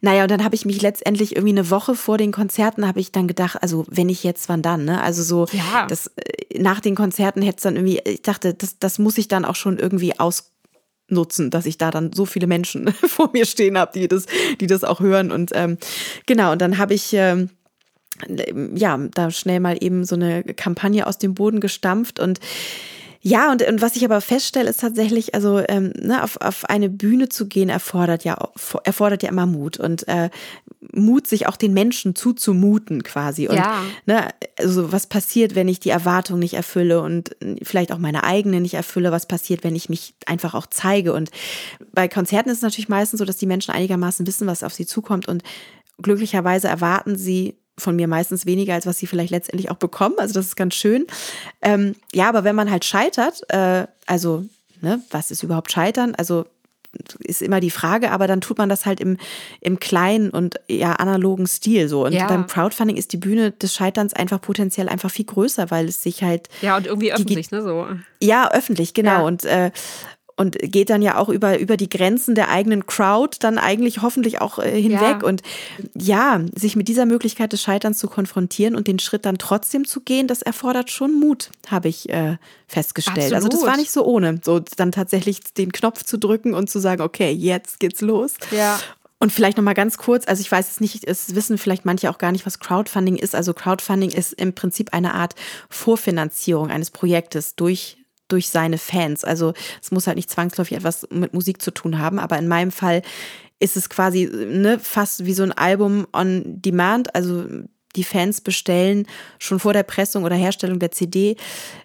naja, 0.00 0.22
und 0.22 0.30
dann 0.30 0.44
habe 0.44 0.54
ich 0.54 0.64
mich 0.64 0.82
letztendlich 0.82 1.36
irgendwie 1.36 1.54
eine 1.54 1.70
Woche 1.70 1.94
vor 1.94 2.18
den 2.18 2.32
Konzerten 2.32 2.86
habe 2.86 3.00
ich 3.00 3.12
dann 3.12 3.26
gedacht, 3.26 3.62
also 3.62 3.84
wenn 3.88 4.08
ich 4.08 4.22
jetzt, 4.24 4.48
wann 4.48 4.62
dann, 4.62 4.84
ne? 4.84 5.02
Also 5.02 5.22
so, 5.22 5.46
ja. 5.52 5.86
das, 5.86 6.08
äh, 6.16 6.58
nach 6.60 6.80
den 6.80 6.94
Konzerten 6.94 7.42
hätte 7.42 7.56
es 7.56 7.62
dann 7.62 7.76
irgendwie, 7.76 8.00
ich 8.04 8.22
dachte, 8.22 8.54
das, 8.54 8.78
das 8.78 8.98
muss 8.98 9.18
ich 9.18 9.28
dann 9.28 9.44
auch 9.44 9.54
schon 9.54 9.78
irgendwie 9.78 10.18
ausnutzen, 10.18 11.50
dass 11.50 11.66
ich 11.66 11.78
da 11.78 11.90
dann 11.90 12.12
so 12.12 12.26
viele 12.26 12.46
Menschen 12.46 12.92
vor 13.06 13.30
mir 13.32 13.46
stehen 13.46 13.78
habe, 13.78 13.92
die 13.94 14.08
das, 14.08 14.26
die 14.60 14.66
das 14.66 14.84
auch 14.84 15.00
hören. 15.00 15.32
Und 15.32 15.52
ähm, 15.54 15.78
genau, 16.26 16.52
und 16.52 16.60
dann 16.60 16.78
habe 16.78 16.94
ich. 16.94 17.12
Ähm, 17.12 17.50
ja, 18.74 18.98
da 19.14 19.32
schnell 19.32 19.58
mal 19.58 19.76
eben 19.80 20.04
so 20.04 20.14
eine 20.14 20.44
Kampagne 20.44 21.06
aus 21.08 21.18
dem 21.18 21.34
Boden 21.34 21.58
gestampft 21.58 22.20
und 22.20 22.38
Ja, 23.24 23.52
und, 23.52 23.62
und 23.62 23.80
was 23.80 23.94
ich 23.94 24.04
aber 24.04 24.20
feststelle, 24.20 24.68
ist 24.68 24.80
tatsächlich, 24.80 25.32
also 25.34 25.62
ähm, 25.68 25.92
ne, 25.96 26.24
auf, 26.24 26.40
auf 26.40 26.64
eine 26.68 26.90
Bühne 26.90 27.28
zu 27.28 27.46
gehen, 27.46 27.68
erfordert 27.68 28.24
ja, 28.24 28.36
erfordert 28.82 29.22
ja 29.22 29.28
immer 29.28 29.46
Mut. 29.46 29.78
Und 29.78 30.08
äh, 30.08 30.28
Mut, 30.92 31.28
sich 31.28 31.46
auch 31.46 31.56
den 31.56 31.72
Menschen 31.72 32.16
zuzumuten 32.16 33.04
quasi. 33.04 33.46
Und 33.46 33.56
Ja. 33.56 33.84
ne, 34.06 34.28
also 34.58 34.90
was 34.90 35.06
passiert, 35.06 35.54
wenn 35.54 35.68
ich 35.68 35.78
die 35.78 35.90
Erwartung 35.90 36.40
nicht 36.40 36.54
erfülle 36.54 37.00
und 37.00 37.36
vielleicht 37.62 37.92
auch 37.92 37.98
meine 37.98 38.24
eigene 38.24 38.60
nicht 38.60 38.74
erfülle, 38.74 39.12
was 39.12 39.26
passiert, 39.26 39.62
wenn 39.62 39.76
ich 39.76 39.88
mich 39.88 40.14
einfach 40.26 40.54
auch 40.54 40.66
zeige. 40.66 41.12
Und 41.12 41.30
bei 41.92 42.08
Konzerten 42.08 42.50
ist 42.50 42.56
es 42.58 42.62
natürlich 42.62 42.88
meistens 42.88 43.18
so, 43.18 43.24
dass 43.24 43.36
die 43.36 43.46
Menschen 43.46 43.72
einigermaßen 43.72 44.26
wissen, 44.26 44.48
was 44.48 44.64
auf 44.64 44.74
sie 44.74 44.86
zukommt. 44.86 45.28
Und 45.28 45.44
glücklicherweise 46.02 46.66
erwarten 46.66 47.16
sie 47.16 47.56
von 47.78 47.96
mir 47.96 48.06
meistens 48.08 48.46
weniger, 48.46 48.74
als 48.74 48.86
was 48.86 48.98
sie 48.98 49.06
vielleicht 49.06 49.30
letztendlich 49.30 49.70
auch 49.70 49.76
bekommen. 49.76 50.16
Also 50.18 50.34
das 50.34 50.46
ist 50.46 50.56
ganz 50.56 50.74
schön. 50.74 51.06
Ähm, 51.62 51.94
ja, 52.12 52.28
aber 52.28 52.44
wenn 52.44 52.54
man 52.56 52.70
halt 52.70 52.84
scheitert, 52.84 53.42
äh, 53.48 53.86
also 54.06 54.44
ne, 54.80 55.00
was 55.10 55.30
ist 55.30 55.42
überhaupt 55.42 55.72
Scheitern? 55.72 56.14
Also 56.14 56.46
ist 57.20 57.40
immer 57.40 57.60
die 57.60 57.70
Frage, 57.70 58.10
aber 58.10 58.26
dann 58.26 58.42
tut 58.42 58.58
man 58.58 58.68
das 58.68 58.84
halt 58.84 59.00
im, 59.00 59.16
im 59.62 59.80
kleinen 59.80 60.28
und 60.28 60.56
ja 60.68 60.92
analogen 60.92 61.46
Stil 61.46 61.88
so. 61.88 62.04
Und 62.04 62.12
Ja. 62.12 62.26
beim 62.26 62.46
Crowdfunding 62.46 62.98
ist 62.98 63.14
die 63.14 63.16
Bühne 63.16 63.50
des 63.52 63.74
Scheiterns 63.74 64.12
einfach 64.12 64.42
potenziell 64.42 64.90
einfach 64.90 65.10
viel 65.10 65.24
größer, 65.24 65.70
weil 65.70 65.88
es 65.88 66.02
sich 66.02 66.22
halt 66.22 66.50
Ja, 66.60 66.76
und 66.76 66.86
irgendwie 66.86 67.10
öffentlich, 67.10 67.50
ne? 67.50 67.62
So. 67.62 67.86
ja, 68.20 68.50
öffentlich, 68.52 68.92
genau. 68.92 69.20
Ja. 69.20 69.22
Und, 69.22 69.44
äh, 69.46 69.70
und 70.42 70.58
geht 70.60 70.90
dann 70.90 71.02
ja 71.02 71.16
auch 71.16 71.28
über, 71.28 71.58
über 71.58 71.76
die 71.76 71.88
Grenzen 71.88 72.34
der 72.34 72.50
eigenen 72.50 72.84
Crowd 72.84 73.38
dann 73.40 73.58
eigentlich 73.58 74.02
hoffentlich 74.02 74.40
auch 74.40 74.58
äh, 74.58 74.80
hinweg. 74.80 75.22
Ja. 75.22 75.26
Und 75.26 75.42
ja, 75.94 76.40
sich 76.54 76.74
mit 76.74 76.88
dieser 76.88 77.06
Möglichkeit 77.06 77.52
des 77.52 77.62
Scheiterns 77.62 77.98
zu 77.98 78.08
konfrontieren 78.08 78.74
und 78.74 78.88
den 78.88 78.98
Schritt 78.98 79.24
dann 79.24 79.38
trotzdem 79.38 79.86
zu 79.86 80.00
gehen, 80.00 80.26
das 80.26 80.42
erfordert 80.42 80.90
schon 80.90 81.18
Mut, 81.18 81.50
habe 81.68 81.88
ich 81.88 82.08
äh, 82.10 82.36
festgestellt. 82.66 83.32
Also 83.32 83.46
das 83.46 83.60
Absolut. 83.60 83.66
war 83.66 83.76
nicht 83.76 83.92
so 83.92 84.04
ohne, 84.04 84.40
so 84.42 84.60
dann 84.76 84.90
tatsächlich 84.90 85.40
den 85.56 85.70
Knopf 85.70 86.02
zu 86.02 86.18
drücken 86.18 86.54
und 86.54 86.68
zu 86.68 86.80
sagen, 86.80 87.02
okay, 87.02 87.30
jetzt 87.30 87.78
geht's 87.78 88.00
los. 88.00 88.34
Ja. 88.50 88.80
Und 89.20 89.30
vielleicht 89.30 89.56
noch 89.56 89.62
mal 89.62 89.74
ganz 89.74 89.98
kurz, 89.98 90.26
also 90.26 90.40
ich 90.40 90.50
weiß 90.50 90.68
es 90.68 90.80
nicht, 90.80 91.04
es 91.04 91.36
wissen 91.36 91.56
vielleicht 91.56 91.84
manche 91.84 92.10
auch 92.10 92.18
gar 92.18 92.32
nicht, 92.32 92.44
was 92.44 92.58
Crowdfunding 92.58 93.14
ist. 93.14 93.36
Also 93.36 93.54
Crowdfunding 93.54 94.10
ist 94.10 94.32
im 94.32 94.52
Prinzip 94.52 94.92
eine 94.92 95.14
Art 95.14 95.36
Vorfinanzierung 95.70 96.70
eines 96.70 96.90
Projektes 96.90 97.54
durch 97.54 98.01
durch 98.32 98.48
seine 98.48 98.78
Fans. 98.78 99.24
Also 99.24 99.52
es 99.80 99.90
muss 99.90 100.06
halt 100.06 100.16
nicht 100.16 100.30
zwangsläufig 100.30 100.76
etwas 100.76 101.06
mit 101.10 101.34
Musik 101.34 101.62
zu 101.62 101.70
tun 101.70 101.98
haben, 101.98 102.18
aber 102.18 102.38
in 102.38 102.48
meinem 102.48 102.72
Fall 102.72 103.02
ist 103.60 103.76
es 103.76 103.88
quasi 103.88 104.26
ne, 104.26 104.78
fast 104.80 105.24
wie 105.24 105.34
so 105.34 105.44
ein 105.44 105.52
Album 105.52 106.06
on 106.12 106.42
Demand. 106.46 107.14
Also 107.14 107.44
die 107.94 108.04
Fans 108.04 108.40
bestellen 108.40 109.06
schon 109.38 109.60
vor 109.60 109.72
der 109.72 109.82
Pressung 109.82 110.24
oder 110.24 110.34
Herstellung 110.34 110.78
der 110.78 110.90
CD 110.90 111.36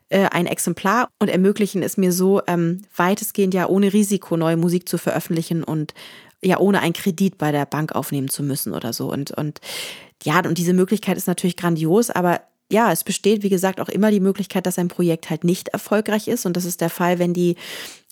äh, 0.09 0.25
ein 0.31 0.45
Exemplar 0.45 1.09
und 1.19 1.29
ermöglichen 1.29 1.83
es 1.83 1.97
mir 1.97 2.11
so, 2.11 2.41
ähm, 2.47 2.81
weitestgehend 2.95 3.53
ja 3.53 3.67
ohne 3.67 3.93
Risiko 3.93 4.37
neue 4.37 4.57
Musik 4.57 4.87
zu 4.87 4.97
veröffentlichen 4.97 5.63
und 5.63 5.93
ja 6.41 6.59
ohne 6.59 6.79
einen 6.79 6.93
Kredit 6.93 7.37
bei 7.37 7.51
der 7.51 7.65
Bank 7.65 7.93
aufnehmen 7.93 8.29
zu 8.29 8.43
müssen 8.43 8.73
oder 8.73 8.93
so. 8.93 9.11
Und, 9.11 9.31
und 9.31 9.59
ja, 10.23 10.39
und 10.39 10.57
diese 10.57 10.73
Möglichkeit 10.73 11.17
ist 11.17 11.27
natürlich 11.27 11.57
grandios, 11.57 12.09
aber 12.09 12.41
ja, 12.71 12.91
es 12.91 13.03
besteht, 13.03 13.43
wie 13.43 13.49
gesagt, 13.49 13.79
auch 13.79 13.89
immer 13.89 14.11
die 14.11 14.19
Möglichkeit, 14.19 14.65
dass 14.65 14.77
ein 14.77 14.89
Projekt 14.89 15.29
halt 15.29 15.43
nicht 15.43 15.69
erfolgreich 15.69 16.27
ist. 16.27 16.45
Und 16.45 16.57
das 16.57 16.65
ist 16.65 16.81
der 16.81 16.89
Fall, 16.89 17.17
wenn 17.17 17.33
die, 17.33 17.55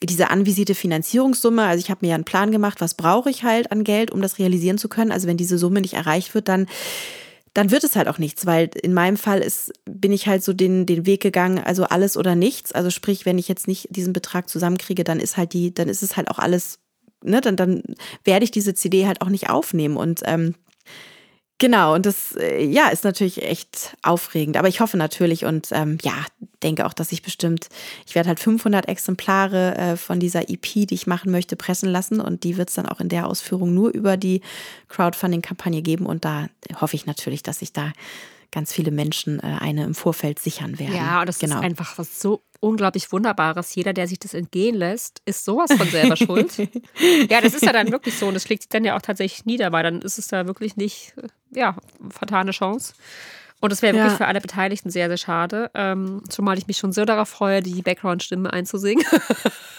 diese 0.01 0.30
anvisierte 0.30 0.76
Finanzierungssumme, 0.76 1.64
also 1.64 1.80
ich 1.80 1.89
habe 1.89 2.06
mir 2.06 2.10
ja 2.10 2.16
einen 2.16 2.24
Plan 2.24 2.51
gemacht, 2.51 2.80
was 2.80 2.93
brauche 2.93 3.30
ich 3.30 3.43
halt 3.43 3.72
an 3.72 3.84
Geld, 3.84 4.12
um 4.12 4.22
das 4.22 4.39
realisieren 4.39 4.78
zu 4.78 4.88
können. 4.88 5.12
Also 5.12 5.28
wenn 5.28 5.38
diese 5.38 5.58
Summe 5.58 5.82
nicht 5.82 5.93
erreicht 5.93 6.34
wird, 6.34 6.47
dann 6.47 6.68
dann 7.56 7.72
wird 7.72 7.86
es 7.86 7.95
halt 7.95 8.10
auch 8.10 8.18
nichts, 8.18 8.45
weil 8.45 8.70
in 8.84 8.93
meinem 8.93 9.16
Fall 9.16 9.39
ist, 9.39 9.72
bin 9.86 10.12
ich 10.12 10.28
halt 10.28 10.43
so 10.43 10.51
den, 10.51 10.86
den 10.86 11.06
Weg 11.06 11.22
gegangen, 11.22 11.58
also 11.58 11.86
alles 11.86 12.18
oder 12.18 12.36
nichts. 12.36 12.74
Also 12.74 12.89
sprich, 12.89 13.26
wenn 13.26 13.38
ich 13.38 13.47
jetzt 13.47 13.66
nicht 13.66 13.88
diesen 13.95 14.12
Betrag 14.12 14.49
zusammenkriege, 14.49 15.06
dann 15.06 15.22
ist 15.22 15.38
halt 15.38 15.53
die, 15.53 15.74
dann 15.74 15.88
ist 15.88 16.03
es 16.03 16.18
halt 16.18 16.30
auch 16.30 16.38
alles, 16.38 16.80
ne, 17.24 17.39
dann, 17.39 17.56
dann 17.56 17.82
werde 18.26 18.43
ich 18.43 18.51
diese 18.51 18.74
CD 18.74 19.08
halt 19.08 19.22
auch 19.22 19.30
nicht 19.30 19.49
aufnehmen. 19.49 19.95
Und 19.95 20.20
ähm, 20.26 20.56
Genau, 21.58 21.95
und 21.95 22.06
das 22.06 22.36
äh, 22.36 22.66
ja 22.66 22.89
ist 22.89 23.06
natürlich 23.06 23.41
echt 23.41 23.95
aufregend. 24.01 24.58
Aber 24.58 24.68
ich 24.68 24.82
hoffe 24.82 24.97
natürlich 24.97 25.45
und 25.45 25.70
ähm, 25.72 25.97
ja, 26.03 26.14
denke 26.64 26.86
auch, 26.86 26.91
dass 26.91 27.14
ich 27.14 27.22
bestimmt, 27.22 27.70
ich 28.06 28.14
werde 28.14 28.28
halt 28.28 28.41
500 28.41 28.89
Exemplare 28.89 29.76
äh, 29.78 29.95
von 29.95 30.20
dieser 30.20 30.49
EP, 30.49 30.64
die 30.86 30.93
ich 30.93 31.08
machen 31.08 31.32
möchte, 31.32 31.56
pressen 31.56 31.89
lassen 31.89 32.20
und 32.20 32.43
die 32.43 32.58
wird 32.58 32.70
es 32.70 32.76
dann 32.76 32.88
auch 32.88 32.99
in 32.99 33.08
der 33.08 33.28
Ausführung 33.28 33.74
nur 33.74 33.91
über 33.91 34.18
die 34.18 34.41
Crowdfunding-Kampagne 34.89 35.82
geben. 35.82 36.06
Und 36.06 36.26
da 36.26 36.47
hoffe 36.82 36.97
ich 36.97 37.06
natürlich, 37.06 37.41
dass 37.41 37.60
sich 37.60 37.72
da 37.72 37.93
ganz 38.56 38.72
viele 38.72 38.89
Menschen 38.89 39.39
äh, 39.39 39.58
eine 39.60 39.84
im 39.84 39.93
Vorfeld 39.93 40.39
sichern 40.39 40.80
werden. 40.80 40.95
Ja, 40.95 41.20
und 41.20 41.28
das 41.28 41.39
genau. 41.39 41.58
ist 41.58 41.62
einfach 41.62 41.97
was 41.97 42.22
so 42.22 42.41
unglaublich 42.62 43.12
Wunderbares. 43.12 43.76
Jeder, 43.76 43.91
der 43.91 44.08
sich 44.08 44.18
das 44.18 44.34
entgehen 44.34 44.76
lässt, 44.76 45.22
ist 45.26 45.43
sowas 45.43 45.74
von 45.74 45.88
selber 45.88 46.16
schuld. 46.16 46.56
Ja, 47.30 47.41
das 47.41 47.53
ist 47.53 47.64
ja 47.64 47.74
dann 47.74 47.91
wirklich 47.91 48.18
so 48.18 48.28
und 48.28 48.34
das 48.34 48.43
schlägt 48.43 48.64
sich 48.64 48.70
dann 48.70 48.86
ja 48.86 48.95
auch 48.95 49.01
tatsächlich 49.01 49.45
nieder, 49.45 49.72
weil 49.72 49.84
dann 49.84 50.01
ist 50.01 50.18
es 50.18 50.28
da 50.28 50.47
wirklich 50.47 50.78
nicht, 50.78 51.14
äh, 51.18 51.28
ja, 51.60 51.76
vertane 52.10 52.51
Chance. 52.51 52.93
Und 53.62 53.72
das 53.72 53.82
wäre 53.82 53.93
wirklich 53.95 54.12
Ja. 54.12 54.18
für 54.18 54.28
alle 54.28 54.41
Beteiligten 54.41 54.89
sehr, 54.89 55.08
sehr 55.08 55.18
schade. 55.18 55.72
Ähm, 55.74 56.22
zumal 56.30 56.58
ich 56.58 56.68
mich 56.68 56.78
schon 56.78 56.91
sehr 56.91 57.06
darauf 57.06 57.30
freue, 57.30 57.62
die 57.62 57.82
Background-Stimme 57.82 58.51
einzusingen. 58.51 59.03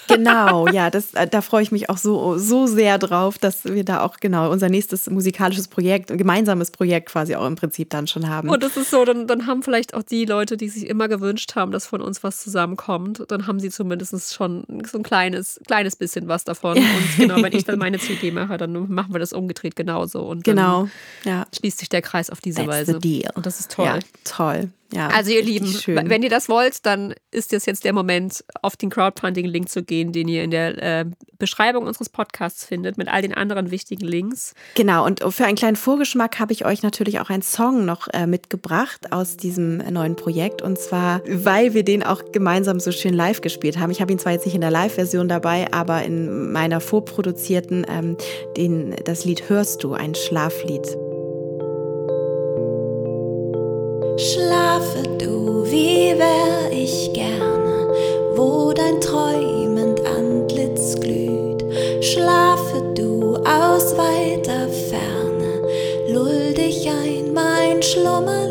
Genau, 0.09 0.69
ja, 0.69 0.91
das, 0.91 1.15
äh, 1.15 1.27
da 1.27 1.41
freue 1.43 1.63
ich 1.63 1.73
mich 1.73 1.91
auch 1.91 1.99
so, 1.99 2.39
so 2.39 2.67
sehr 2.67 2.99
drauf, 2.99 3.39
dass 3.39 3.65
wir 3.65 3.85
da 3.85 4.03
auch 4.03 4.19
genau 4.19 4.51
unser 4.51 4.69
nächstes 4.69 5.11
musikalisches 5.11 5.69
Projekt, 5.69 6.13
ein 6.13 6.19
gemeinsames 6.19 6.71
Projekt 6.71 7.09
quasi 7.09 7.35
auch 7.35 7.45
im 7.47 7.57
Prinzip 7.57 7.91
dann 7.91 8.07
schon 8.07 8.29
haben. 8.29 8.49
Und 8.49 8.63
das 8.63 8.77
ist 8.77 8.91
so, 8.91 9.05
dann, 9.05 9.27
dann 9.27 9.47
haben 9.47 9.63
vielleicht 9.65 9.95
auch 9.95 10.05
die 10.05 10.25
Leute, 10.25 10.57
die 10.57 10.69
sich 10.69 10.87
immer 10.87 11.09
gewünscht 11.09 11.57
haben, 11.57 11.73
dass 11.73 11.87
von 11.87 12.01
uns 12.01 12.23
was 12.23 12.41
zusammenkommt, 12.41 13.25
dann 13.29 13.47
haben 13.49 13.59
sie 13.59 13.71
zumindest 13.71 14.33
schon 14.33 14.65
so 14.89 14.99
ein 14.99 15.03
kleines, 15.03 15.61
kleines 15.67 15.97
bisschen 15.97 16.29
was 16.29 16.45
davon. 16.45 16.79
Und 16.79 17.17
genau, 17.17 17.43
wenn 17.43 17.53
ich 17.53 17.65
dann 17.65 17.79
meine 17.79 17.99
CD 17.99 18.31
mache, 18.31 18.57
dann 18.59 18.89
machen 18.89 19.13
wir 19.13 19.19
das 19.19 19.33
umgedreht 19.33 19.75
genauso. 19.77 20.21
Und 20.23 20.47
dann 20.47 20.55
genau, 20.57 20.89
ja. 21.25 21.47
schließt 21.53 21.79
sich 21.79 21.89
der 21.89 22.03
Kreis 22.03 22.31
auf 22.31 22.41
diese 22.41 22.59
That's 22.59 22.69
Weise. 22.69 22.93
the 22.93 22.99
deal. 23.01 23.33
Und 23.35 23.45
das 23.45 23.59
ist 23.59 23.66
toll. 23.69 23.87
Ja, 23.87 23.99
toll. 24.25 24.71
Ja, 24.93 25.09
Also 25.09 25.33
ihr 25.33 25.43
Lieben, 25.43 25.67
schön. 25.67 26.09
wenn 26.09 26.23
ihr 26.23 26.31
das 26.31 26.49
wollt, 26.49 26.87
dann 26.87 27.15
ist 27.31 27.53
das 27.53 27.67
jetzt 27.67 27.85
der 27.85 27.93
Moment, 27.93 28.45
auf 28.63 28.77
den 28.77 28.91
Crowdfunding-Link 28.91 29.69
zu 29.69 29.83
gehen, 29.83 30.13
den 30.13 30.29
ihr 30.29 30.45
in 30.45 30.51
der 30.51 30.83
äh, 30.83 31.05
Beschreibung 31.39 31.87
unseres 31.87 32.09
Podcasts 32.09 32.65
findet, 32.65 32.97
mit 32.97 33.09
all 33.09 33.21
den 33.21 33.35
anderen 33.35 33.71
wichtigen 33.71 34.07
Links. 34.07 34.55
Genau, 34.75 35.05
und 35.05 35.23
für 35.35 35.45
einen 35.45 35.57
kleinen 35.57 35.77
Vorgeschmack 35.77 36.39
habe 36.39 36.53
ich 36.53 36.65
euch 36.65 36.83
natürlich 36.83 37.19
auch 37.21 37.31
einen 37.31 37.43
Song 37.43 37.85
noch 37.85 38.09
äh, 38.13 38.27
mitgebracht 38.27 39.13
aus 39.13 39.37
diesem 39.37 39.79
neuen 39.79 40.15
Projekt. 40.15 40.63
Und 40.63 40.79
zwar, 40.79 41.21
weil 41.29 41.75
wir 41.75 41.83
den 41.83 42.03
auch 42.05 42.23
gemeinsam 42.33 42.79
so 42.79 42.93
schön 42.93 43.15
live 43.15 43.41
gespielt 43.41 43.79
haben. 43.79 43.91
Ich 43.91 44.01
habe 44.01 44.13
ihn 44.13 44.19
zwar 44.19 44.33
jetzt 44.33 44.47
nicht 44.47 44.55
in 44.55 44.61
der 44.61 44.71
Live-Version 44.71 45.29
dabei, 45.29 45.67
aber 45.73 46.05
in 46.05 46.53
meiner 46.53 46.81
vorproduzierten, 46.81 47.87
ähm, 47.89 48.17
den, 48.57 48.95
das 49.05 49.25
Lied 49.25 49.49
Hörst 49.49 49.83
du, 49.83 49.95
ein 49.95 50.15
Schlaflied. 50.15 50.97
Schlafe 54.19 55.03
du, 55.19 55.65
wie 55.67 56.19
wär 56.19 56.73
ich 56.73 57.13
gerne, 57.13 57.87
wo 58.35 58.73
dein 58.73 58.99
träumend 58.99 60.01
Antlitz 60.07 60.99
glüht. 60.99 61.63
Schlafe 62.03 62.95
du 62.95 63.37
aus 63.37 63.95
weiter 63.99 64.69
Ferne, 64.89 65.69
lull 66.09 66.55
dich 66.55 66.89
ein, 66.89 67.35
mein 67.35 67.83
Schlummerlied. 67.83 68.46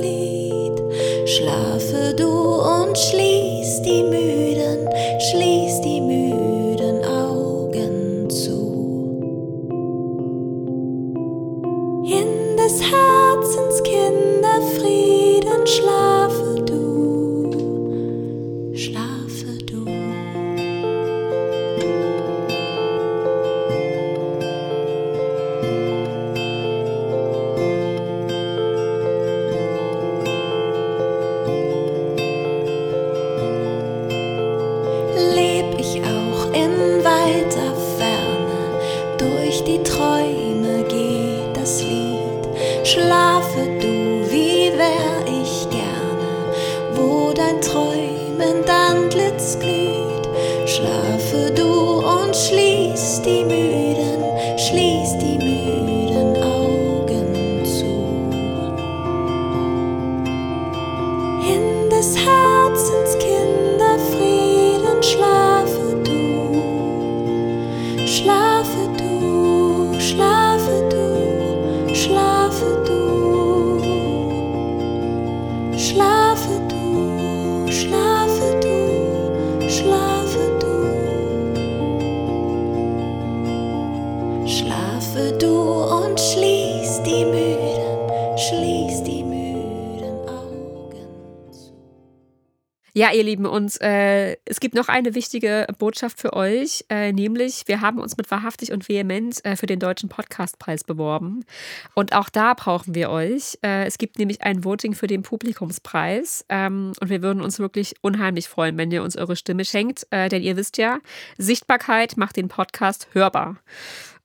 Ja, 93.05 93.11
ihr 93.11 93.23
Lieben, 93.23 93.45
und 93.45 93.79
äh, 93.81 94.35
es 94.45 94.59
gibt 94.59 94.73
noch 94.73 94.87
eine 94.87 95.13
wichtige 95.13 95.67
Botschaft 95.77 96.19
für 96.19 96.33
euch, 96.33 96.85
äh, 96.89 97.13
nämlich 97.13 97.67
wir 97.67 97.81
haben 97.81 97.99
uns 97.99 98.17
mit 98.17 98.31
Wahrhaftig 98.31 98.71
und 98.71 98.89
Vehement 98.89 99.45
äh, 99.45 99.55
für 99.55 99.67
den 99.67 99.77
Deutschen 99.77 100.09
Podcastpreis 100.09 100.83
beworben. 100.83 101.45
Und 101.93 102.15
auch 102.15 102.29
da 102.29 102.55
brauchen 102.55 102.95
wir 102.95 103.11
euch. 103.11 103.59
Äh, 103.63 103.85
es 103.85 103.99
gibt 103.99 104.17
nämlich 104.17 104.41
ein 104.41 104.63
Voting 104.63 104.95
für 104.95 105.05
den 105.05 105.21
Publikumspreis 105.21 106.45
ähm, 106.49 106.93
und 106.99 107.11
wir 107.11 107.21
würden 107.21 107.43
uns 107.43 107.59
wirklich 107.59 107.93
unheimlich 108.01 108.49
freuen, 108.49 108.75
wenn 108.75 108.89
ihr 108.89 109.03
uns 109.03 109.15
eure 109.15 109.35
Stimme 109.35 109.65
schenkt, 109.65 110.07
äh, 110.09 110.27
denn 110.27 110.41
ihr 110.41 110.57
wisst 110.57 110.79
ja, 110.79 110.97
Sichtbarkeit 111.37 112.17
macht 112.17 112.37
den 112.37 112.47
Podcast 112.47 113.09
hörbar. 113.11 113.57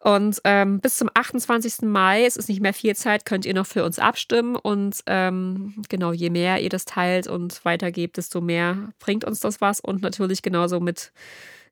Und 0.03 0.41
ähm, 0.45 0.81
bis 0.81 0.97
zum 0.97 1.11
28. 1.13 1.83
Mai, 1.83 2.25
es 2.25 2.37
ist 2.37 2.49
nicht 2.49 2.63
mehr 2.63 2.73
viel 2.73 2.97
Zeit, 2.97 3.27
könnt 3.27 3.45
ihr 3.45 3.53
noch 3.53 3.67
für 3.67 3.85
uns 3.85 3.99
abstimmen. 3.99 4.57
Und 4.57 5.03
ähm, 5.07 5.75
genau, 5.91 6.13
je 6.13 6.31
mehr 6.31 6.61
ihr 6.63 6.71
das 6.71 6.87
teilt 6.87 7.27
und 7.27 7.63
weitergebt, 7.67 8.17
desto 8.17 8.41
mehr 8.41 8.93
bringt 8.99 9.25
uns 9.25 9.41
das 9.41 9.61
was. 9.61 9.81
Und 9.81 10.01
natürlich 10.01 10.41
genauso 10.41 10.81
mit 10.81 11.13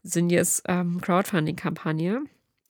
Sinjes 0.03 0.63
ähm, 0.69 1.01
Crowdfunding-Kampagne. 1.01 2.23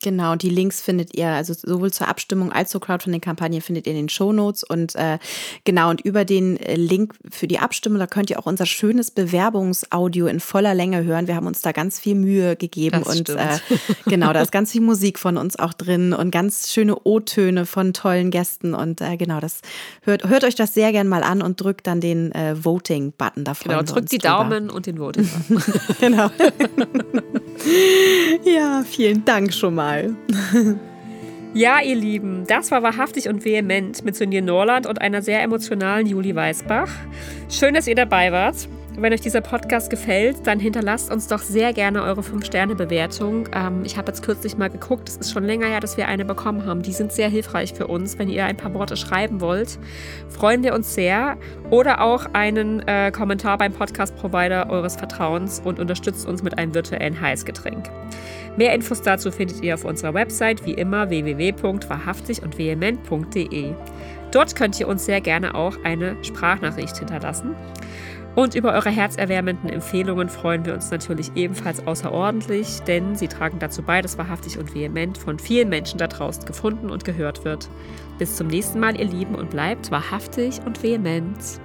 Genau, 0.03 0.37
die 0.37 0.49
Links 0.49 0.81
findet 0.81 1.17
ihr, 1.17 1.29
also 1.29 1.55
sowohl 1.55 1.93
zur 1.93 2.07
Abstimmung 2.07 2.53
als 2.53 2.71
zur 2.71 2.81
Crowdfunding-Kampagne 2.81 3.61
findet 3.61 3.87
ihr 3.87 3.93
in 3.93 3.99
den 3.99 4.09
Shownotes 4.09 4.63
und 4.63 4.95
äh, 4.95 5.19
genau, 5.65 5.91
und 5.91 6.01
über 6.03 6.25
den 6.25 6.57
äh, 6.57 6.77
Link 6.77 7.15
für 7.29 7.49
die 7.49 7.59
Abstimmung, 7.59 7.99
da 7.99 8.07
könnt 8.07 8.31
ihr 8.31 8.39
auch 8.39 8.47
unser 8.47 8.65
schönes 8.65 9.11
Bewerbungsaudio 9.11 10.29
in 10.29 10.39
voller 10.39 10.75
Länge 10.75 11.03
hören. 11.03 11.27
Wir 11.27 11.35
haben 11.35 11.49
uns 11.49 11.63
da 11.63 11.73
ganz 11.73 11.99
viel 11.99 12.15
Mühe 12.15 12.55
gegeben 12.55 13.03
Das 13.05 13.17
und 13.17 13.29
äh, 13.31 13.59
genau, 14.07 14.33
da 14.33 14.41
ist 14.41 14.53
ganz 14.53 14.71
viel 14.71 14.83
Musik 14.83 15.19
von 15.19 15.37
uns 15.37 15.59
auch 15.59 15.73
drin 15.73 16.13
und 16.13 16.31
ganz 16.31 16.73
schöne 16.73 16.97
O-Töne 17.03 17.67
von 17.67 17.93
tollen 17.93 18.31
Gästen 18.31 18.75
und 18.75 19.01
äh, 19.01 19.17
genau, 19.17 19.41
das 19.41 19.63
hört, 20.03 20.29
hört 20.29 20.45
euch 20.45 20.55
das 20.55 20.75
sehr 20.75 20.93
gern 20.93 21.09
mal 21.09 21.25
an 21.25 21.43
und 21.43 21.61
drückt 21.61 21.89
dann 21.89 22.01
den 22.01 22.31
äh, 22.33 22.55
Voting-Button 22.65 23.43
da 23.43 23.55
freuen 23.55 23.79
Genau, 23.79 23.93
drückt 23.93 24.13
die 24.13 24.19
drüber. 24.19 24.35
Daumen 24.35 24.71
und 24.71 24.87
den 24.87 24.99
Voting. 25.01 25.29
Genau. 26.01 26.31
ja, 28.45 28.85
vielen 28.89 29.25
Dank 29.25 29.53
schon 29.53 29.75
mal. 29.75 29.88
Ja, 31.55 31.80
ihr 31.82 31.97
Lieben, 31.97 32.45
das 32.47 32.70
war 32.70 32.82
wahrhaftig 32.82 33.26
und 33.28 33.43
vehement 33.43 34.05
mit 34.05 34.14
Sonja 34.14 34.43
Norland 34.43 34.86
und 34.86 35.01
einer 35.01 35.22
sehr 35.22 35.43
emotionalen 35.43 36.07
Juli 36.07 36.36
Weißbach. 36.36 36.91
Schön, 37.49 37.72
dass 37.72 37.86
ihr 37.86 37.95
dabei 37.95 38.30
wart. 38.32 38.68
Wenn 39.01 39.12
euch 39.12 39.20
dieser 39.20 39.41
Podcast 39.41 39.91
gefällt, 39.91 40.45
dann 40.45 40.61
hinterlasst 40.61 41.11
uns 41.11 41.28
doch 41.28 41.39
sehr 41.39 41.72
gerne 41.72 42.03
eure 42.03 42.20
5-Sterne-Bewertung. 42.20 43.49
Ähm, 43.55 43.82
ich 43.84 43.97
habe 43.97 44.09
jetzt 44.09 44.22
kürzlich 44.24 44.59
mal 44.59 44.68
geguckt, 44.68 45.09
es 45.09 45.16
ist 45.16 45.32
schon 45.32 45.45
länger 45.45 45.66
her, 45.66 45.78
dass 45.80 45.97
wir 45.97 46.09
eine 46.09 46.24
bekommen 46.24 46.66
haben. 46.66 46.82
Die 46.82 46.93
sind 46.93 47.12
sehr 47.12 47.28
hilfreich 47.28 47.72
für 47.72 47.86
uns. 47.86 48.18
Wenn 48.18 48.28
ihr 48.28 48.45
ein 48.45 48.57
paar 48.57 48.74
Worte 48.74 48.97
schreiben 48.97 49.41
wollt, 49.41 49.78
freuen 50.28 50.64
wir 50.64 50.74
uns 50.74 50.95
sehr. 50.95 51.39
Oder 51.70 52.03
auch 52.03 52.26
einen 52.32 52.80
äh, 52.89 53.11
Kommentar 53.11 53.57
beim 53.57 53.72
Podcast-Provider 53.72 54.68
eures 54.68 54.97
Vertrauens 54.97 55.62
und 55.64 55.78
unterstützt 55.78 56.26
uns 56.26 56.43
mit 56.43 56.59
einem 56.59 56.74
virtuellen 56.74 57.20
Heißgetränk. 57.20 57.89
Mehr 58.59 58.75
Infos 58.75 59.01
dazu 59.03 59.31
findet 59.31 59.63
ihr 59.63 59.75
auf 59.75 59.85
unserer 59.85 60.15
Website, 60.15 60.67
wie 60.67 60.73
immer 60.73 61.09
www.wahrhaftig 61.11 62.43
und 62.43 62.59
vehement.de. 62.59 63.73
Dort 64.33 64.57
könnt 64.57 64.81
ihr 64.81 64.89
uns 64.89 65.05
sehr 65.05 65.21
gerne 65.21 65.55
auch 65.55 65.77
eine 65.85 66.17
Sprachnachricht 66.25 66.99
hinterlassen. 66.99 67.55
Und 68.35 68.57
über 68.57 68.73
eure 68.73 68.91
herzerwärmenden 68.91 69.71
Empfehlungen 69.71 70.29
freuen 70.29 70.65
wir 70.65 70.75
uns 70.75 70.91
natürlich 70.91 71.31
ebenfalls 71.37 71.87
außerordentlich, 71.87 72.81
denn 72.81 73.15
sie 73.15 73.29
tragen 73.29 73.61
dazu 73.61 73.83
bei, 73.83 74.03
dass 74.03 74.19
wahrhaftig 74.19 74.59
und 74.59 74.75
vehement 74.75 75.17
von 75.17 75.39
vielen 75.39 75.69
Menschen 75.69 75.99
da 75.99 76.09
draußen 76.09 76.45
gefunden 76.45 76.91
und 76.91 77.05
gehört 77.05 77.45
wird. 77.45 77.71
Bis 78.19 78.35
zum 78.35 78.49
nächsten 78.49 78.81
Mal, 78.81 78.99
ihr 78.99 79.07
Lieben, 79.07 79.37
und 79.37 79.51
bleibt 79.51 79.93
wahrhaftig 79.93 80.59
und 80.67 80.83
vehement. 80.83 81.61